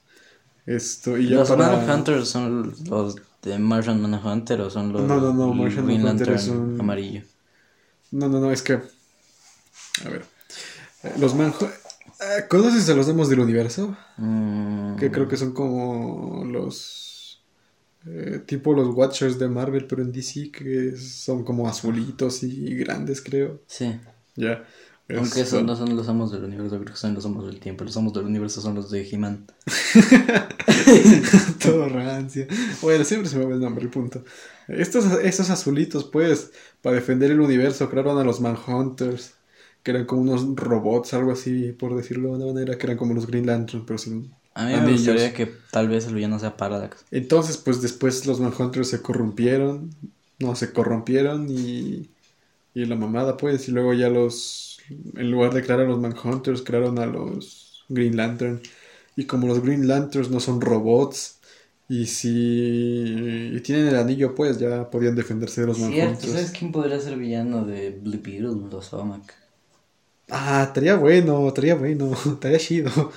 [0.67, 1.69] Esto, y ya Los para...
[1.79, 6.47] Manhunters son los de Martian Manhunter o son los No, no, no, Martian Manhunter es
[6.49, 7.23] un- amarillo.
[8.11, 8.75] No, no, no, es que...
[8.75, 10.25] A ver.
[11.19, 11.73] Los Manhunters...
[12.49, 13.97] ¿Conoces a los demos del universo?
[14.19, 17.10] Mm, Que creo que son como los...
[18.06, 23.20] eh, tipo los Watchers de Marvel, pero en DC, que son como azulitos y grandes,
[23.20, 23.62] creo.
[23.66, 23.98] Sí.
[24.36, 24.64] Ya.
[25.16, 27.85] Aunque esos no son los amos del universo, creo que son los amos del tiempo.
[27.85, 29.47] Los amos del universo son los de He-Man.
[31.62, 32.47] Todo rancio.
[32.81, 34.24] Bueno, siempre se me va el nombre, el punto.
[34.68, 39.35] Estos, estos azulitos, pues, para defender el universo, crearon a los Manhunters,
[39.82, 43.14] que eran como unos robots, algo así, por decirlo de una manera, que eran como
[43.14, 46.57] los Green Lantern, pero sin A mí me gustaría que tal vez el villano sea
[46.57, 47.05] Parallax.
[47.11, 49.91] Entonces, pues después los Manhunters se corrompieron,
[50.39, 52.11] no, se corrompieron y,
[52.74, 54.81] y la mamada, pues, y luego ya los,
[55.16, 58.62] En lugar de crear a los Manhunters, crearon a los Green Lantern.
[59.16, 61.41] Y como los Green Lanterns no son robots,
[61.89, 62.31] y si
[63.57, 66.32] y tienen el anillo, pues ya podían defenderse de los Cierto, Manhunters.
[66.32, 68.69] ¿sabes quién podría ser villano de Blue Beetle?
[68.70, 69.35] Los Omac.
[70.31, 73.12] Ah, estaría bueno, estaría bueno, estaría chido.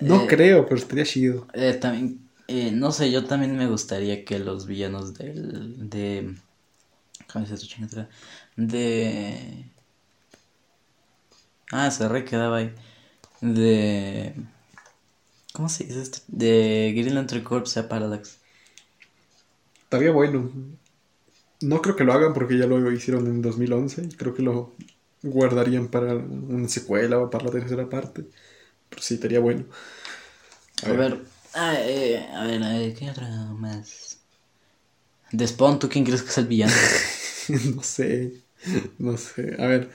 [0.00, 1.46] No Eh, creo, pero estaría chido.
[1.52, 6.36] Eh, también, eh, no sé, yo también me gustaría que los villanos del, de,
[7.32, 8.10] ¿cómo se chingadera?
[8.56, 9.72] De,
[11.72, 12.74] ah, se re quedaba ahí,
[13.42, 14.34] de,
[15.52, 16.18] ¿cómo se dice esto?
[16.28, 18.38] De Green Lantern Corps sea Parallax.
[19.82, 20.52] Estaría bueno.
[21.60, 24.02] No creo que lo hagan porque ya lo hicieron en 2011.
[24.04, 24.76] y Creo que lo
[25.22, 28.30] guardarían para una secuela o para la tercera parte.
[28.98, 29.64] Pero sí, estaría bueno.
[30.88, 31.12] A ver,
[31.54, 33.28] ah, eh, a ver, a ver, ¿qué otra
[33.64, 34.18] más?
[35.32, 36.82] De Spawn, ¿tú quién crees que es el villano?
[37.76, 38.42] no sé.
[38.98, 39.56] No sé.
[39.58, 39.90] A ver.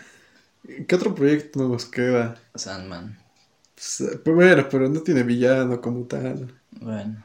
[0.87, 2.41] ¿Qué otro proyecto nos queda?
[2.55, 3.15] Sandman.
[3.75, 6.59] Pues, Primero, pero no tiene villano como tal.
[6.81, 7.23] Bueno,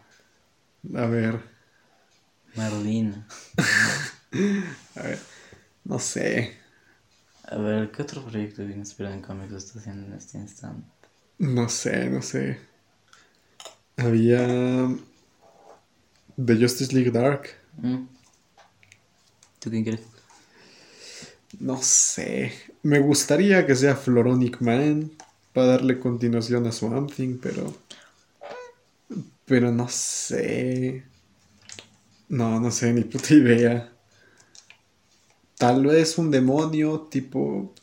[0.94, 1.40] A ver.
[2.56, 3.24] Marlene.
[4.96, 5.18] A ver.
[5.84, 6.58] No sé.
[7.48, 10.86] A ver, ¿qué otro proyecto bien inspirado en cómics está haciendo en este instante?
[11.38, 12.58] No sé, no sé.
[13.96, 14.88] Había.
[16.36, 17.48] The Justice League Dark.
[17.76, 18.06] ¿Mm?
[19.60, 20.00] ¿Tú quién crees?
[21.60, 22.52] No sé.
[22.82, 25.12] Me gustaría que sea Floronic Man.
[25.52, 27.74] Para darle continuación a Swamp Thing, pero.
[29.44, 31.04] Pero no sé.
[32.28, 33.92] No, no sé, ni puta idea.
[35.56, 37.74] Tal vez un demonio tipo.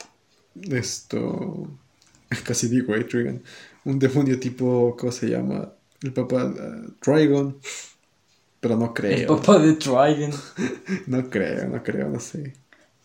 [0.56, 1.70] Esto.
[2.46, 3.44] Casi digo Adrian.
[3.86, 4.96] Un demonio tipo.
[4.98, 5.74] ¿Cómo se llama?
[6.02, 6.46] El papá.
[6.46, 7.60] uh, Trigon.
[8.60, 9.26] Pero no El creo.
[9.26, 10.32] papá de Trigon.
[11.08, 12.54] No creo, no creo, no sé.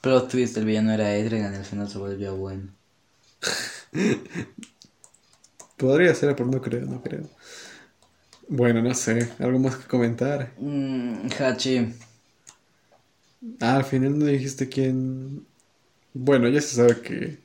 [0.03, 2.77] Pero twist, el villano era Edrigan, al final se volvió bueno.
[5.77, 7.29] Podría ser, pero no creo, no creo.
[8.49, 9.33] Bueno, no sé.
[9.39, 10.53] ¿Algo más que comentar?
[10.61, 11.75] Mm, Hachi.
[13.61, 15.47] Ah, al final no dijiste quién.
[16.15, 17.45] Bueno, ya se sabe que,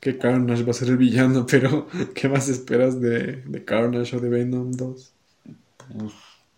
[0.00, 4.20] que Carnage va a ser el villano, pero ¿qué más esperas de, de Carnage o
[4.20, 5.12] de Venom 2?
[5.92, 6.12] Pues,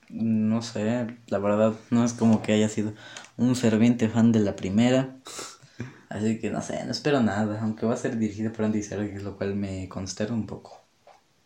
[0.09, 2.93] no sé, la verdad, no es como que haya sido
[3.37, 5.17] un ferviente fan de la primera.
[6.09, 9.23] Así que no sé, no espero nada, aunque va a ser dirigido por Andy Serkis,
[9.23, 10.83] lo cual me consterna un poco.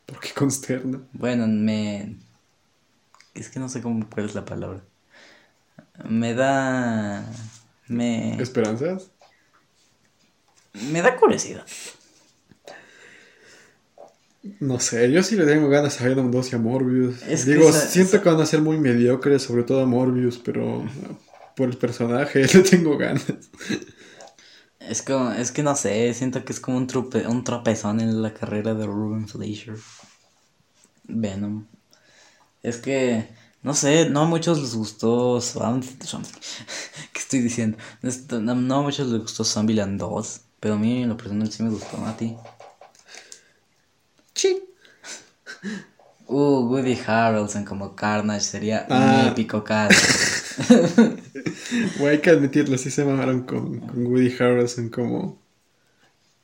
[0.06, 1.00] ¿Por qué consterna?
[1.12, 2.16] Bueno, me...
[3.34, 4.80] Es que no sé cómo cuál es la palabra.
[6.08, 7.24] Me da...
[7.86, 8.40] Me...
[8.40, 9.12] ¿Esperanzas?
[10.92, 11.64] Me da curiosidad.
[14.60, 17.20] No sé, yo sí le tengo ganas a Venom 2 y a Morbius.
[17.22, 19.86] Es que Digo, esa- siento esa- que van a ser muy mediocres, sobre todo a
[19.86, 20.84] Morbius, pero
[21.56, 23.24] por el personaje le tengo ganas.
[24.78, 28.22] Es como, es que no sé, siento que es como un, trope- un tropezón en
[28.22, 29.76] la carrera de Ruben Fleischer.
[31.08, 31.66] Venom.
[32.62, 33.28] Es que,
[33.62, 35.84] no sé, no a muchos les gustó Swamp-
[37.12, 37.78] ¿Qué estoy diciendo?
[38.30, 41.70] No a muchos les gustó Zombieland 2, pero a mí en lo personal sí me
[41.70, 42.36] gustó, ¿a ti?
[44.34, 44.64] Sí.
[46.26, 49.20] Uh, Woody Harrelson como Carnage sería Ah.
[49.22, 49.94] un épico caso.
[51.98, 55.38] Güey, hay que admitirlo, sí se mamaron con, con Woody Harrelson como,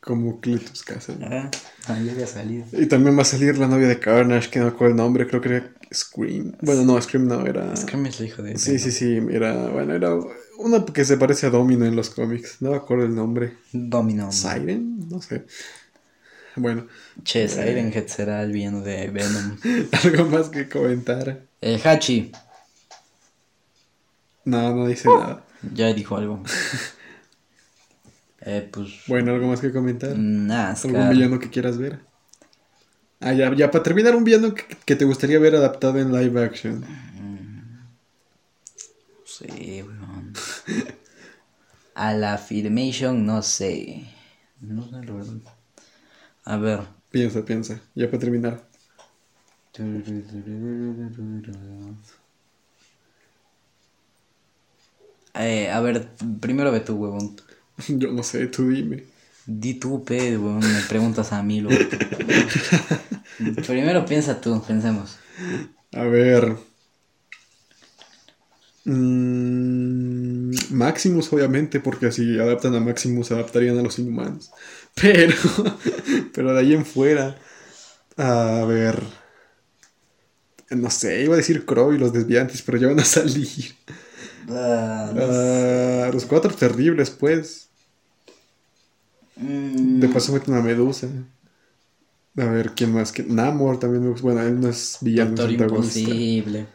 [0.03, 1.17] como Cletus Castle.
[1.23, 1.49] Ah,
[1.87, 2.67] ah, ya había salido.
[2.73, 5.29] Y también va a salir la novia de Carnage, que no me acuerdo el nombre,
[5.29, 6.57] creo que era Scream.
[6.61, 7.75] Bueno, no, Scream no, era...
[7.77, 10.11] Scream es el hijo de Sí, sí, sí, era, bueno, era
[10.59, 13.57] una que se parece a Domino en los cómics, no me acuerdo el nombre.
[13.73, 14.33] Domino.
[14.33, 15.09] ¿Siren?
[15.09, 15.45] No sé.
[16.57, 16.87] Bueno,
[17.23, 19.57] Che, Sirenhead será el villano de Venom.
[20.05, 21.43] algo más que comentar.
[21.61, 22.33] Eh, Hachi,
[24.45, 25.45] No, no dice nada.
[25.73, 26.43] ya dijo algo.
[28.45, 28.89] Eh, pues.
[29.07, 30.11] Bueno, algo más que comentar.
[30.11, 32.01] ¿Algún ¿Algún villano que quieras ver?
[33.21, 36.45] Ah, ya, ya, para terminar, un villano que, que te gustaría ver adaptado en live
[36.45, 36.85] action.
[39.25, 40.33] Sí, weón.
[41.95, 44.05] A la Filmation, no sé.
[44.61, 45.41] No sé, la verdad.
[46.45, 46.81] A ver.
[47.11, 47.81] Piensa, piensa.
[47.95, 48.67] Ya para terminar.
[55.35, 56.09] Eh, a ver,
[56.41, 57.37] primero ve tú, huevón.
[57.89, 59.05] Yo no sé, tú dime.
[59.47, 61.87] Di tú, pe, huevón, me preguntas a mí, loco.
[63.67, 65.19] Primero piensa tú, pensemos.
[65.95, 66.57] A ver.
[68.85, 74.51] Mm, Maximus, obviamente, porque si adaptan a Maximus, adaptarían a los inhumanos.
[74.95, 75.35] Pero,
[76.35, 77.35] pero de ahí en fuera.
[78.17, 79.03] A ver.
[80.71, 83.75] No sé, iba a decir Crow y los desviantes, pero ya van a salir.
[84.49, 87.71] Ah, no Ah, los cuatro terribles, pues.
[89.37, 91.09] Mm, De paso meten a Medusa.
[92.37, 93.13] A ver, ¿quién más?
[93.13, 93.35] ¿Quién?
[93.35, 94.23] Namor también me gusta.
[94.25, 96.11] Bueno, él no es villano, es Doctor antagonista.
[96.11, 96.67] Imposible.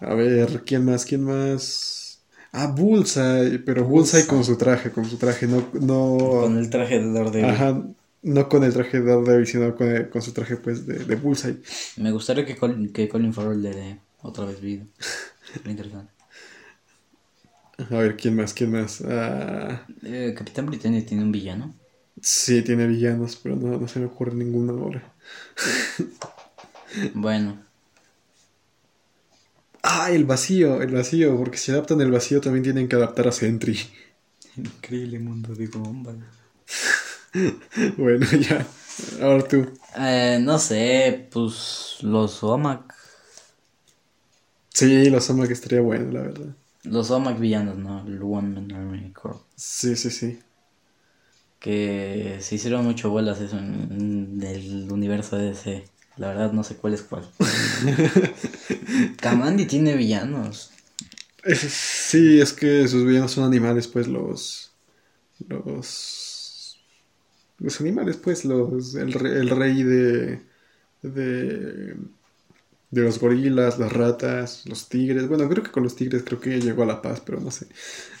[0.00, 1.04] A ver, ¿quién más?
[1.04, 2.20] ¿Quién más?
[2.52, 4.26] Ah, Bullseye, pero Bullseye, Bullseye.
[4.26, 7.50] con su traje, con su traje, no, no, Con el traje de Daredevil.
[7.50, 7.82] ajá,
[8.22, 11.16] no con el traje de Daredevil, sino con, el- con su traje, pues, de, de
[11.16, 11.60] Bullseye.
[11.96, 14.84] Me gustaría que Colin, que Colin Farrell le dé otra vez vida.
[15.52, 16.12] Sería interesante.
[17.78, 18.54] A ver, ¿quién más?
[18.54, 19.00] ¿Quién más?
[19.06, 21.72] Ah, Eh, Capitán Britannia tiene un villano.
[22.22, 25.16] sí, tiene villanos, pero no, no se me ocurre ninguno ahora.
[27.14, 27.58] Bueno,
[29.82, 33.32] Ah, el vacío, el vacío, porque si adaptan el vacío también tienen que adaptar a
[33.32, 33.76] Sentry.
[34.56, 36.20] increíble mundo de Gumball.
[37.96, 38.66] Bueno, ya.
[39.22, 39.66] Ahora tú.
[39.96, 42.94] Eh, no sé, pues los OMAC.
[44.70, 46.56] Sí, los que estaría bueno, la verdad.
[46.90, 48.06] Los OMAC villanos, ¿no?
[48.06, 49.44] El One Man Army Corps.
[49.56, 50.38] Sí, sí, sí.
[51.60, 55.84] Que se hicieron mucho bolas eso en, en el universo de DC.
[56.16, 57.28] La verdad no sé cuál es cuál.
[59.20, 60.70] Kamandi tiene villanos.
[61.44, 64.72] Sí, es que sus villanos son animales, pues los.
[65.48, 66.80] Los.
[67.58, 68.94] Los animales, pues, los.
[68.96, 70.42] El, re- el rey de.
[71.02, 71.96] De.
[72.90, 75.28] De los gorilas, las ratas, los tigres.
[75.28, 77.66] Bueno, creo que con los tigres creo que llegó a la paz, pero no sé.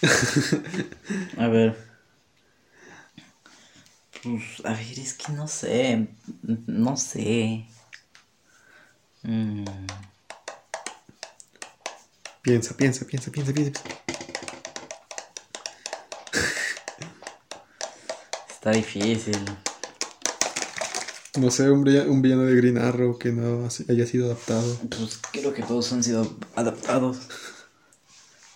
[1.38, 1.76] A ver.
[4.22, 6.08] Pues, a ver, es que no sé.
[6.66, 7.66] No sé.
[9.24, 9.64] Mm,
[12.42, 13.80] Piensa, piensa, piensa, piensa, piensa.
[18.48, 19.38] está difícil.
[21.40, 24.76] No sé, un, villa- un villano de Green Arrow que no haya sido adaptado.
[24.90, 27.18] Pues creo que todos han sido adaptados.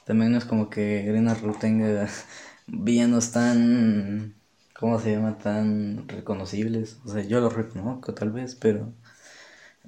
[0.06, 2.08] También no es como que Green Arrow tenga
[2.66, 4.34] villanos tan.
[4.78, 5.38] ¿Cómo se llama?
[5.38, 6.96] Tan reconocibles.
[7.04, 8.92] O sea, yo los reconozco tal vez, pero.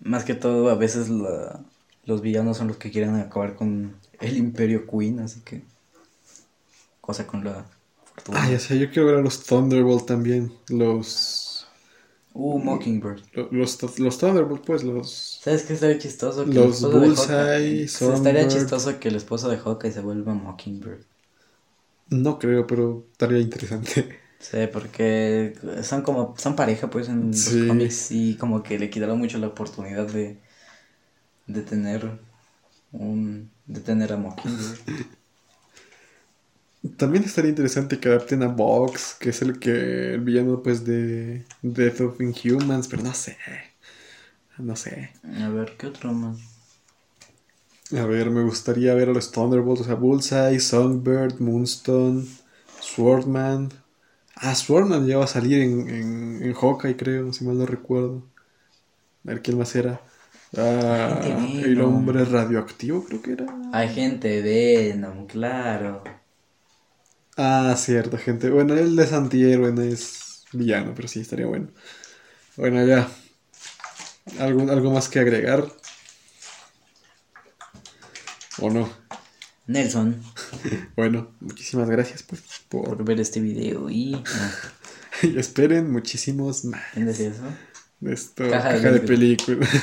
[0.03, 1.65] Más que todo, a veces la-
[2.05, 5.63] los villanos son los que quieren acabar con el Imperio Queen, así que.
[7.01, 7.67] Cosa con la
[8.05, 8.41] fortuna.
[8.43, 10.53] Ah, ya sé, yo quiero ver a los Thunderbolt también.
[10.69, 11.44] Los.
[12.37, 13.21] Uh, Mockingbird.
[13.35, 15.39] lo- Los, los Thunderbolt, pues, los.
[15.43, 16.45] ¿Sabes qué estaría chistoso?
[16.45, 20.01] Que el Los esposo de Bullseye, Hawkeye- Estaría chistoso que el esposo de Hawkeye se
[20.01, 21.05] vuelva Mockingbird.
[22.11, 24.19] No creo, pero estaría interesante.
[24.41, 27.61] Sí, porque son como, son pareja pues en Sí.
[27.61, 30.39] los cómics y como que le quitaron mucho la oportunidad de,
[31.47, 32.19] de tener
[32.93, 34.79] un, de tener a Mockingbird.
[36.99, 40.15] También estaría interesante que adapten a Vox, que es el que.
[40.15, 43.37] el villano, pues, de Death of Inhumans, pero no sé.
[44.59, 45.11] No sé.
[45.43, 46.39] A ver, ¿qué otro más?
[47.97, 52.27] A ver, me gustaría ver a los Thunderbolts, o sea, Bullseye, Songbird, Moonstone,
[52.79, 53.71] Swordman.
[54.37, 58.23] Ah, Swordman ya va a salir en, en, en Hawkeye, creo, si mal no recuerdo.
[59.25, 60.01] A ver, ¿quién más era?
[60.57, 63.47] Ah, el hombre radioactivo, creo que era.
[63.73, 66.03] Hay gente Venom, claro.
[67.37, 68.51] Ah, cierto, gente.
[68.51, 71.69] Bueno, él es antihéroe, no es villano, pero sí, estaría bueno.
[72.57, 73.09] Bueno, ya.
[74.39, 75.67] ¿Algo, algo más que agregar?
[78.61, 78.89] ¿O no?
[79.67, 80.23] Nelson,
[80.97, 82.85] Bueno, muchísimas gracias pues, por...
[82.85, 84.23] por ver este video y...
[85.23, 86.83] y esperen muchísimos más.
[86.93, 87.43] ¿Quién decía eso?
[88.03, 89.67] Esto, Caja caja, de de película.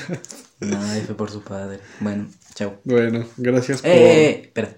[0.62, 1.80] No, F por su padre.
[2.02, 2.80] Bueno, chao.
[2.84, 3.90] bueno, gracias por...
[3.90, 3.96] ¡Eh!
[3.96, 4.42] eh, eh!
[4.46, 4.78] Espera.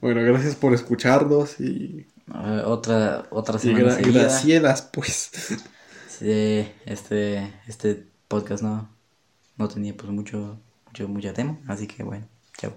[0.00, 2.06] Bueno, gracias por escucharnos y...
[2.26, 5.30] Ver, otra, otra Y semana gra- gracias, pues.
[6.08, 8.88] Sí, este, este podcast no,
[9.56, 12.26] no tenía pues mucho, mucho, mucho tema, así que bueno,
[12.58, 12.72] chao.